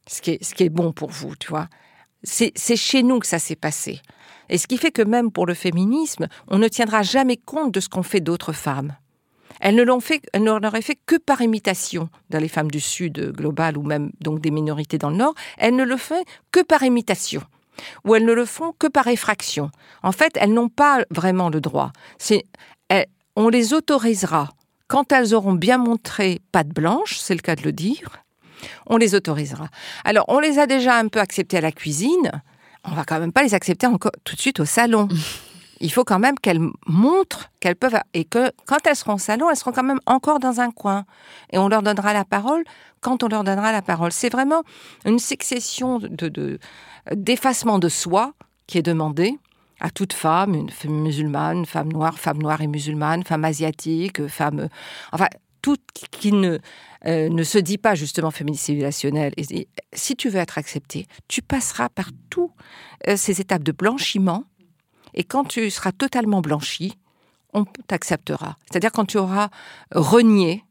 ce 0.09 0.21
qui, 0.21 0.33
est, 0.33 0.69
bon 0.69 0.93
pour 0.93 1.11
vous, 1.11 1.37
tu 1.37 1.49
vois. 1.49 1.69
C'est 2.25 2.77
chez 2.77 3.03
nous 3.03 3.21
que 3.21 3.27
ça 3.27 3.39
s'est 3.39 3.57
passé. 3.57 4.01
Et 4.49 4.59
ce 4.59 4.67
qui 4.67 4.77
fait 4.77 4.91
que 4.91 5.03
même 5.03 5.31
pour 5.31 5.47
le 5.47 5.55
féminisme, 5.55 6.27
on 6.49 6.59
ne 6.59 6.69
tiendra 6.69 7.03
jamais 7.03 7.37
compte 7.37 7.73
de 7.73 7.81
ce 7.81 7.89
qu'ont 7.89 8.03
fait 8.03 8.21
d'autres 8.21 8.53
femmes. 8.53 8.97
Elles 9.61 9.77
ne 9.77 9.85
l'ont 9.85 10.01
fait, 10.01 10.21
elles 10.33 10.43
ne 10.43 10.59
l'auraient 10.59 10.83
fait 10.83 10.99
que 11.07 11.17
par 11.17 11.41
imitation 11.41 12.11
dans 12.31 12.41
les 12.41 12.49
femmes 12.49 12.71
du 12.71 12.81
Sud 12.81 13.21
euh, 13.21 13.33
global 13.33 13.79
ou 13.79 13.83
même 13.83 14.11
donc 14.21 14.41
des 14.41 14.51
minorités 14.51 14.99
dans 14.99 15.11
le 15.11 15.17
Nord. 15.17 15.35
Elles 15.57 15.77
ne 15.77 15.85
le 15.85 15.97
font 15.97 16.25
que 16.51 16.61
par 16.61 16.83
imitation 16.83 17.43
ou 18.05 18.17
elles 18.17 18.27
ne 18.27 18.33
le 18.33 18.45
font 18.45 18.73
que 18.79 18.89
par 18.89 19.07
effraction. 19.07 19.71
En 20.03 20.13
fait, 20.13 20.37
elles 20.41 20.53
n'ont 20.53 20.69
pas 20.69 21.05
vraiment 21.11 21.49
le 21.49 21.61
droit. 21.61 21.93
On 23.35 23.49
les 23.49 23.73
autorisera 23.73 24.51
quand 24.93 25.11
elles 25.11 25.35
auront 25.35 25.55
bien 25.55 25.79
montré 25.79 26.43
patte 26.53 26.69
blanche, 26.69 27.17
c'est 27.19 27.35
le 27.35 27.41
cas 27.41 27.57
de 27.57 27.63
le 27.63 27.73
dire. 27.73 28.11
On 28.85 28.99
les 28.99 29.15
autorisera. 29.15 29.69
Alors, 30.05 30.27
on 30.29 30.39
les 30.39 30.59
a 30.59 30.67
déjà 30.67 30.97
un 30.99 31.09
peu 31.09 31.19
acceptées 31.19 31.57
à 31.57 31.61
la 31.63 31.73
cuisine. 31.73 32.31
On 32.85 32.91
va 32.93 33.05
quand 33.05 33.19
même 33.19 33.33
pas 33.33 33.43
les 33.43 33.55
accepter 33.55 33.87
encore 33.87 34.13
tout 34.25 34.37
de 34.37 34.41
suite 34.41 34.61
au 34.61 34.67
salon. 34.67 35.09
Il 35.81 35.91
faut 35.91 36.05
quand 36.05 36.19
même 36.19 36.39
qu'elles 36.39 36.61
montrent 36.87 37.49
qu'elles 37.59 37.75
peuvent 37.75 37.99
et 38.13 38.27
que 38.27 38.53
quand 38.67 38.87
elles 38.87 38.95
seront 38.95 39.15
au 39.15 39.19
salon, 39.19 39.49
elles 39.49 39.57
seront 39.57 39.73
quand 39.73 39.83
même 39.83 40.01
encore 40.05 40.41
dans 40.41 40.61
un 40.61 40.71
coin 40.71 41.07
et 41.51 41.57
on 41.57 41.69
leur 41.69 41.83
donnera 41.83 42.13
la 42.13 42.27
parole 42.27 42.63
quand 43.01 43.23
on 43.23 43.29
leur 43.29 43.45
donnera 43.45 43.73
la 43.73 43.81
parole. 43.81 44.13
C'est 44.13 44.29
vraiment 44.31 44.63
une 45.07 45.19
succession 45.19 46.01
de, 46.01 46.29
de- 46.29 46.59
d'effacement 47.15 47.79
de 47.79 47.89
soi 47.89 48.35
qui 48.67 48.77
est 48.77 48.83
demandé 48.83 49.39
à 49.83 49.91
toute 49.91 50.13
femme, 50.13 50.55
une 50.55 50.71
femme 50.71 51.03
musulmane, 51.03 51.67
femme 51.67 51.93
noire, 51.93 52.17
femme 52.19 52.39
noire 52.39 52.61
et 52.61 52.69
musulmane, 52.69 53.25
femme 53.25 53.45
asiatique, 53.45 54.29
femme... 54.29 54.69
Enfin, 55.11 55.27
tout 55.61 55.77
qui 56.13 56.33
ne, 56.33 56.59
euh, 57.07 57.29
ne 57.29 57.43
se 57.43 57.59
dit 57.59 57.79
pas 57.79 57.95
justement 57.97 58.31
féministe 58.31 58.65
civilisationnelle. 58.65 59.33
Si 59.93 60.17
tu 60.17 60.29
veux 60.29 60.39
être 60.39 60.57
accepté, 60.57 61.07
tu 61.29 61.43
passeras 61.43 61.89
par 61.89 62.11
tous 62.31 62.53
euh, 63.09 63.17
ces 63.17 63.41
étapes 63.41 63.65
de 63.65 63.73
blanchiment. 63.73 64.45
Et 65.15 65.25
quand 65.25 65.45
tu 65.45 65.69
seras 65.71 65.93
totalement 65.93 66.41
blanchi, 66.41 66.99
on 67.53 67.65
t'acceptera. 67.65 68.57
C'est-à-dire 68.71 68.93
quand 68.93 69.05
tu 69.05 69.19
auras 69.19 69.51
renié 69.91 70.65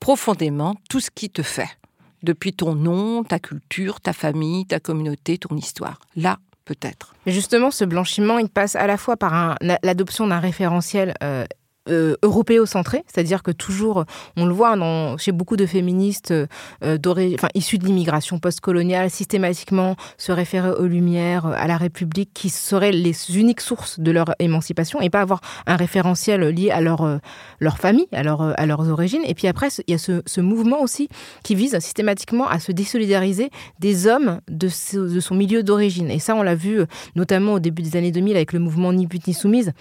profondément 0.00 0.74
tout 0.90 1.00
ce 1.00 1.10
qui 1.10 1.30
te 1.30 1.42
fait, 1.42 1.78
depuis 2.24 2.52
ton 2.52 2.74
nom, 2.74 3.22
ta 3.22 3.38
culture, 3.38 4.00
ta 4.00 4.12
famille, 4.12 4.66
ta 4.66 4.80
communauté, 4.80 5.38
ton 5.38 5.56
histoire. 5.56 6.00
Là, 6.16 6.38
peut-être. 6.66 7.14
Mais 7.24 7.32
justement, 7.32 7.70
ce 7.70 7.86
blanchiment, 7.86 8.38
il 8.38 8.50
passe 8.50 8.76
à 8.76 8.86
la 8.86 8.98
fois 8.98 9.16
par 9.16 9.56
l'adoption 9.82 10.26
d'un 10.26 10.40
référentiel 10.40 11.14
euh, 11.88 11.96
euh, 12.06 12.16
européocentré, 12.22 13.04
c'est-à-dire 13.06 13.42
que 13.42 13.50
toujours, 13.50 14.04
on 14.36 14.46
le 14.46 14.52
voit 14.52 14.74
chez 15.18 15.32
beaucoup 15.32 15.56
de 15.56 15.66
féministes 15.66 16.32
euh, 16.32 16.98
issus 17.54 17.78
de 17.78 17.86
l'immigration 17.86 18.38
postcoloniale, 18.38 19.10
systématiquement 19.10 19.96
se 20.18 20.32
référer 20.32 20.70
aux 20.70 20.86
Lumières, 20.86 21.46
à 21.46 21.66
la 21.66 21.76
République, 21.76 22.30
qui 22.34 22.50
seraient 22.50 22.92
les 22.92 23.36
uniques 23.36 23.60
sources 23.60 23.98
de 23.98 24.10
leur 24.10 24.26
émancipation, 24.38 25.00
et 25.00 25.10
pas 25.10 25.20
avoir 25.20 25.40
un 25.66 25.76
référentiel 25.76 26.42
lié 26.42 26.70
à 26.70 26.80
leur, 26.80 27.02
euh, 27.02 27.18
leur 27.60 27.78
famille, 27.78 28.08
à, 28.12 28.22
leur, 28.22 28.40
à 28.58 28.66
leurs 28.66 28.88
origines. 28.88 29.22
Et 29.26 29.34
puis 29.34 29.48
après, 29.48 29.68
il 29.86 29.92
y 29.92 29.94
a 29.94 29.98
ce, 29.98 30.40
mouvement 30.40 30.82
aussi 30.82 31.08
qui 31.42 31.54
vise 31.54 31.78
systématiquement 31.78 32.46
à 32.46 32.60
se 32.60 32.72
désolidariser 32.72 33.50
des 33.80 34.06
hommes 34.06 34.40
de 34.48 34.68
son 34.68 35.34
milieu 35.34 35.62
d'origine. 35.62 36.10
Et 36.10 36.18
ça, 36.18 36.36
on 36.36 36.42
l'a 36.42 36.54
vu 36.54 36.80
notamment 37.14 37.54
au 37.54 37.58
début 37.58 37.82
des 37.82 37.96
années 37.96 38.12
2000 38.12 38.36
avec 38.36 38.52
le 38.52 38.58
mouvement 38.58 38.92
Ni 38.92 39.06
but 39.06 39.26
ni 39.26 39.34
soumise, 39.34 39.72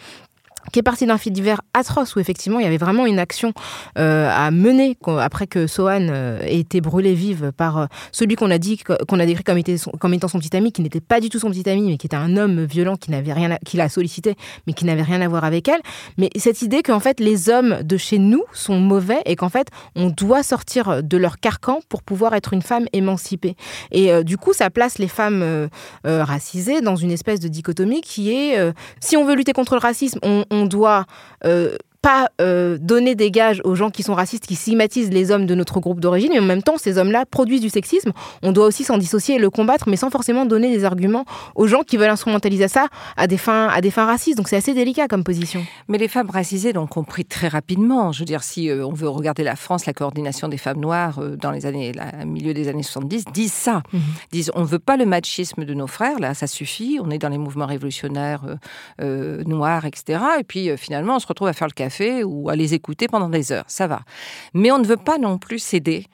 qui 0.72 0.80
est 0.80 0.84
parti 0.84 1.06
d'un 1.06 1.18
fait 1.18 1.30
divers 1.30 1.62
atroce 1.74 2.16
où 2.16 2.20
effectivement 2.20 2.60
il 2.60 2.64
y 2.64 2.68
avait 2.68 2.78
vraiment 2.78 3.06
une 3.06 3.20
action 3.20 3.54
euh, 3.98 4.30
à 4.32 4.52
mener 4.52 4.98
après 5.20 5.48
que 5.48 5.68
Sohan 5.68 6.08
euh, 6.10 6.40
ait 6.42 6.60
été 6.60 6.82
brûlée 6.82 7.14
vive 7.14 7.52
par 7.56 7.78
euh, 7.78 7.86
celui 8.12 8.36
qu'on 8.36 8.52
a 8.52 8.58
dit 8.58 8.78
qu'on 8.78 9.20
a 9.20 9.26
décrit 9.26 9.44
comme, 9.44 10.14
étant 10.14 10.28
son 10.28 10.40
petit 10.40 10.56
ami, 10.56 10.72
qui 10.72 10.82
n'était 10.82 11.02
pas 11.02 11.20
du 11.20 11.30
tout 11.30 11.40
son 11.40 11.50
petit 11.50 11.70
ami, 11.70 11.90
mais 11.90 11.98
qui 11.98 12.08
était 12.08 12.16
un 12.16 12.38
homme 12.38 12.66
violent 12.66 12.96
qui 12.96 13.12
n'avait 13.12 13.34
rien, 13.34 13.58
qui 13.66 13.78
l'a 13.78 13.90
sollicité, 13.90 14.36
mais 14.68 14.74
qui 14.74 14.86
n'avait 14.86 15.02
rien 15.04 15.22
à 15.22 15.28
voir 15.28 15.44
avec 15.44 15.68
elle. 15.68 15.82
Mais 16.18 16.30
cette 16.36 16.62
idée 16.62 16.82
qu'en 16.82 17.00
fait 17.00 17.20
les 17.20 17.50
hommes 17.50 17.82
de 17.84 17.98
chez 17.98 18.18
nous 18.18 18.44
sont 18.54 18.80
mauvais 18.80 19.22
et 19.26 19.36
qu'en 19.36 19.50
fait 19.50 19.68
on 19.96 20.10
doit 20.10 20.44
sortir 20.44 21.04
de 21.04 21.18
leur 21.18 21.40
carcan 21.40 21.80
pour 21.90 22.04
pouvoir 22.04 22.34
être 22.34 22.54
une 22.54 22.62
femme 22.62 22.86
émancipée. 22.94 23.56
Et 23.92 24.24
du 24.24 24.38
coup 24.38 24.54
ça 24.54 24.70
place 24.70 24.98
les 24.98 25.08
femmes 25.08 25.70
racisées 26.04 26.82
dans 26.82 26.96
une 26.96 27.12
espèce 27.12 27.40
de 27.40 27.48
dichotomie 27.48 28.02
qui 28.02 28.32
est 28.32 28.58
si 29.00 29.18
on 29.18 29.26
veut 29.26 29.36
lutter 29.36 29.54
contre 29.54 29.76
le 29.76 29.80
racisme, 29.80 30.20
on 30.24 30.46
doit 30.64 31.06
euh, 31.46 31.76
pas 32.06 32.30
euh, 32.40 32.78
donner 32.80 33.16
des 33.16 33.32
gages 33.32 33.62
aux 33.64 33.74
gens 33.74 33.90
qui 33.90 34.04
sont 34.04 34.14
racistes, 34.14 34.46
qui 34.46 34.54
stigmatisent 34.54 35.10
les 35.10 35.32
hommes 35.32 35.48
de 35.48 35.56
notre 35.56 35.80
groupe 35.80 36.00
d'origine, 36.00 36.32
et 36.34 36.40
en 36.40 36.44
même 36.44 36.62
temps, 36.62 36.78
ces 36.78 37.00
hommes-là 37.00 37.26
produisent 37.26 37.62
du 37.62 37.72
sexisme. 37.72 38.12
On 38.44 38.52
doit 38.52 38.68
aussi 38.68 38.84
s'en 38.84 39.00
dissocier 39.00 39.38
et 39.38 39.40
le 39.40 39.50
combattre, 39.50 39.90
mais 39.90 39.96
sans 39.96 40.12
forcément 40.12 40.46
donner 40.46 40.70
des 40.70 40.86
arguments 40.86 41.26
aux 41.56 41.66
gens 41.66 41.82
qui 41.82 41.98
veulent 41.98 42.12
instrumentaliser 42.12 42.68
ça 42.68 42.90
à 43.18 43.26
des 43.26 43.38
fins, 43.38 43.70
à 43.70 43.82
des 43.82 43.90
fins 43.90 44.06
racistes. 44.06 44.38
Donc 44.38 44.50
c'est 44.50 44.56
assez 44.56 44.76
délicat 44.76 45.08
comme 45.08 45.24
position. 45.24 45.66
Mais 45.88 45.98
les 45.98 46.08
femmes 46.08 46.30
racisées 46.30 46.74
l'ont 46.74 46.86
compris 46.86 47.26
très 47.26 47.48
rapidement. 47.48 48.12
Je 48.12 48.20
veux 48.20 48.26
dire, 48.26 48.44
si 48.44 48.70
euh, 48.70 48.86
on 48.86 48.94
veut 48.94 49.10
regarder 49.10 49.42
la 49.42 49.56
France, 49.56 49.88
la 49.88 49.94
coordination 49.94 50.48
des 50.48 50.58
femmes 50.60 50.82
noires 50.82 51.18
euh, 51.18 51.36
dans 51.36 51.50
les 51.50 51.66
années, 51.66 51.92
la, 51.92 52.24
milieu 52.24 52.54
des 52.54 52.68
années 52.68 52.84
70, 52.84 53.26
disent 53.34 53.52
ça. 53.52 53.82
Mhm. 53.92 54.02
Disent, 54.32 54.52
on 54.54 54.64
veut 54.64 54.78
pas 54.78 54.96
le 54.96 55.08
machisme 55.08 55.66
de 55.66 55.74
nos 55.74 55.88
frères, 55.88 56.20
là, 56.20 56.36
ça 56.36 56.46
suffit. 56.46 57.00
On 57.02 57.10
est 57.10 57.18
dans 57.18 57.30
les 57.30 57.40
mouvements 57.40 57.66
révolutionnaires 57.66 58.44
noirs, 59.00 59.86
etc. 59.86 60.20
Et 60.40 60.44
puis 60.44 60.70
finalement, 60.78 61.16
on 61.16 61.20
se 61.20 61.26
retrouve 61.26 61.48
à 61.48 61.54
faire 61.54 61.68
le 61.68 61.74
café 61.74 61.95
ou 62.02 62.50
à 62.50 62.56
les 62.56 62.74
écouter 62.74 63.08
pendant 63.08 63.30
des 63.30 63.52
heures. 63.52 63.66
Ça 63.68 63.88
va. 63.88 64.02
Mais 64.54 64.72
on 64.72 64.80
ne 64.80 64.86
veut 64.86 64.98
pas 64.98 65.18
non 65.18 65.38
plus 65.38 65.60
céder 65.60 66.06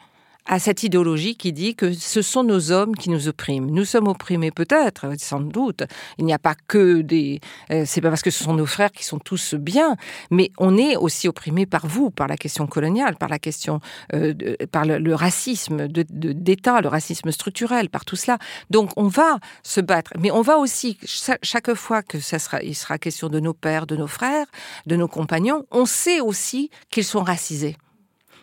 à 0.46 0.60
cette 0.60 0.84
idéologie 0.84 1.36
qui 1.36 1.54
dit 1.54 1.76
que 1.76 1.94
ce 1.94 2.22
sont 2.22 2.44
nos 2.44 2.72
hommes 2.72 2.96
qui 2.96 3.10
nous 3.10 3.28
oppriment. 3.28 3.70
Nous 3.70 3.86
sommes 3.86 4.08
opprimés 4.08 4.52
peut-être, 4.52 5.08
sans 5.18 5.40
doute. 5.40 5.84
Il 6.18 6.26
n'y 6.26 6.34
a 6.34 6.40
pas 6.40 6.56
que 6.68 7.02
des... 7.02 7.40
Euh, 7.72 7.84
c'est 7.86 8.02
pas 8.02 8.10
parce 8.10 8.22
que 8.22 8.32
ce 8.32 8.44
sont 8.44 8.54
nos 8.54 8.66
frères 8.66 8.92
qui 8.92 9.06
sont 9.06 9.20
tous 9.20 9.54
bien, 9.54 9.96
mais 10.30 10.52
on 10.58 10.78
est 10.78 10.96
aussi 10.96 11.28
opprimés 11.28 11.66
par 11.66 11.88
vous, 11.88 12.10
par 12.12 12.28
la 12.28 12.38
question 12.38 12.68
coloniale, 12.68 13.16
par 13.16 13.30
la 13.30 13.40
question... 13.40 13.80
Euh, 14.14 14.34
par 14.72 14.86
le, 14.86 15.16
racisme 15.16 15.88
d'État, 15.88 16.82
le 16.82 16.88
racisme 16.88 17.32
structurel, 17.32 17.90
par 17.90 18.06
tout 18.06 18.16
cela. 18.16 18.38
Donc 18.70 18.92
on 18.96 19.08
va 19.08 19.40
se 19.64 19.82
battre, 19.82 20.12
mais 20.20 20.32
on 20.32 20.42
va 20.42 20.58
aussi, 20.58 20.98
chaque 21.04 21.74
fois 21.74 22.02
que 22.02 22.20
ça 22.20 22.40
sera, 22.40 22.62
il 22.62 22.76
sera 22.76 22.98
question 22.98 23.30
de 23.30 23.40
nos 23.40 23.54
pères, 23.54 23.88
de 23.88 23.96
nos 23.96 24.08
frères, 24.08 24.48
de 24.86 24.96
nos 24.96 25.08
compagnons, 25.08 25.66
on 25.72 25.86
sait 25.86 26.22
aussi 26.22 26.70
qu'ils 26.90 27.04
sont 27.04 27.24
racisés. 27.24 27.78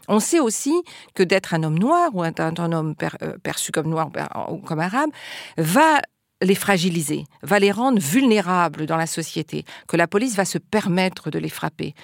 On 0.08 0.20
sait 0.20 0.40
aussi 0.40 0.74
que 1.14 1.22
d'être 1.22 1.54
un 1.54 1.62
homme 1.62 1.78
noir 1.78 2.10
ou 2.14 2.22
un, 2.22 2.32
homme 2.72 2.94
euh, 3.22 3.38
perçu 3.42 3.72
comme 3.72 3.88
noir 3.88 4.10
ou 4.50 4.56
comme 4.58 4.80
arabe 4.80 5.10
va 5.56 6.00
les 6.40 6.54
fragiliser, 6.54 7.24
va 7.42 7.58
les 7.58 7.72
rendre 7.72 7.98
vulnérables 7.98 8.86
dans 8.86 8.96
la 8.96 9.06
société, 9.06 9.64
que 9.88 9.96
la 9.96 10.06
police 10.06 10.36
va 10.36 10.44
se 10.44 10.58
permettre 10.58 11.30
de 11.30 11.38
les 11.38 11.48
frapper. 11.48 11.94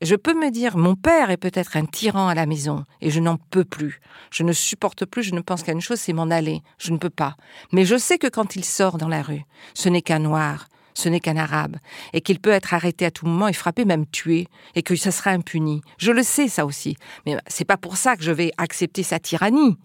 Je 0.00 0.14
peux 0.14 0.34
me 0.34 0.50
dire, 0.50 0.76
mon 0.76 0.94
père 0.94 1.30
est 1.30 1.36
peut-être 1.36 1.76
un 1.76 1.84
tyran 1.84 2.28
à 2.28 2.34
la 2.34 2.46
maison, 2.46 2.84
et 3.00 3.10
je 3.10 3.20
n'en 3.20 3.36
peux 3.36 3.64
plus. 3.64 4.00
Je 4.30 4.42
ne 4.42 4.52
supporte 4.52 5.04
plus, 5.04 5.22
je 5.22 5.34
ne 5.34 5.40
pense 5.40 5.62
qu'à 5.62 5.72
une 5.72 5.80
chose, 5.80 6.00
c'est 6.00 6.14
m'en 6.14 6.30
aller. 6.30 6.62
Je 6.78 6.90
ne 6.90 6.98
peux 6.98 7.10
pas. 7.10 7.36
Mais 7.70 7.84
je 7.84 7.96
sais 7.96 8.18
que 8.18 8.28
quand 8.28 8.56
il 8.56 8.64
sort 8.64 8.98
dans 8.98 9.08
la 9.08 9.22
rue, 9.22 9.42
ce 9.74 9.88
n'est 9.88 10.02
qu'un 10.02 10.20
noir, 10.20 10.68
ce 10.94 11.08
n'est 11.08 11.20
qu'un 11.20 11.36
arabe, 11.36 11.76
et 12.12 12.20
qu'il 12.20 12.38
peut 12.38 12.50
être 12.50 12.74
arrêté 12.74 13.04
à 13.04 13.10
tout 13.10 13.26
moment 13.26 13.48
et 13.48 13.52
frappé, 13.52 13.84
même 13.84 14.06
tué, 14.06 14.48
et 14.74 14.82
que 14.82 14.96
ça 14.96 15.10
sera 15.10 15.30
impuni. 15.30 15.82
Je 15.98 16.12
le 16.12 16.22
sais, 16.22 16.48
ça 16.48 16.66
aussi. 16.66 16.96
Mais 17.26 17.36
c'est 17.46 17.64
pas 17.64 17.76
pour 17.76 17.96
ça 17.96 18.16
que 18.16 18.22
je 18.22 18.32
vais 18.32 18.52
accepter 18.58 19.02
sa 19.02 19.18
tyrannie. 19.18 19.78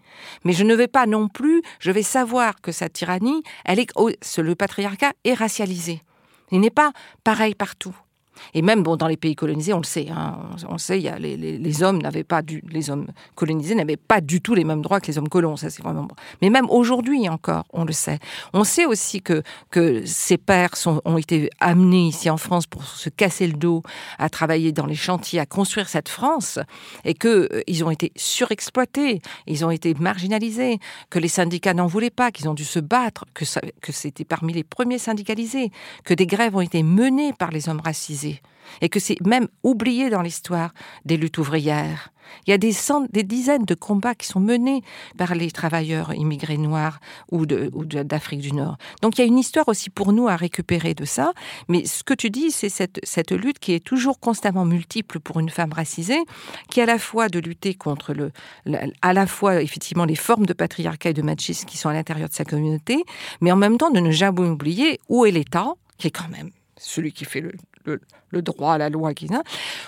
Mais 0.44 0.54
je 0.54 0.64
ne 0.64 0.76
vais 0.76 0.88
pas 0.88 1.06
non 1.06 1.28
plus, 1.28 1.62
je 1.80 1.92
vais 1.92 2.04
savoir 2.04 2.62
que 2.62 2.72
sa 2.72 2.90
tyrannie, 2.90 3.44
elle 3.66 3.80
est, 3.80 3.92
le 4.38 4.56
patriarcat 4.56 5.14
est 5.24 5.34
racialisé. 5.34 6.02
Il 6.52 6.62
n'est 6.62 6.70
pas 6.70 6.92
pareil 7.24 7.56
partout. 7.56 7.96
Et 8.54 8.62
même 8.62 8.84
bon, 8.84 8.96
dans 8.96 9.08
les 9.08 9.18
pays 9.18 9.36
colonisés, 9.36 9.74
on 9.74 9.80
le 9.80 9.84
sait, 9.84 10.08
hein, 10.10 10.38
on, 10.68 10.78
sait, 10.78 11.00
y 11.00 11.08
a 11.08 11.18
les, 11.20 11.84
hommes 11.84 12.02
n'avaient 12.02 12.24
pas 12.24 12.42
du, 12.42 12.64
les 12.70 12.90
hommes 12.90 13.08
colonisés 13.36 13.76
n'avaient 13.76 13.98
pas 13.98 14.22
du 14.22 14.42
tout 14.42 14.56
les 14.56 14.64
mêmes 14.64 14.82
droits 14.82 15.00
que 15.00 15.08
les 15.08 15.18
hommes 15.18 15.30
colons, 15.30 15.56
ça 15.58 15.70
c'est 15.70 15.84
vraiment. 15.84 16.08
Mais 16.42 16.50
même 16.50 16.70
aujourd'hui 16.70 17.30
encore, 17.30 17.66
on 17.74 17.86
le 17.86 17.94
sait. 17.94 18.20
On 18.54 18.64
sait 18.64 18.86
aussi 18.86 19.22
que 19.22 19.44
que 19.72 20.06
ces 20.06 20.38
pères 20.38 20.74
ont 21.06 21.18
été 21.18 21.50
amenés 21.60 22.08
ici 22.08 22.30
en 22.30 22.38
France 22.38 22.68
pour 22.68 22.84
se 22.86 23.10
casser 23.10 23.48
le 23.48 23.54
dos, 23.54 23.84
à 24.18 24.30
travailler 24.30 24.72
dans 24.72 24.86
les 24.86 24.96
chantiers, 24.96 25.40
à 25.40 25.46
construire 25.46 25.90
cette 25.90 26.10
France, 26.10 26.60
et 27.06 27.14
que 27.14 27.50
euh, 27.52 27.62
ils 27.68 27.84
ont 27.84 27.92
été 27.92 28.12
surexploités, 28.16 29.22
ils 29.46 29.66
ont 29.66 29.72
été 29.72 29.94
marginalisés, 29.94 30.80
que 31.10 31.20
les 31.20 31.28
syndicats 31.28 31.74
n'en 31.74 31.88
voulaient 31.88 32.10
pas, 32.10 32.32
qu'ils 32.32 32.50
ont 32.50 32.54
dû 32.54 32.66
se 32.66 32.80
battre, 32.80 33.26
que 33.34 33.46
que 33.82 33.92
c'était 33.92 34.26
parmi 34.26 34.54
les 34.54 34.64
premiers 34.64 34.98
syndicalisés, 34.98 35.72
que 36.04 36.14
des 36.14 36.28
grèves 36.28 36.56
ont 36.56 36.62
été 36.62 36.84
menées 36.84 37.34
par 37.34 37.52
les 37.52 37.70
hommes 37.70 37.82
racisés 37.84 38.27
et 38.82 38.90
que 38.90 39.00
c'est 39.00 39.20
même 39.26 39.48
oublié 39.64 40.10
dans 40.10 40.22
l'histoire 40.22 40.74
des 41.06 41.18
luttes 41.18 41.38
ouvrières. 41.38 42.10
Il 42.46 42.52
y 42.52 42.54
a 42.54 42.58
des, 42.58 42.74
des 43.12 43.24
dizaines 43.24 43.64
de 43.64 43.74
combats 43.74 44.16
qui 44.16 44.28
sont 44.28 44.42
menés 44.42 44.82
par 45.18 45.34
les 45.34 45.50
travailleurs 45.50 46.14
immigrés 46.14 46.58
noirs 46.58 47.00
ou 47.32 47.46
d'Afrique 47.46 48.42
du 48.42 48.52
Nord. 48.52 48.78
Donc 49.02 49.18
il 49.18 49.22
y 49.22 49.24
a 49.24 49.28
une 49.28 49.38
histoire 49.38 49.68
aussi 49.70 49.90
pour 49.90 50.12
nous 50.12 50.28
à 50.28 50.36
récupérer 50.36 50.94
de 50.94 51.06
ça. 51.06 51.32
Mais 51.70 51.86
ce 51.86 52.04
que 52.04 52.14
tu 52.14 52.30
dis, 52.30 52.52
c'est 52.52 52.70
cette, 52.70 53.00
cette 53.04 53.32
lutte 53.32 53.60
qui 53.60 53.74
est 53.74 53.84
toujours 53.84 54.20
constamment 54.20 54.66
multiple 54.66 55.22
pour 55.22 55.40
une 55.40 55.50
femme 55.50 55.72
racisée, 55.72 56.20
qui 56.70 56.82
est 56.82 56.84
à 56.84 56.88
la 56.88 57.00
fois 57.00 57.30
de 57.30 57.40
lutter 57.40 57.74
contre 57.74 58.14
le, 58.14 58.32
à 59.02 59.14
la 59.14 59.26
fois 59.26 59.62
effectivement 59.62 60.06
les 60.06 60.16
formes 60.16 60.46
de 60.46 60.54
patriarcat 60.54 61.12
et 61.12 61.14
de 61.14 61.22
machisme 61.22 61.66
qui 61.66 61.78
sont 61.78 61.90
à 61.90 61.94
l'intérieur 61.94 62.30
de 62.30 62.34
sa 62.34 62.44
communauté, 62.44 63.04
mais 63.40 63.54
en 63.54 63.58
même 63.58 63.78
temps 63.78 63.92
de 63.92 64.02
ne 64.02 64.12
jamais 64.12 64.42
oublier 64.42 65.00
où 65.08 65.26
est 65.26 65.32
l'État, 65.32 65.74
qui 65.98 66.08
est 66.08 66.12
quand 66.12 66.28
même 66.30 66.52
celui 66.80 67.12
qui 67.12 67.26
fait 67.26 67.42
le, 67.42 67.54
le, 68.32 68.42
droit, 68.42 68.78
la 68.78 68.90
loi, 68.90 69.14
qui, 69.14 69.28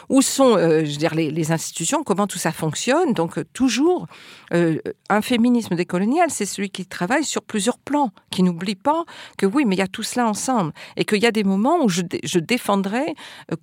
où 0.10 0.22
sont 0.22 0.56
euh, 0.58 0.86
je 0.86 0.92
veux 0.92 0.98
dire, 0.98 1.16
les, 1.16 1.52
institutions, 1.52 2.04
comment 2.04 2.28
tout 2.28 2.38
ça 2.38 2.52
fonctionne. 2.52 3.14
Donc 3.14 3.38
euh, 3.38 3.46
toujours, 3.54 4.08
euh, 4.54 4.80
un 5.10 5.22
féminisme 5.22 5.76
décolonial, 5.76 6.30
c'est 6.30 6.46
celui 6.46 6.70
qui 6.70 6.86
travaille 6.86 7.24
sur 7.24 7.42
plusieurs 7.42 7.78
plans, 7.78 8.12
qui 8.30 8.44
n'oublie 8.44 8.76
pas 8.76 9.04
que 9.38 9.46
oui, 9.46 9.66
mais 9.66 9.76
il 9.76 9.80
y 9.80 9.84
a 9.84 9.88
tout 9.88 10.04
cela 10.04 10.28
ensemble, 10.28 10.74
et 10.96 11.06
qu'il 11.06 11.22
y 11.22 11.28
a 11.28 11.32
des 11.32 11.44
moments 11.44 11.84
où 11.84 11.90
je, 11.90 12.02
je 12.24 12.40
défendrai 12.40 13.14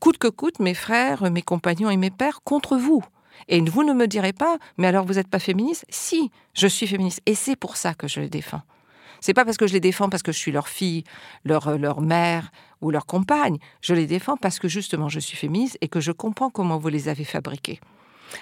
coûte 0.01 0.19
que 0.19 0.29
coûte 0.29 0.59
mes 0.61 0.75
frères, 0.75 1.31
mes 1.31 1.43
compagnons 1.43 1.91
et 1.91 1.97
mes 1.97 2.11
pères 2.11 2.41
contre 2.45 2.77
vous. 2.77 3.03
Et 3.49 3.61
vous 3.61 3.85
ne 3.85 3.93
me 3.93 4.07
direz 4.07 4.33
pas, 4.33 4.59
mais 4.79 4.87
alors 4.87 5.05
vous 5.05 5.15
n'êtes 5.15 5.29
pas 5.29 5.39
féministe? 5.39 5.85
Si, 5.89 6.31
je 6.55 6.67
suis 6.67 6.87
féministe, 6.87 7.21
et 7.27 7.35
c'est 7.35 7.57
pour 7.57 7.77
ça 7.77 7.95
que 7.95 8.09
je 8.09 8.21
les 8.21 8.29
défends. 8.29 8.63
C'est 9.21 9.35
pas 9.35 9.45
parce 9.45 9.57
que 9.57 9.67
je 9.67 9.73
les 9.73 9.81
défends 9.81 10.09
parce 10.09 10.23
que 10.23 10.33
je 10.33 10.39
suis 10.39 10.53
leur 10.53 10.69
fille, 10.69 11.05
leur, 11.45 11.79
leur 11.79 12.01
mère 12.01 12.51
ou 12.81 12.91
leur 12.91 13.07
compagne. 13.07 13.59
Je 13.81 13.95
les 13.95 14.07
défends 14.07 14.37
parce 14.37 14.59
que 14.59 14.69
justement 14.69 15.09
je 15.09 15.21
suis 15.21 15.37
féministe 15.37 15.79
et 15.81 15.89
que 15.89 16.01
je 16.01 16.13
comprends 16.13 16.51
comment 16.51 16.79
vous 16.79 16.89
les 16.89 17.09
avez 17.09 17.25
fabriqués. 17.25 17.81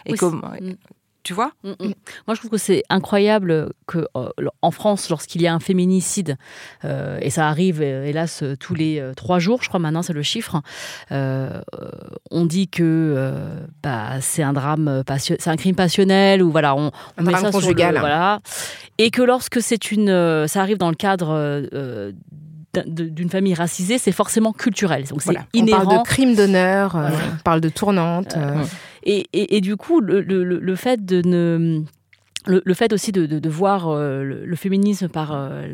Et 0.06 0.14
comment. 0.14 0.48
Mm. 0.60 0.74
tu 1.22 1.34
vois? 1.34 1.52
Mm, 1.62 1.70
mm. 1.70 1.94
Moi, 2.26 2.34
je 2.34 2.40
trouve 2.40 2.50
que 2.50 2.56
c'est 2.56 2.82
incroyable 2.90 3.72
que 3.86 4.06
euh, 4.16 4.28
en 4.62 4.70
France, 4.70 5.08
lorsqu'il 5.10 5.42
y 5.42 5.46
a 5.46 5.54
un 5.54 5.60
féminicide, 5.60 6.36
euh, 6.84 7.18
et 7.20 7.30
ça 7.30 7.48
arrive, 7.48 7.80
euh, 7.82 8.04
hélas, 8.04 8.42
tous 8.60 8.74
les 8.74 9.12
trois 9.16 9.38
jours, 9.38 9.62
je 9.62 9.68
crois 9.68 9.80
maintenant, 9.80 10.02
c'est 10.02 10.12
le 10.12 10.22
chiffre, 10.22 10.62
on 11.10 12.46
dit 12.46 12.68
que 12.68 13.36
bah, 13.82 14.20
c'est 14.20 14.42
un 14.42 14.52
drame, 14.52 15.02
c'est 15.18 15.48
un 15.48 15.56
crime 15.56 15.76
passionnel, 15.76 16.42
ou 16.42 16.50
voilà, 16.50 16.74
on, 16.74 16.90
on 17.18 17.22
met 17.22 17.32
ça 17.34 17.50
conjugal. 17.50 17.98
voilà, 17.98 18.40
et 18.98 19.10
que 19.10 19.22
lorsque 19.22 19.60
c'est 19.60 19.92
une, 19.92 20.46
ça 20.48 20.60
arrive 20.60 20.78
dans 20.78 20.90
le 20.90 20.96
cadre 20.96 22.12
d'une 22.86 23.30
famille 23.30 23.54
racisée, 23.54 23.98
c'est 23.98 24.12
forcément 24.12 24.52
culturel. 24.52 25.04
Donc 25.06 25.22
c'est 25.22 25.34
inhérent. 25.52 25.82
On 25.82 25.86
parle 25.86 25.98
de 25.98 26.04
crime 26.04 26.34
d'honneur, 26.34 26.96
on 26.96 27.42
parle 27.42 27.60
de 27.60 27.68
tournante. 27.68 28.36
Et, 29.06 29.26
et, 29.34 29.56
et, 29.56 29.60
du 29.60 29.76
coup, 29.76 30.00
le, 30.00 30.22
le, 30.22 30.42
le 30.42 30.76
fait 30.76 31.04
de 31.04 31.20
ne 31.26 31.82
le, 32.46 32.74
fait 32.74 32.92
aussi 32.92 33.12
de, 33.12 33.26
de, 33.26 33.48
voir 33.48 33.88
euh, 33.88 34.22
le, 34.22 34.56
féminisme 34.56 35.08
par 35.08 35.32
euh, 35.32 35.66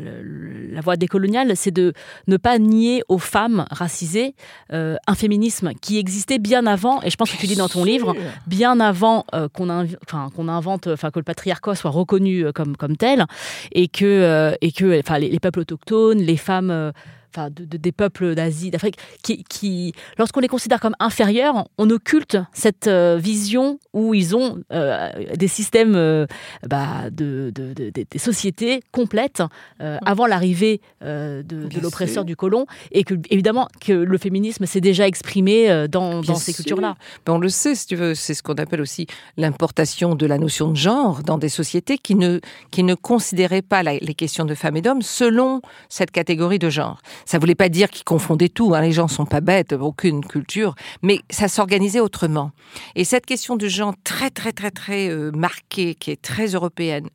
la 0.71 0.81
voie 0.81 0.95
décoloniale, 0.95 1.51
c'est 1.55 1.71
de 1.71 1.93
ne 2.27 2.37
pas 2.37 2.57
nier 2.59 3.03
aux 3.09 3.17
femmes 3.17 3.65
racisées 3.71 4.35
euh, 4.71 4.95
un 5.07 5.15
féminisme 5.15 5.71
qui 5.81 5.97
existait 5.97 6.39
bien 6.39 6.65
avant, 6.65 7.01
et 7.01 7.09
je 7.09 7.17
pense 7.17 7.31
que 7.31 7.37
tu 7.37 7.47
dis 7.47 7.55
dans 7.55 7.69
ton 7.69 7.83
livre, 7.83 8.15
bien 8.47 8.79
avant 8.79 9.25
qu'on 9.53 9.69
enfin, 9.69 10.29
qu'on 10.35 10.47
invente, 10.47 10.87
enfin 10.87 11.11
que 11.11 11.19
le 11.19 11.23
patriarcat 11.23 11.75
soit 11.75 11.91
reconnu 11.91 12.51
comme, 12.53 12.77
comme 12.77 12.97
tel, 12.97 13.25
et 13.71 13.87
que, 13.87 14.55
et 14.61 14.71
que 14.71 14.99
enfin, 14.99 15.19
les, 15.19 15.29
les 15.29 15.39
peuples 15.39 15.59
autochtones, 15.59 16.19
les 16.19 16.37
femmes 16.37 16.91
enfin, 17.33 17.49
de, 17.49 17.65
des 17.65 17.91
peuples 17.91 18.35
d'Asie, 18.35 18.71
d'Afrique, 18.71 18.97
qui, 19.23 19.43
qui 19.45 19.93
lorsqu'on 20.17 20.39
les 20.39 20.47
considère 20.47 20.79
comme 20.79 20.95
inférieurs, 20.99 21.65
on 21.77 21.89
occulte 21.89 22.37
cette 22.53 22.87
euh, 22.87 23.17
vision 23.17 23.79
où 23.93 24.13
ils 24.13 24.35
ont 24.35 24.61
euh, 24.71 25.09
des 25.35 25.47
systèmes, 25.47 25.95
euh, 25.95 26.25
bah, 26.67 27.09
de, 27.11 27.51
des 27.51 28.19
sociétés 28.19 28.81
complètes 28.91 29.43
avant 29.79 30.25
l'arrivée 30.25 30.81
de, 31.01 31.79
l'oppresseur 31.81 32.25
du 32.25 32.35
colon, 32.35 32.65
et 32.91 33.03
que 33.03 33.15
évidemment 33.29 33.67
que 33.79 33.93
le 33.93 34.17
féminisme 34.17 34.65
s'est 34.65 34.81
déjà 34.81 35.07
exprimé 35.07 35.87
dans, 35.87 36.21
dans 36.21 36.35
ces 36.35 36.53
cultures-là. 36.53 36.95
On 37.27 37.37
le 37.37 37.49
sait, 37.49 37.75
si 37.75 37.87
tu 37.87 37.95
veux, 37.95 38.13
c'est 38.13 38.33
ce 38.33 38.43
qu'on 38.43 38.53
appelle 38.55 38.81
aussi 38.81 39.07
l'importation 39.37 40.15
de 40.15 40.25
la 40.25 40.37
notion 40.37 40.69
de 40.69 40.75
genre 40.75 41.23
dans 41.23 41.37
des 41.37 41.49
sociétés 41.49 41.97
qui 41.97 42.15
ne, 42.15 42.39
qui 42.71 42.83
ne 42.83 42.93
considéraient 42.93 43.61
pas 43.61 43.83
les 43.83 44.13
questions 44.13 44.45
de 44.45 44.53
femmes 44.53 44.77
et 44.77 44.81
d'hommes 44.81 45.01
selon 45.01 45.61
cette 45.89 46.11
catégorie 46.11 46.59
de 46.59 46.69
genre. 46.69 47.01
Ça 47.25 47.39
voulait 47.39 47.55
pas 47.55 47.69
dire 47.69 47.89
qu'ils 47.89 48.03
confondaient 48.03 48.49
tout. 48.49 48.73
Hein. 48.73 48.81
Les 48.81 48.91
gens 48.91 49.07
sont 49.07 49.25
pas 49.25 49.41
bêtes, 49.41 49.73
aucune 49.73 50.23
culture, 50.23 50.75
mais 51.01 51.19
ça 51.29 51.47
s'organisait 51.47 51.99
autrement. 51.99 52.51
Et 52.95 53.03
cette 53.03 53.25
question 53.25 53.55
de 53.55 53.67
genre 53.67 53.93
très 54.03 54.29
très 54.29 54.51
très 54.51 54.71
très 54.71 55.09
euh, 55.09 55.31
marquée, 55.31 55.95
qui 55.95 56.11
est 56.11 56.21
très 56.21 56.47
européenne, 56.47 57.07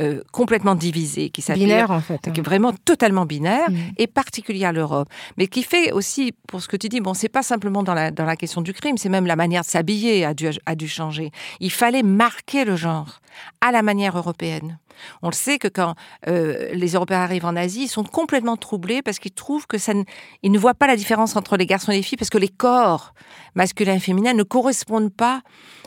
euh, 0.00 0.22
complètement 0.32 0.74
divisée, 0.74 1.30
qui 1.30 1.42
s'appelle 1.42 1.64
binaire 1.64 1.90
en 1.90 2.00
fait, 2.00 2.20
qui 2.32 2.40
est 2.40 2.42
vraiment 2.42 2.72
totalement 2.84 3.26
binaire, 3.26 3.70
mm. 3.70 3.76
et 3.98 4.06
particulière 4.06 4.70
à 4.70 4.72
l'Europe, 4.72 5.08
mais 5.36 5.46
qui 5.46 5.62
fait 5.62 5.92
aussi, 5.92 6.32
pour 6.48 6.62
ce 6.62 6.68
que 6.68 6.76
tu 6.76 6.88
dis, 6.88 7.00
bon, 7.00 7.14
c'est 7.14 7.28
pas 7.28 7.42
simplement 7.42 7.82
dans 7.82 7.94
la 7.94 8.10
dans 8.10 8.24
la 8.24 8.36
question 8.36 8.62
du 8.62 8.72
crime, 8.72 8.96
c'est 8.96 9.08
même 9.08 9.26
la 9.26 9.36
manière 9.36 9.62
de 9.62 9.66
s'habiller 9.66 10.24
a 10.24 10.34
dû 10.34 10.48
a 10.66 10.74
dû 10.74 10.88
changer. 10.88 11.30
Il 11.60 11.70
fallait 11.70 12.02
marquer 12.02 12.64
le 12.64 12.76
genre 12.76 13.20
à 13.60 13.72
la 13.72 13.82
manière 13.82 14.16
européenne. 14.16 14.78
On 15.22 15.28
le 15.28 15.34
sait 15.34 15.58
que 15.58 15.68
quand 15.68 15.94
euh, 16.28 16.70
les 16.72 16.92
Européens 16.92 17.20
arrivent 17.20 17.46
en 17.46 17.56
Asie, 17.56 17.84
ils 17.84 17.88
sont 17.88 18.04
complètement 18.04 18.56
troublés 18.56 19.02
parce 19.02 19.18
qu'ils 19.18 19.32
trouvent 19.32 19.66
que 19.66 19.78
ça 19.78 19.94
ne, 19.94 20.04
ils 20.42 20.52
ne 20.52 20.58
voient 20.58 20.74
pas 20.74 20.86
la 20.86 20.96
différence 20.96 21.36
entre 21.36 21.56
les 21.56 21.66
garçons 21.66 21.92
et 21.92 21.96
les 21.96 22.02
filles 22.02 22.18
parce 22.18 22.30
que 22.30 22.38
les 22.38 22.48
corps 22.48 23.14
masculins 23.54 23.94
et 23.94 24.00
féminins 24.00 24.34
ne 24.34 24.42
correspondent 24.42 25.12
pas 25.12 25.42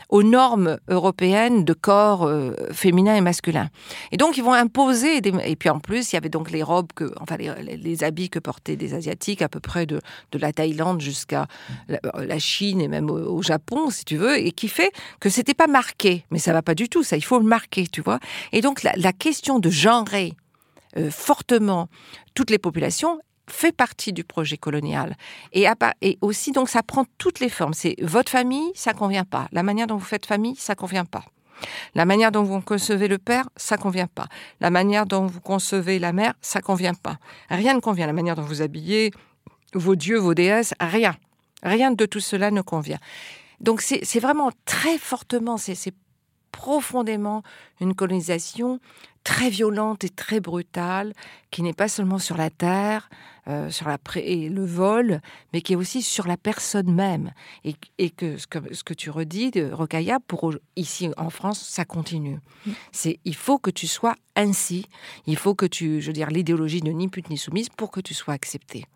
aux 0.08 0.22
normes 0.22 0.78
européennes 0.88 1.64
de 1.64 1.72
corps 1.74 2.24
euh, 2.24 2.54
féminin 2.72 3.14
et 3.16 3.20
masculin. 3.20 3.68
Et 4.10 4.16
donc 4.16 4.36
ils 4.36 4.44
vont 4.44 4.52
imposer 4.52 5.18
et 5.18 5.56
puis 5.56 5.68
en 5.68 5.80
plus 5.80 6.12
il 6.12 6.16
y 6.16 6.18
avait 6.18 6.28
donc 6.28 6.50
les 6.50 6.62
robes 6.62 6.88
enfin 7.20 7.36
les, 7.36 8.04
habits 8.04 8.30
que 8.30 8.38
portaient 8.38 8.76
des 8.76 8.94
asiatiques 8.94 9.42
à 9.42 9.48
peu 9.48 9.60
près 9.60 9.84
de, 9.84 10.00
de 10.32 10.38
la 10.38 10.52
Thaïlande 10.52 11.00
jusqu'à 11.00 11.46
la, 11.88 12.38
Chine 12.38 12.80
et 12.80 12.88
même 12.88 13.10
au, 13.10 13.42
Japon 13.42 13.90
si 13.90 14.04
tu 14.04 14.16
veux 14.16 14.38
et 14.38 14.52
qui 14.52 14.68
fait 14.68 14.92
que 15.20 15.28
c'était 15.28 15.54
pas 15.54 15.66
marqué 15.66 16.24
mais 16.30 16.38
ça 16.38 16.52
va 16.52 16.62
pas 16.62 16.74
du 16.74 16.88
tout 16.88 17.02
ça 17.02 17.16
il 17.16 17.24
faut 17.24 17.38
le 17.38 17.44
marquer 17.44 17.86
tu 17.86 18.00
vois 18.00 18.20
et 18.52 18.60
donc 18.60 18.82
la, 18.82 18.92
la 18.98 19.12
question 19.12 19.58
de 19.60 19.70
genrer 19.70 20.34
euh, 20.96 21.10
fortement 21.10 21.88
toutes 22.34 22.50
les 22.50 22.58
populations 22.58 23.20
fait 23.48 23.72
partie 23.72 24.12
du 24.12 24.24
projet 24.24 24.58
colonial. 24.58 25.16
Et, 25.52 25.66
aussi, 26.20 26.52
donc, 26.52 26.68
ça 26.68 26.82
prend 26.82 27.06
toutes 27.16 27.40
les 27.40 27.48
formes. 27.48 27.72
C'est 27.72 27.94
votre 28.02 28.30
famille, 28.30 28.70
ça 28.74 28.92
convient 28.92 29.24
pas. 29.24 29.48
La 29.52 29.62
manière 29.62 29.86
dont 29.86 29.96
vous 29.96 30.04
faites 30.04 30.26
famille, 30.26 30.56
ça 30.56 30.74
convient 30.74 31.06
pas. 31.06 31.24
La 31.94 32.04
manière 32.04 32.30
dont 32.30 32.42
vous 32.42 32.60
concevez 32.60 33.08
le 33.08 33.18
père, 33.18 33.48
ça 33.56 33.78
convient 33.78 34.06
pas. 34.06 34.26
La 34.60 34.70
manière 34.70 35.06
dont 35.06 35.26
vous 35.26 35.40
concevez 35.40 35.98
la 35.98 36.12
mère, 36.12 36.34
ça 36.40 36.60
convient 36.60 36.94
pas. 36.94 37.18
Rien 37.48 37.74
ne 37.74 37.80
convient. 37.80 38.06
La 38.06 38.12
manière 38.12 38.34
dont 38.34 38.42
vous 38.42 38.62
habillez 38.62 39.12
vos 39.74 39.96
dieux, 39.96 40.18
vos 40.18 40.34
déesses, 40.34 40.74
rien. 40.80 41.16
Rien 41.62 41.90
de 41.90 42.04
tout 42.04 42.20
cela 42.20 42.50
ne 42.50 42.60
convient. 42.60 42.98
Donc 43.60 43.80
c'est 43.80 44.20
vraiment 44.20 44.50
très 44.66 44.98
fortement, 44.98 45.56
c'est 45.56 45.94
profondément 46.52 47.42
une 47.80 47.94
colonisation 47.94 48.80
très 49.24 49.50
violente 49.50 50.04
et 50.04 50.08
très 50.08 50.40
brutale, 50.40 51.12
qui 51.50 51.62
n'est 51.62 51.74
pas 51.74 51.88
seulement 51.88 52.18
sur 52.18 52.36
la 52.36 52.48
terre, 52.48 53.10
euh, 53.46 53.70
sur 53.70 53.86
la 53.88 53.98
et 54.16 54.48
le 54.48 54.64
vol, 54.64 55.20
mais 55.52 55.60
qui 55.60 55.74
est 55.74 55.76
aussi 55.76 56.00
sur 56.00 56.26
la 56.26 56.36
personne 56.38 56.90
même. 56.92 57.32
Et, 57.64 57.76
et 57.98 58.08
que, 58.10 58.38
ce 58.38 58.46
que, 58.46 58.74
ce 58.74 58.82
que 58.82 58.94
tu 58.94 59.10
redis, 59.10 59.50
de 59.50 59.70
Rocailla, 59.70 60.18
pour 60.26 60.54
ici 60.76 61.10
en 61.18 61.30
France, 61.30 61.60
ça 61.60 61.84
continue. 61.84 62.38
Mm. 62.64 62.70
C'est 62.92 63.20
il 63.24 63.34
faut 63.34 63.58
que 63.58 63.70
tu 63.70 63.86
sois 63.86 64.14
ainsi, 64.34 64.86
il 65.26 65.36
faut 65.36 65.54
que 65.54 65.66
tu, 65.66 66.00
je 66.00 66.06
veux 66.06 66.14
dire, 66.14 66.30
l'idéologie 66.30 66.80
de 66.80 66.90
ni 66.90 67.08
pute 67.08 67.28
ni 67.28 67.36
soumise 67.36 67.68
pour 67.68 67.90
que 67.90 68.00
tu 68.00 68.14
sois 68.14 68.34
accepté. 68.34 68.86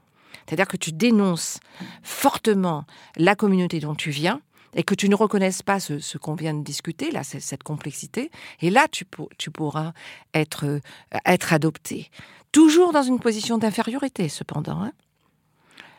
C'est-à-dire 0.46 0.68
que 0.68 0.76
tu 0.76 0.92
dénonces 0.92 1.60
fortement 2.02 2.84
la 3.16 3.36
communauté 3.36 3.80
dont 3.80 3.94
tu 3.94 4.10
viens, 4.10 4.40
et 4.74 4.82
que 4.82 4.94
tu 4.94 5.08
ne 5.08 5.14
reconnaisses 5.14 5.62
pas 5.62 5.80
ce, 5.80 6.18
qu'on 6.18 6.34
vient 6.34 6.54
de 6.54 6.62
discuter, 6.62 7.10
là, 7.10 7.22
cette 7.24 7.62
complexité, 7.62 8.30
et 8.60 8.70
là, 8.70 8.86
tu, 8.90 9.04
pourras 9.50 9.92
être, 10.34 10.66
euh, 10.66 10.80
être 11.26 11.52
adopté. 11.52 12.10
Toujours 12.52 12.92
dans 12.92 13.02
une 13.02 13.18
position 13.18 13.58
d'infériorité, 13.58 14.28
cependant. 14.28 14.82
Hein. 14.82 14.92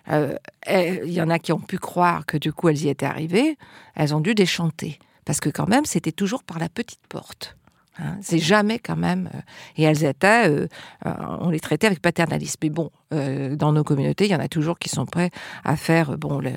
Euh, 0.10 0.38
il 1.06 1.12
y 1.12 1.22
en 1.22 1.30
a 1.30 1.40
qui 1.40 1.54
ont 1.54 1.60
pu 1.60 1.78
croire 1.78 2.26
que 2.26 2.38
du 2.38 2.52
coup 2.52 2.68
elles 2.68 2.84
y 2.84 2.90
étaient 2.90 3.06
arrivées, 3.06 3.58
elles 3.96 4.14
ont 4.14 4.20
dû 4.20 4.36
déchanter. 4.36 5.00
Parce 5.26 5.40
que 5.40 5.50
quand 5.50 5.68
même, 5.68 5.86
c'était 5.86 6.12
toujours 6.12 6.44
par 6.44 6.60
la 6.60 6.68
petite 6.68 7.06
porte. 7.08 7.56
Hein. 8.00 8.18
c'est 8.22 8.40
jamais 8.40 8.80
quand 8.80 8.96
même. 8.96 9.30
Euh, 9.34 9.40
et 9.78 9.84
elles 9.84 10.04
étaient, 10.04 10.68
on 11.06 11.50
les 11.50 11.60
traitait 11.60 11.88
avec 11.88 12.02
paternalisme. 12.02 12.58
Mais 12.64 12.70
bon, 12.70 12.92
dans 13.12 13.72
nos 13.72 13.84
communautés, 13.84 14.26
il 14.26 14.32
y 14.32 14.36
en 14.36 14.40
a 14.40 14.48
toujours 14.48 14.80
qui 14.80 14.90
sont 14.90 15.06
prêts 15.06 15.30
à 15.64 15.76
faire 15.76 16.18
bon 16.18 16.40
le, 16.40 16.52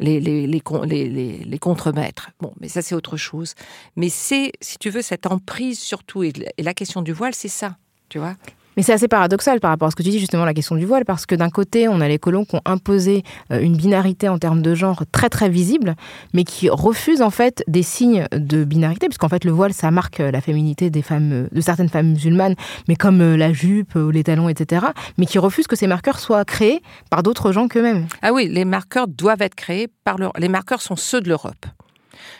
les, 0.00 0.20
les, 0.20 0.46
les, 0.46 1.38
les, 1.44 1.58
contremaîtres. 1.58 2.30
Bon, 2.40 2.52
mais 2.60 2.68
ça, 2.68 2.82
c'est 2.82 2.94
autre 2.94 3.16
chose. 3.16 3.54
Mais 3.96 4.08
c'est, 4.08 4.52
si 4.60 4.78
tu 4.78 4.90
veux, 4.90 5.02
cette 5.02 5.26
emprise 5.26 5.78
surtout, 5.78 6.22
et 6.22 6.32
la 6.58 6.74
question 6.74 7.02
du 7.02 7.12
voile, 7.12 7.34
c'est 7.34 7.48
ça, 7.48 7.76
tu 8.08 8.18
vois 8.18 8.34
mais 8.78 8.84
c'est 8.84 8.92
assez 8.92 9.08
paradoxal 9.08 9.58
par 9.58 9.72
rapport 9.72 9.88
à 9.88 9.90
ce 9.90 9.96
que 9.96 10.04
tu 10.04 10.10
dis 10.10 10.20
justement 10.20 10.44
la 10.44 10.54
question 10.54 10.76
du 10.76 10.86
voile, 10.86 11.04
parce 11.04 11.26
que 11.26 11.34
d'un 11.34 11.50
côté, 11.50 11.88
on 11.88 12.00
a 12.00 12.06
les 12.06 12.20
colons 12.20 12.44
qui 12.44 12.54
ont 12.54 12.60
imposé 12.64 13.24
euh, 13.50 13.60
une 13.60 13.76
binarité 13.76 14.28
en 14.28 14.38
termes 14.38 14.62
de 14.62 14.76
genre 14.76 15.02
très 15.10 15.28
très 15.28 15.48
visible, 15.48 15.96
mais 16.32 16.44
qui 16.44 16.70
refusent 16.70 17.20
en 17.20 17.30
fait 17.30 17.64
des 17.66 17.82
signes 17.82 18.28
de 18.30 18.62
binarité, 18.62 19.08
puisqu'en 19.08 19.28
fait 19.28 19.44
le 19.44 19.50
voile 19.50 19.72
ça 19.72 19.90
marque 19.90 20.20
euh, 20.20 20.30
la 20.30 20.40
féminité 20.40 20.90
des 20.90 21.02
femmes, 21.02 21.32
euh, 21.32 21.48
de 21.50 21.60
certaines 21.60 21.88
femmes 21.88 22.10
musulmanes, 22.10 22.54
mais 22.86 22.94
comme 22.94 23.34
la 23.34 23.52
jupe 23.52 23.96
ou 23.96 24.12
les 24.12 24.22
talons, 24.22 24.48
etc. 24.48 24.86
Mais 25.16 25.26
qui 25.26 25.40
refusent 25.40 25.66
que 25.66 25.74
ces 25.74 25.88
marqueurs 25.88 26.20
soient 26.20 26.44
créés 26.44 26.80
par 27.10 27.24
d'autres 27.24 27.50
gens 27.50 27.66
qu'eux-mêmes. 27.66 28.06
Ah 28.22 28.32
oui, 28.32 28.46
les 28.48 28.64
marqueurs 28.64 29.08
doivent 29.08 29.42
être 29.42 29.56
créés 29.56 29.88
par 30.04 30.18
le... 30.18 30.28
les 30.38 30.48
marqueurs 30.48 30.82
sont 30.82 30.94
ceux 30.94 31.20
de 31.20 31.28
l'Europe 31.28 31.66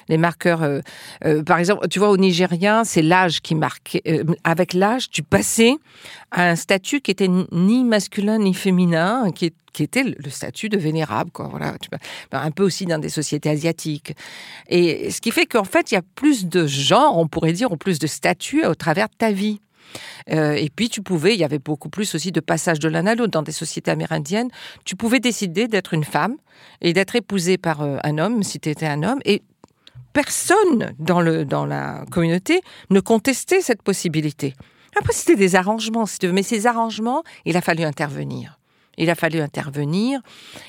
les 0.08 0.18
marqueurs. 0.18 0.62
Euh, 0.62 0.80
euh, 1.24 1.42
par 1.42 1.58
exemple, 1.58 1.86
tu 1.88 1.98
vois, 1.98 2.10
au 2.10 2.16
Nigérien, 2.16 2.84
c'est 2.84 3.02
l'âge 3.02 3.40
qui 3.40 3.54
marquait. 3.54 4.02
Euh, 4.06 4.24
avec 4.44 4.72
l'âge, 4.74 5.10
tu 5.10 5.22
passais 5.22 5.74
à 6.30 6.48
un 6.50 6.56
statut 6.56 7.00
qui 7.00 7.10
était 7.10 7.28
ni 7.52 7.84
masculin 7.84 8.38
ni 8.38 8.54
féminin, 8.54 9.30
qui, 9.32 9.52
était 9.80 10.02
le 10.02 10.28
statut 10.28 10.68
de 10.68 10.76
vénérable, 10.76 11.30
quoi. 11.30 11.46
Voilà, 11.46 11.74
ben, 11.92 11.98
un 12.32 12.50
peu 12.50 12.64
aussi 12.64 12.84
dans 12.84 12.98
des 12.98 13.08
sociétés 13.08 13.48
asiatiques. 13.48 14.12
Et 14.68 15.08
ce 15.12 15.20
qui 15.20 15.30
fait 15.30 15.46
qu'en 15.46 15.62
fait, 15.62 15.92
il 15.92 15.94
y 15.94 15.98
a 15.98 16.02
plus 16.16 16.46
de 16.46 16.66
genres, 16.66 17.16
on 17.16 17.28
pourrait 17.28 17.52
dire, 17.52 17.70
ou 17.70 17.76
plus 17.76 18.00
de 18.00 18.08
statuts 18.08 18.66
au 18.66 18.74
travers 18.74 19.06
de 19.06 19.14
ta 19.16 19.30
vie. 19.30 19.60
et 20.26 20.68
puis 20.74 20.88
tu 20.88 21.00
pouvais, 21.00 21.34
il 21.34 21.38
y 21.38 21.44
avait 21.44 21.60
beaucoup 21.60 21.90
plus 21.90 22.12
aussi 22.16 22.32
de 22.32 22.40
passage 22.40 22.80
de 22.80 22.88
l'un 22.88 23.06
à 23.06 23.14
l'autre 23.14 23.30
dans 23.30 23.42
des 23.42 23.52
sociétés 23.52 23.92
amérindiennes. 23.92 24.50
Tu 24.84 24.96
pouvais 24.96 25.20
décider 25.20 25.68
d'être 25.68 25.94
une 25.94 26.04
femme 26.04 26.34
et 26.80 26.92
d'être 26.92 27.14
épousée 27.14 27.56
par 27.56 27.80
un 27.80 28.18
homme 28.18 28.42
si 28.42 28.58
tu 28.58 28.70
étais 28.70 28.88
un 28.88 29.04
homme. 29.04 29.20
Personne 30.12 30.94
dans, 30.98 31.20
le, 31.20 31.44
dans 31.44 31.66
la 31.66 32.04
communauté 32.10 32.60
ne 32.90 33.00
contestait 33.00 33.60
cette 33.60 33.82
possibilité. 33.82 34.54
Après, 34.98 35.12
c'était 35.12 35.36
des 35.36 35.54
arrangements, 35.54 36.04
mais 36.32 36.42
ces 36.42 36.66
arrangements, 36.66 37.22
il 37.44 37.56
a 37.56 37.60
fallu 37.60 37.84
intervenir. 37.84 38.57
Il 38.98 39.10
a 39.10 39.14
fallu 39.14 39.40
intervenir. 39.40 40.20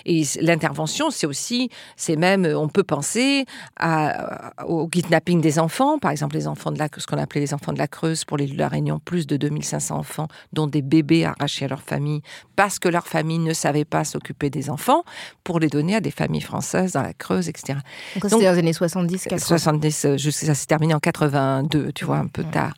Et 0.06 0.24
l'intervention, 0.42 1.10
c'est 1.10 1.28
aussi, 1.28 1.70
c'est 1.96 2.16
même, 2.16 2.46
on 2.46 2.70
peut 2.70 2.84
penser 2.84 3.46
à, 3.78 4.54
au 4.66 4.88
kidnapping 4.88 5.42
des 5.42 5.60
enfants, 5.60 6.00
par 6.00 6.12
exemple 6.12 6.36
les 6.36 6.48
enfants 6.48 6.72
de 6.72 6.80
la, 6.80 6.88
ce 6.96 7.06
qu'on 7.06 7.18
appelait 7.18 7.42
les 7.42 7.54
enfants 7.54 7.74
de 7.74 7.80
la 7.80 7.88
Creuse 7.88 8.24
pour 8.24 8.38
les 8.38 8.48
de 8.48 8.58
la 8.58 8.68
Réunion, 8.68 9.00
plus 9.00 9.28
de 9.28 9.38
2500 9.38 9.98
enfants, 9.98 10.28
dont 10.54 10.68
des 10.68 10.82
bébés 10.82 11.26
arrachés 11.26 11.66
à 11.66 11.68
leur 11.68 11.82
famille 11.82 12.22
parce 12.56 12.78
que 12.78 12.90
leur 12.90 13.08
famille 13.08 13.40
ne 13.40 13.54
savait 13.54 13.86
pas 13.86 14.04
s'occuper 14.04 14.50
des 14.50 14.70
enfants, 14.70 15.04
pour 15.46 15.60
les 15.60 15.70
donner 15.70 15.96
à 15.96 16.02
des 16.02 16.12
familles 16.12 16.42
françaises 16.42 16.92
dans 16.92 17.02
la 17.02 17.14
Creuse, 17.14 17.48
etc. 17.48 17.80
Donc, 18.16 18.30
c'était 18.30 18.46
dans 18.46 18.52
les 18.52 18.60
années 18.60 18.74
70, 18.74 19.24
80. 19.30 19.58
70, 19.58 20.08
ça 20.32 20.54
s'est 20.54 20.66
terminé 20.66 20.94
en 20.94 21.00
82, 21.00 21.92
tu 21.94 22.06
vois, 22.06 22.18
un 22.18 22.28
peu 22.28 22.44
tard. 22.44 22.74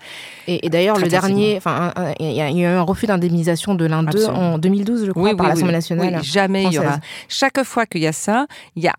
Et, 0.47 0.70
d'ailleurs, 0.70 0.99
le 0.99 1.08
dernier, 1.08 1.58
enfin, 1.58 1.93
il 2.20 2.32
y 2.32 2.41
a 2.41 2.52
eu 2.52 2.64
un 2.64 2.84
refus 2.84 3.08
d'indemnisation 3.08 3.74
de 3.74 3.86
l'un 3.86 4.04
d'eux 4.04 4.28
en 4.28 4.58
2012, 4.58 5.08
je 5.08 5.12
crois, 5.12 5.34
par 5.41 5.49
l'Assemblée 5.49 5.73
nationale. 5.73 6.15
Oui, 6.17 6.23
jamais 6.23 6.63
il 6.65 6.73
y 6.73 6.79
aura. 6.79 6.99
Chaque 7.27 7.63
fois 7.63 7.85
qu'il 7.85 8.01
y 8.01 8.07
a 8.07 8.13
ça, 8.13 8.47
il 8.75 8.83
y 8.83 8.87
a 8.87 8.93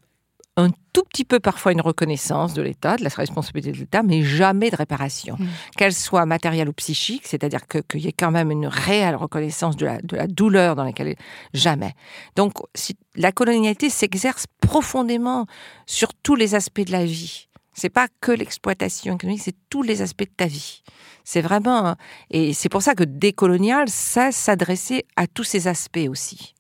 un 0.57 0.69
tout 0.93 1.03
petit 1.05 1.25
peu 1.25 1.41
parfois 1.41 1.73
une 1.73 1.81
reconnaissance 1.81 2.53
de 2.53 2.61
l'État, 2.61 2.97
de 2.97 3.05
la 3.05 3.11
responsabilité 3.11 3.73
de 3.73 3.79
l'État, 3.79 4.03
mais 4.03 4.23
jamais 4.23 4.71
de 4.71 4.77
réparation, 4.77 5.37
mm. 5.39 5.47
qu'elle 5.77 5.95
soit 5.95 6.27
matérielle 6.27 6.69
ou 6.69 6.73
psychique, 6.75 7.27
c'est-à-dire 7.27 7.61
qu'il 7.67 8.01
y 8.01 8.09
ait 8.09 8.13
quand 8.13 8.31
même 8.31 8.51
une 8.51 8.67
réelle 8.67 9.17
reconnaissance 9.17 9.77
de 9.77 9.87
la, 9.87 10.03
de 10.03 10.17
la 10.17 10.27
douleur 10.27 10.77
dans 10.77 10.85
laquelle 10.85 11.17
jamais. 11.55 11.95
Donc 12.37 12.53
si, 12.75 12.97
la 13.17 13.33
colonialité 13.33 13.89
s'exerce 13.89 14.45
profondément 14.61 15.47
sur 15.87 16.13
tous 16.13 16.35
les 16.35 16.55
aspects 16.55 16.85
de 16.85 16.93
la 16.93 17.07
vie. 17.07 17.49
C'est 17.73 17.89
pas 17.91 18.09
que 18.21 18.33
l'exploitation 18.33 19.15
économique, 19.15 19.43
c'est 19.43 19.57
tous 19.71 19.83
les 19.83 20.03
aspects 20.03 20.25
de 20.25 20.35
ta 20.37 20.47
vie. 20.47 20.83
C'est 21.25 21.41
vraiment 21.41 21.97
et 22.31 22.53
c'est 22.53 22.69
pour 22.69 22.83
ça 22.83 22.95
que 22.95 23.05
décolonial, 23.05 23.89
ça 23.89 24.33
s'adressait 24.33 25.05
à 25.17 25.27
tous 25.27 25.45
ces 25.45 25.69
aspects 25.69 26.09
aussi. 26.09 26.55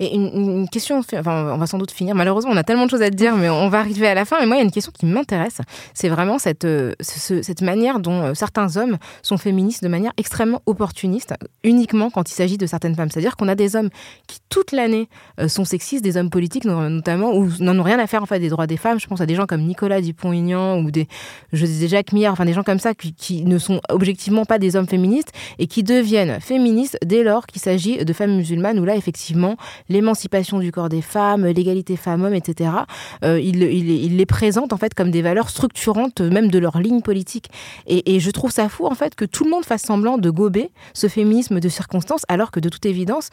Et 0.00 0.14
une, 0.14 0.68
question, 0.68 1.00
enfin, 1.00 1.52
on 1.52 1.58
va 1.58 1.66
sans 1.66 1.78
doute 1.78 1.90
finir. 1.90 2.14
Malheureusement, 2.14 2.52
on 2.52 2.56
a 2.56 2.62
tellement 2.62 2.86
de 2.86 2.90
choses 2.90 3.02
à 3.02 3.10
te 3.10 3.16
dire, 3.16 3.36
mais 3.36 3.48
on 3.48 3.68
va 3.68 3.80
arriver 3.80 4.06
à 4.06 4.14
la 4.14 4.24
fin. 4.24 4.38
Mais 4.40 4.46
moi, 4.46 4.56
il 4.56 4.58
y 4.60 4.62
a 4.62 4.64
une 4.64 4.70
question 4.70 4.92
qui 4.96 5.06
m'intéresse. 5.06 5.58
C'est 5.94 6.08
vraiment 6.08 6.38
cette, 6.38 6.64
euh, 6.64 6.92
cette 7.00 7.62
manière 7.62 7.98
dont 7.98 8.22
euh, 8.22 8.34
certains 8.34 8.76
hommes 8.76 8.98
sont 9.22 9.38
féministes 9.38 9.82
de 9.82 9.88
manière 9.88 10.12
extrêmement 10.16 10.62
opportuniste, 10.66 11.34
uniquement 11.64 12.10
quand 12.10 12.30
il 12.30 12.34
s'agit 12.34 12.58
de 12.58 12.66
certaines 12.66 12.94
femmes. 12.94 13.10
C'est-à-dire 13.10 13.36
qu'on 13.36 13.48
a 13.48 13.54
des 13.54 13.76
hommes 13.76 13.90
qui, 14.26 14.38
toute 14.48 14.72
l'année, 14.72 15.08
euh, 15.40 15.48
sont 15.48 15.64
sexistes, 15.64 16.04
des 16.04 16.16
hommes 16.16 16.30
politiques 16.30 16.64
notamment, 16.64 17.34
ou 17.34 17.48
n'en 17.60 17.78
ont 17.78 17.82
rien 17.82 17.98
à 17.98 18.06
faire 18.06 18.22
en 18.22 18.26
fait 18.26 18.38
des 18.38 18.48
droits 18.48 18.66
des 18.66 18.76
femmes. 18.76 19.00
Je 19.00 19.06
pense 19.06 19.20
à 19.20 19.26
des 19.26 19.34
gens 19.34 19.46
comme 19.46 19.62
Nicolas 19.62 20.00
Dupont-Aignan 20.00 20.78
ou 20.78 20.90
des, 20.90 21.08
je 21.52 21.66
disais 21.66 21.88
Jacques 21.88 22.12
Millard, 22.12 22.32
enfin 22.32 22.44
des 22.44 22.52
gens 22.52 22.62
comme 22.62 22.78
ça 22.78 22.94
qui, 22.94 23.14
qui 23.14 23.44
ne 23.44 23.58
sont 23.58 23.80
objectivement 23.88 24.44
pas 24.44 24.58
des 24.58 24.76
hommes 24.76 24.88
féministes 24.88 25.32
et 25.58 25.66
qui 25.66 25.82
deviennent 25.82 26.40
féministes 26.40 26.98
dès 27.04 27.22
lors 27.22 27.46
qu'il 27.46 27.60
s'agit 27.60 28.04
de 28.04 28.12
femmes 28.12 28.36
musulmanes 28.36 28.78
où 28.78 28.84
là, 28.84 28.96
effectivement, 28.96 29.56
l'émancipation 29.88 30.58
du 30.58 30.72
corps 30.72 30.88
des 30.88 31.02
femmes, 31.02 31.46
l'égalité 31.46 31.96
femmes-hommes, 31.96 32.34
etc. 32.34 32.70
Euh, 33.24 33.40
il, 33.40 33.58
les 34.16 34.26
présente 34.26 34.72
en 34.72 34.76
fait 34.76 34.94
comme 34.94 35.10
des 35.10 35.22
valeurs 35.22 35.50
structurantes 35.50 36.20
même 36.20 36.50
de 36.50 36.58
leur 36.58 36.78
ligne 36.78 37.00
politique. 37.00 37.48
Et, 37.86 38.18
je 38.20 38.30
trouve 38.30 38.50
ça 38.50 38.68
fou 38.68 38.86
en 38.86 38.94
fait 38.94 39.14
que 39.14 39.24
tout 39.24 39.44
le 39.44 39.50
monde 39.50 39.64
fasse 39.64 39.82
semblant 39.82 40.18
de 40.18 40.30
gober 40.30 40.70
ce 40.92 41.08
féminisme 41.08 41.60
de 41.60 41.68
circonstance, 41.68 42.22
alors 42.28 42.50
que 42.50 42.60
de 42.60 42.68
toute 42.68 42.84
évidence, 42.84 43.30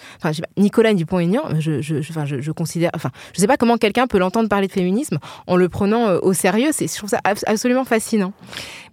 Nicolas 0.57 0.93
Dupont-Aignan, 0.93 1.43
je, 1.59 1.81
je, 1.81 1.97
enfin, 1.97 2.25
je, 2.25 2.51
considère, 2.51 2.91
enfin, 2.93 3.09
je 3.33 3.41
sais 3.41 3.47
pas 3.47 3.57
comment 3.57 3.77
quelqu'un 3.77 4.07
peut 4.07 4.19
l'entendre 4.19 4.47
parler 4.47 4.67
de 4.67 4.71
féminisme 4.71 5.17
en 5.47 5.55
le 5.55 5.69
prenant 5.69 6.07
euh, 6.07 6.19
au 6.21 6.33
sérieux. 6.33 6.69
C'est, 6.71 6.87
je 6.87 6.97
trouve 6.97 7.09
ça 7.09 7.19
absolument 7.23 7.85
fascinant. 7.85 8.33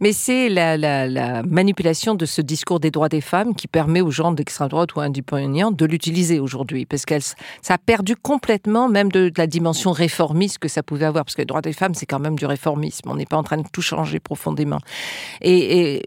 Mais 0.00 0.12
c'est 0.12 0.48
la, 0.48 0.76
la, 0.76 1.42
manipulation 1.42 2.14
de 2.14 2.26
ce 2.26 2.40
discours 2.40 2.80
des 2.80 2.90
droits 2.90 3.08
des 3.08 3.20
femmes 3.20 3.54
qui 3.54 3.68
permet 3.68 4.00
aux 4.00 4.10
gens 4.10 4.32
d'extrême 4.32 4.68
droite 4.68 4.96
ou 4.96 5.00
Dupont-Aignan 5.08 5.70
de 5.70 5.84
l'utiliser 5.84 6.40
aujourd'hui, 6.40 6.86
parce 6.86 7.04
qu'elle 7.04 7.22
ça 7.60 7.74
a 7.74 7.78
perdu 7.78 8.16
complètement 8.16 8.88
même 8.88 9.10
de, 9.10 9.30
la 9.36 9.46
dimension 9.46 9.92
réformiste 9.92 10.58
que 10.58 10.68
ça 10.68 10.82
pouvait 10.82 11.04
avoir, 11.04 11.24
parce 11.24 11.34
que 11.34 11.42
les 11.42 11.46
droits 11.46 11.62
des 11.62 11.72
femmes, 11.72 11.94
c'est 11.94 12.06
quand 12.06 12.18
même 12.18 12.36
du 12.36 12.46
réformisme. 12.46 13.10
On 13.10 13.16
n'est 13.16 13.26
pas 13.26 13.36
en 13.36 13.42
train 13.42 13.58
de 13.58 13.68
tout 13.72 13.82
changer 13.82 14.20
profondément. 14.20 14.78
Et, 15.40 16.02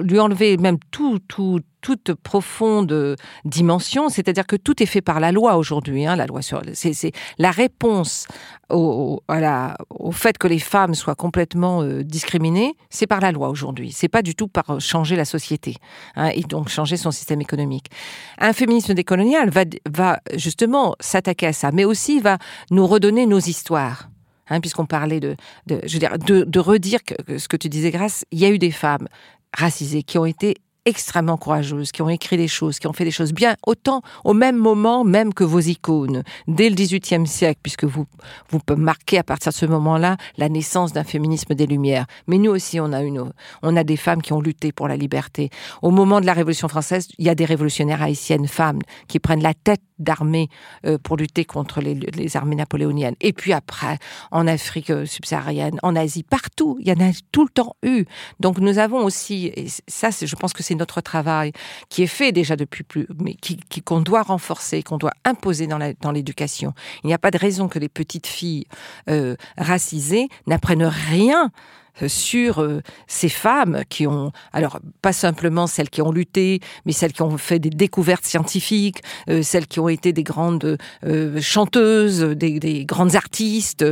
lui 0.00 0.20
enlever 0.20 0.56
même 0.56 0.78
tout, 0.90 1.18
tout, 1.28 1.60
toute 1.84 2.14
profonde 2.14 3.14
dimension, 3.44 4.08
c'est-à-dire 4.08 4.46
que 4.46 4.56
tout 4.56 4.82
est 4.82 4.86
fait 4.86 5.02
par 5.02 5.20
la 5.20 5.32
loi 5.32 5.58
aujourd'hui. 5.58 6.06
Hein, 6.06 6.16
la 6.16 6.24
loi 6.24 6.40
c'est, 6.40 7.12
la 7.36 7.50
réponse 7.50 8.26
au, 8.70 9.22
au 9.90 10.12
fait 10.12 10.38
que 10.38 10.48
les 10.48 10.58
femmes 10.58 10.94
soient 10.94 11.14
complètement 11.14 11.82
euh, 11.82 12.02
discriminées, 12.02 12.72
c'est 12.88 13.06
par 13.06 13.20
la 13.20 13.32
loi 13.32 13.50
aujourd'hui. 13.50 13.92
C'est 13.92 14.08
pas 14.08 14.22
du 14.22 14.34
tout 14.34 14.48
par 14.48 14.80
changer 14.80 15.14
la 15.14 15.26
société 15.26 15.76
hein, 16.16 16.30
et 16.34 16.40
donc 16.40 16.70
changer 16.70 16.96
son 16.96 17.10
système 17.10 17.42
économique. 17.42 17.90
Un 18.38 18.54
féminisme 18.54 18.94
décolonial 18.94 19.50
va, 19.50 19.64
va 19.86 20.20
justement 20.36 20.94
s'attaquer 21.00 21.48
à 21.48 21.52
ça, 21.52 21.70
mais 21.70 21.84
aussi 21.84 22.18
va 22.18 22.38
nous 22.70 22.86
redonner 22.86 23.26
nos 23.26 23.40
histoires. 23.40 24.08
Hein, 24.48 24.60
puisqu'on 24.60 24.86
parlait 24.86 25.20
de, 25.20 25.36
je 25.66 25.92
veux 25.92 25.98
dire, 25.98 26.18
de, 26.18 26.58
redire 26.58 27.00
ce 27.36 27.46
que 27.46 27.56
tu 27.58 27.68
disais, 27.68 27.90
Grâce, 27.90 28.24
il 28.30 28.38
y 28.38 28.46
a 28.46 28.50
eu 28.50 28.58
des 28.58 28.70
femmes 28.70 29.08
racisées 29.56 30.02
qui 30.02 30.18
ont 30.18 30.26
été 30.26 30.56
extrêmement 30.86 31.36
courageuses, 31.36 31.92
qui 31.92 32.02
ont 32.02 32.08
écrit 32.08 32.36
des 32.36 32.48
choses, 32.48 32.78
qui 32.78 32.86
ont 32.86 32.92
fait 32.92 33.04
des 33.04 33.10
choses 33.10 33.32
bien, 33.32 33.56
autant 33.66 34.02
au 34.24 34.34
même 34.34 34.56
moment 34.56 35.04
même 35.04 35.32
que 35.32 35.44
vos 35.44 35.60
icônes, 35.60 36.22
dès 36.46 36.68
le 36.68 36.74
XVIIIe 36.74 37.26
siècle, 37.26 37.60
puisque 37.62 37.84
vous, 37.84 38.06
vous 38.50 38.60
marquez 38.76 39.18
à 39.18 39.22
partir 39.22 39.52
de 39.52 39.56
ce 39.56 39.66
moment-là 39.66 40.16
la 40.36 40.48
naissance 40.48 40.92
d'un 40.92 41.04
féminisme 41.04 41.54
des 41.54 41.66
Lumières. 41.66 42.06
Mais 42.26 42.38
nous 42.38 42.50
aussi, 42.50 42.80
on 42.80 42.92
a, 42.92 43.02
une, 43.02 43.32
on 43.62 43.76
a 43.76 43.84
des 43.84 43.96
femmes 43.96 44.22
qui 44.22 44.32
ont 44.32 44.40
lutté 44.40 44.72
pour 44.72 44.88
la 44.88 44.96
liberté. 44.96 45.50
Au 45.82 45.90
moment 45.90 46.20
de 46.20 46.26
la 46.26 46.32
Révolution 46.32 46.68
française, 46.68 47.08
il 47.18 47.26
y 47.26 47.30
a 47.30 47.34
des 47.34 47.44
révolutionnaires 47.44 48.02
haïtiennes, 48.02 48.46
femmes, 48.46 48.80
qui 49.08 49.18
prennent 49.18 49.42
la 49.42 49.54
tête 49.54 49.80
d'armées 49.98 50.48
euh, 50.86 50.98
pour 50.98 51.16
lutter 51.16 51.44
contre 51.44 51.80
les, 51.80 51.94
les, 51.94 52.36
armées 52.36 52.56
napoléoniennes. 52.56 53.14
Et 53.20 53.32
puis 53.32 53.52
après, 53.52 53.98
en 54.32 54.46
Afrique 54.46 54.90
euh, 54.90 55.06
subsaharienne, 55.06 55.78
en 55.82 55.94
Asie, 55.94 56.24
partout, 56.24 56.76
il 56.80 56.88
y 56.88 56.92
en 56.92 57.00
a 57.00 57.12
tout 57.30 57.44
le 57.44 57.50
temps 57.50 57.76
eu. 57.84 58.04
Donc 58.40 58.58
nous 58.58 58.78
avons 58.78 59.04
aussi, 59.04 59.46
et 59.54 59.68
ça, 59.86 60.10
je 60.10 60.34
pense 60.34 60.52
que 60.52 60.62
c'est 60.62 60.73
notre 60.74 61.00
travail 61.00 61.52
qui 61.88 62.02
est 62.02 62.08
fait 62.08 62.32
déjà 62.32 62.56
depuis 62.56 62.84
plus, 62.84 63.06
mais 63.20 63.34
qui, 63.34 63.58
qu'on 63.82 64.00
doit 64.00 64.22
renforcer, 64.22 64.82
qu'on 64.82 64.98
doit 64.98 65.14
imposer 65.24 65.66
dans 65.66 66.12
l'éducation. 66.12 66.74
Il 67.02 67.08
n'y 67.08 67.14
a 67.14 67.18
pas 67.18 67.30
de 67.30 67.38
raison 67.38 67.68
que 67.68 67.78
les 67.78 67.88
petites 67.88 68.26
filles 68.26 68.66
euh, 69.08 69.36
racisées 69.56 70.28
n'apprennent 70.46 70.84
rien 70.84 71.50
sur 72.06 72.60
euh, 72.60 72.80
ces 73.06 73.28
femmes 73.28 73.82
qui 73.88 74.06
ont, 74.06 74.32
alors 74.52 74.78
pas 75.02 75.12
simplement 75.12 75.66
celles 75.66 75.90
qui 75.90 76.02
ont 76.02 76.12
lutté, 76.12 76.60
mais 76.86 76.92
celles 76.92 77.12
qui 77.12 77.22
ont 77.22 77.38
fait 77.38 77.58
des 77.58 77.70
découvertes 77.70 78.24
scientifiques, 78.24 79.02
euh, 79.28 79.42
celles 79.42 79.66
qui 79.66 79.80
ont 79.80 79.88
été 79.88 80.12
des 80.12 80.22
grandes 80.22 80.78
chanteuses, 81.40 82.20
des, 82.20 82.84
grandes 82.84 83.14
artistes, 83.14 83.84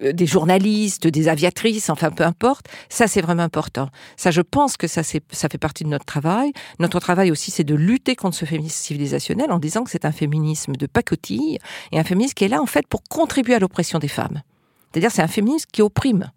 des 0.00 0.26
journalistes, 0.26 1.06
des 1.06 1.28
aviatrices, 1.28 1.90
enfin 1.90 2.10
peu 2.10 2.24
importe. 2.24 2.66
Ça 2.88 3.06
c'est 3.06 3.20
vraiment 3.20 3.42
important. 3.42 3.88
Ça, 4.16 4.30
je 4.30 4.40
pense 4.40 4.76
que 4.76 4.86
ça, 4.86 5.02
ça 5.02 5.48
fait 5.48 5.58
partie 5.58 5.84
de 5.84 5.88
notre 5.88 6.04
travail. 6.04 6.52
Notre 6.78 7.00
travail 7.00 7.30
aussi, 7.30 7.50
c'est 7.50 7.64
de 7.64 7.74
lutter 7.74 8.16
contre 8.16 8.36
ce 8.36 8.44
féminisme 8.44 8.76
civilisationnel 8.76 9.50
en 9.50 9.58
disant 9.58 9.84
que 9.84 9.90
c'est 9.90 10.04
un 10.04 10.12
féminisme 10.12 10.72
de 10.72 10.86
pacotille 10.86 11.58
et 11.92 11.98
un 11.98 12.04
féminisme 12.04 12.34
qui 12.34 12.44
est 12.44 12.48
là 12.48 12.60
en 12.60 12.66
fait 12.66 12.86
pour 12.86 13.02
contribuer 13.04 13.54
à 13.54 13.58
l'oppression 13.58 13.98
des 13.98 14.08
femmes. 14.08 14.42
C'est-à-dire 14.92 15.10
c'est 15.10 15.22
un 15.22 15.28
féminisme 15.28 15.68
qui 15.72 15.82
opprime. 15.82 16.30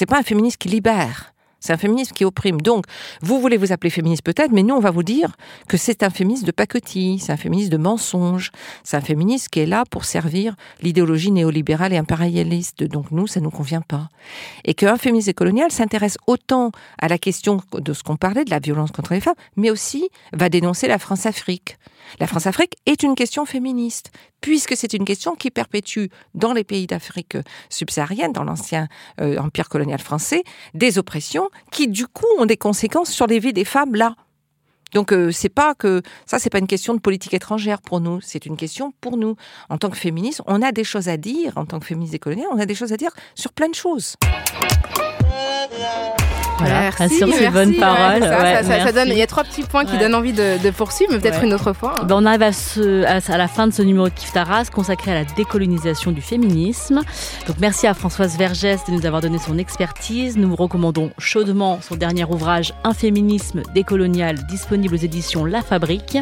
C'est 0.00 0.06
pas 0.06 0.20
un 0.20 0.22
féminisme 0.22 0.56
qui 0.56 0.70
libère. 0.70 1.34
C'est 1.60 1.72
un 1.72 1.76
féminisme 1.76 2.14
qui 2.14 2.24
opprime. 2.24 2.60
Donc, 2.60 2.86
vous 3.20 3.40
voulez 3.40 3.56
vous 3.56 3.72
appeler 3.72 3.90
féministe 3.90 4.22
peut-être, 4.22 4.50
mais 4.50 4.62
nous, 4.62 4.74
on 4.74 4.80
va 4.80 4.90
vous 4.90 5.02
dire 5.02 5.36
que 5.68 5.76
c'est 5.76 6.02
un 6.02 6.10
féminisme 6.10 6.46
de 6.46 6.52
pacotille, 6.52 7.18
c'est 7.18 7.32
un 7.32 7.36
féminisme 7.36 7.70
de 7.70 7.76
mensonge, 7.76 8.50
c'est 8.82 8.96
un 8.96 9.00
féminisme 9.02 9.48
qui 9.50 9.60
est 9.60 9.66
là 9.66 9.84
pour 9.90 10.04
servir 10.04 10.56
l'idéologie 10.80 11.30
néolibérale 11.30 11.92
et 11.92 11.98
impérialiste. 11.98 12.82
Donc, 12.84 13.10
nous, 13.10 13.26
ça 13.26 13.40
nous 13.40 13.50
convient 13.50 13.82
pas. 13.82 14.08
Et 14.64 14.74
qu'un 14.74 14.96
féminisme 14.96 15.32
colonial 15.34 15.70
s'intéresse 15.70 16.16
autant 16.26 16.72
à 16.98 17.08
la 17.08 17.18
question 17.18 17.60
de 17.72 17.92
ce 17.92 18.02
qu'on 18.02 18.16
parlait, 18.16 18.44
de 18.44 18.50
la 18.50 18.58
violence 18.58 18.90
contre 18.90 19.12
les 19.12 19.20
femmes, 19.20 19.34
mais 19.56 19.70
aussi 19.70 20.08
va 20.32 20.48
dénoncer 20.48 20.88
la 20.88 20.98
France-Afrique. 20.98 21.76
La 22.18 22.26
France-Afrique 22.26 22.76
est 22.86 23.02
une 23.02 23.14
question 23.14 23.44
féministe, 23.44 24.10
puisque 24.40 24.76
c'est 24.76 24.94
une 24.94 25.04
question 25.04 25.34
qui 25.34 25.50
perpétue 25.50 26.06
dans 26.34 26.52
les 26.52 26.64
pays 26.64 26.86
d'Afrique 26.86 27.36
subsaharienne, 27.68 28.32
dans 28.32 28.42
l'ancien 28.42 28.88
euh, 29.20 29.38
empire 29.38 29.68
colonial 29.68 30.00
français, 30.00 30.42
des 30.74 30.98
oppressions 30.98 31.49
qui, 31.70 31.88
du 31.88 32.06
coup, 32.06 32.26
ont 32.38 32.46
des 32.46 32.56
conséquences 32.56 33.10
sur 33.10 33.26
les 33.26 33.38
vies 33.38 33.52
des 33.52 33.64
femmes 33.64 33.94
là. 33.94 34.14
Donc 34.92 35.12
euh, 35.12 35.30
c'est 35.30 35.48
pas 35.48 35.74
que 35.74 36.02
ça 36.26 36.38
c'est 36.38 36.50
pas 36.50 36.58
une 36.58 36.66
question 36.66 36.94
de 36.94 36.98
politique 36.98 37.34
étrangère 37.34 37.80
pour 37.80 38.00
nous, 38.00 38.20
c'est 38.20 38.44
une 38.46 38.56
question 38.56 38.92
pour 39.00 39.16
nous 39.16 39.36
en 39.68 39.78
tant 39.78 39.88
que 39.88 39.96
féministes, 39.96 40.42
on 40.46 40.62
a 40.62 40.72
des 40.72 40.84
choses 40.84 41.08
à 41.08 41.16
dire 41.16 41.52
en 41.56 41.64
tant 41.64 41.78
que 41.78 41.86
féministes 41.86 42.12
décoloniales, 42.12 42.48
on 42.52 42.58
a 42.58 42.66
des 42.66 42.74
choses 42.74 42.92
à 42.92 42.96
dire 42.96 43.12
sur 43.34 43.52
plein 43.52 43.68
de 43.68 43.74
choses. 43.74 44.16
Voilà, 46.60 46.90
merci, 46.98 47.16
sur 47.16 47.32
ces 47.32 47.48
bonnes 47.48 47.74
paroles. 47.74 48.22
ça, 48.22 48.92
donne, 48.92 49.08
il 49.08 49.18
y 49.18 49.22
a 49.22 49.26
trois 49.26 49.44
petits 49.44 49.62
points 49.62 49.84
qui 49.84 49.98
donnent 49.98 50.14
envie 50.14 50.32
de, 50.32 50.70
poursuivre, 50.70 51.12
mais 51.12 51.18
peut-être 51.18 51.42
une 51.42 51.54
autre 51.54 51.72
fois. 51.72 52.04
Ben, 52.04 52.16
on 52.16 52.26
arrive 52.26 52.42
à, 52.42 52.52
ce, 52.52 53.04
à, 53.04 53.36
la 53.36 53.48
fin 53.48 53.66
de 53.66 53.72
ce 53.72 53.82
numéro 53.82 54.08
de 54.08 54.14
Kiftaras 54.14 54.66
consacré 54.72 55.10
à 55.10 55.14
la 55.14 55.24
décolonisation 55.24 56.12
du 56.12 56.22
féminisme. 56.22 57.00
Donc 57.46 57.56
merci 57.60 57.86
à 57.86 57.94
Françoise 57.94 58.36
Vergès 58.36 58.78
de 58.88 58.92
nous 58.92 59.06
avoir 59.06 59.20
donné 59.22 59.38
son 59.38 59.58
expertise. 59.58 60.36
Nous 60.36 60.48
vous 60.48 60.56
recommandons 60.56 61.10
chaudement 61.18 61.80
son 61.82 61.96
dernier 61.96 62.24
ouvrage 62.24 62.72
Un 62.84 62.94
féminisme 62.94 63.62
décolonial 63.74 64.36
disponible 64.48 64.94
aux 64.94 64.98
éditions 64.98 65.44
La 65.44 65.62
Fabrique. 65.62 66.18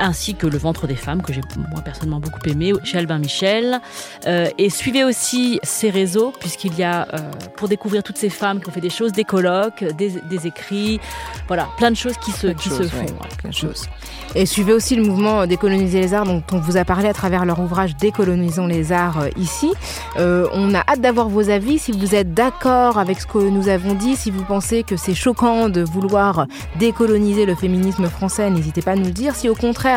Ainsi 0.00 0.34
que 0.34 0.46
Le 0.46 0.58
ventre 0.58 0.86
des 0.86 0.96
femmes, 0.96 1.22
que 1.22 1.32
j'ai 1.32 1.42
moi 1.70 1.80
personnellement 1.82 2.18
beaucoup 2.18 2.40
aimé, 2.46 2.72
chez 2.82 2.98
Albin 2.98 3.18
Michel. 3.18 3.80
Euh, 4.26 4.48
et 4.58 4.68
suivez 4.68 5.04
aussi 5.04 5.60
ses 5.62 5.90
réseaux, 5.90 6.32
puisqu'il 6.40 6.76
y 6.76 6.82
a, 6.82 7.06
euh, 7.12 7.18
pour 7.56 7.68
découvrir 7.68 8.02
toutes 8.02 8.16
ces 8.16 8.30
femmes 8.30 8.60
qui 8.60 8.68
ont 8.68 8.72
fait 8.72 8.80
des 8.80 8.90
choses, 8.90 9.12
des 9.12 9.24
colloques, 9.24 9.84
des, 9.84 10.46
écrits, 10.46 10.98
voilà, 11.46 11.68
plein 11.76 11.90
de 11.90 11.96
choses 11.96 12.16
qui 12.16 12.32
se, 12.32 12.48
qui 12.48 12.70
se 12.70 12.82
font. 12.84 13.06
plein 13.38 13.50
de 13.50 13.54
choses. 13.54 13.86
Et 14.34 14.46
suivez 14.46 14.72
aussi 14.72 14.96
le 14.96 15.02
mouvement 15.02 15.46
Décoloniser 15.46 16.00
les 16.00 16.14
arts 16.14 16.24
dont 16.24 16.42
on 16.52 16.58
vous 16.58 16.76
a 16.76 16.84
parlé 16.84 17.08
à 17.08 17.12
travers 17.12 17.44
leur 17.44 17.60
ouvrage 17.60 17.96
Décolonisons 17.96 18.66
les 18.66 18.92
arts 18.92 19.26
ici. 19.36 19.70
on 20.16 20.74
a 20.74 20.78
hâte 20.88 21.00
d'avoir 21.00 21.28
vos 21.28 21.50
avis, 21.50 21.78
si 21.78 21.92
vous 21.92 22.14
êtes 22.14 22.32
d'accord 22.32 22.98
avec 22.98 23.20
ce 23.20 23.26
que 23.26 23.38
nous 23.38 23.68
avons 23.68 23.94
dit, 23.94 24.16
si 24.16 24.30
vous 24.30 24.44
pensez 24.44 24.82
que 24.82 24.96
c'est 24.96 25.14
choquant 25.14 25.68
de 25.68 25.82
vouloir 25.82 26.46
décoloniser 26.78 27.44
le 27.44 27.54
féminisme 27.54 28.08
français, 28.08 28.50
n'hésitez 28.50 28.82
pas 28.82 28.92
à 28.92 28.96
nous 28.96 29.04
le 29.04 29.10
dire. 29.10 29.34
Si 29.34 29.48
au 29.48 29.54
contraire, 29.54 29.89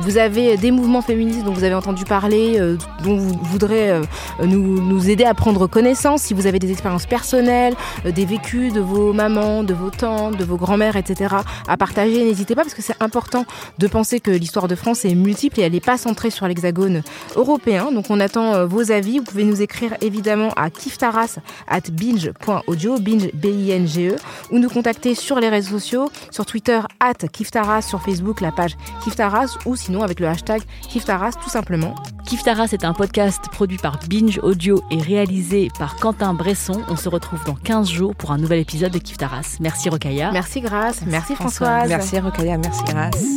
vous 0.00 0.18
avez 0.18 0.56
des 0.56 0.70
mouvements 0.70 1.02
féministes 1.02 1.44
dont 1.44 1.52
vous 1.52 1.64
avez 1.64 1.74
entendu 1.74 2.04
parler, 2.04 2.56
euh, 2.58 2.76
dont 3.04 3.16
vous 3.16 3.38
voudrez 3.44 3.90
euh, 3.90 4.02
nous, 4.42 5.10
aider 5.10 5.24
à 5.24 5.34
prendre 5.34 5.66
connaissance, 5.66 6.22
si 6.22 6.34
vous 6.34 6.46
avez 6.46 6.58
des 6.58 6.70
expériences 6.70 7.06
personnelles, 7.06 7.74
euh, 8.04 8.12
des 8.12 8.24
vécus 8.24 8.72
de 8.72 8.80
vos 8.80 9.12
mamans, 9.12 9.62
de 9.62 9.74
vos 9.74 9.90
tantes, 9.90 10.36
de 10.36 10.44
vos 10.44 10.56
grands-mères, 10.56 10.96
etc., 10.96 11.36
à 11.68 11.76
partager, 11.76 12.24
n'hésitez 12.24 12.54
pas 12.54 12.62
parce 12.62 12.74
que 12.74 12.82
c'est 12.82 13.00
important 13.00 13.44
de 13.78 13.86
penser 13.86 14.20
que 14.20 14.30
l'histoire 14.30 14.68
de 14.68 14.74
France 14.74 15.04
est 15.04 15.14
multiple 15.14 15.60
et 15.60 15.62
elle 15.62 15.72
n'est 15.72 15.80
pas 15.80 15.98
centrée 15.98 16.30
sur 16.30 16.48
l'hexagone 16.48 17.02
européen. 17.36 17.92
Donc 17.92 18.06
on 18.10 18.20
attend 18.20 18.66
vos 18.66 18.90
avis. 18.90 19.18
Vous 19.18 19.24
pouvez 19.24 19.44
nous 19.44 19.62
écrire 19.62 19.94
évidemment 20.00 20.50
à 20.56 20.70
kiftaras 20.70 21.38
at 21.68 21.80
binge.audio, 21.92 22.98
binge 22.98 23.30
B-I-N-G-E, 23.34 24.16
ou 24.50 24.58
nous 24.58 24.68
contacter 24.68 25.14
sur 25.14 25.40
les 25.40 25.48
réseaux 25.48 25.78
sociaux, 25.78 26.10
sur 26.30 26.46
Twitter 26.46 26.80
at 27.00 27.28
kiftaras, 27.32 27.82
sur 27.82 28.02
Facebook 28.02 28.40
la 28.40 28.52
page 28.52 28.76
kiftaras, 29.04 29.25
ou 29.64 29.76
sinon 29.76 30.02
avec 30.02 30.20
le 30.20 30.28
hashtag 30.28 30.62
kiftaras 30.88 31.32
tout 31.32 31.50
simplement. 31.50 31.94
Kiftaras 32.26 32.68
est 32.72 32.84
un 32.84 32.92
podcast 32.92 33.44
produit 33.52 33.78
par 33.78 33.98
Binge 34.08 34.40
Audio 34.42 34.82
et 34.90 35.00
réalisé 35.00 35.68
par 35.78 35.96
Quentin 35.96 36.34
Bresson. 36.34 36.82
On 36.88 36.96
se 36.96 37.08
retrouve 37.08 37.44
dans 37.44 37.54
15 37.54 37.88
jours 37.88 38.14
pour 38.14 38.32
un 38.32 38.38
nouvel 38.38 38.60
épisode 38.60 38.92
de 38.92 38.98
Kiftaras. 38.98 39.56
Merci 39.60 39.88
Rokaya. 39.88 40.32
Merci 40.32 40.60
Grace. 40.60 41.02
Merci, 41.06 41.34
Françoise. 41.34 41.88
Merci 41.88 42.18
Rokaya. 42.18 42.58
Merci 42.58 42.82
Grace. 42.84 43.36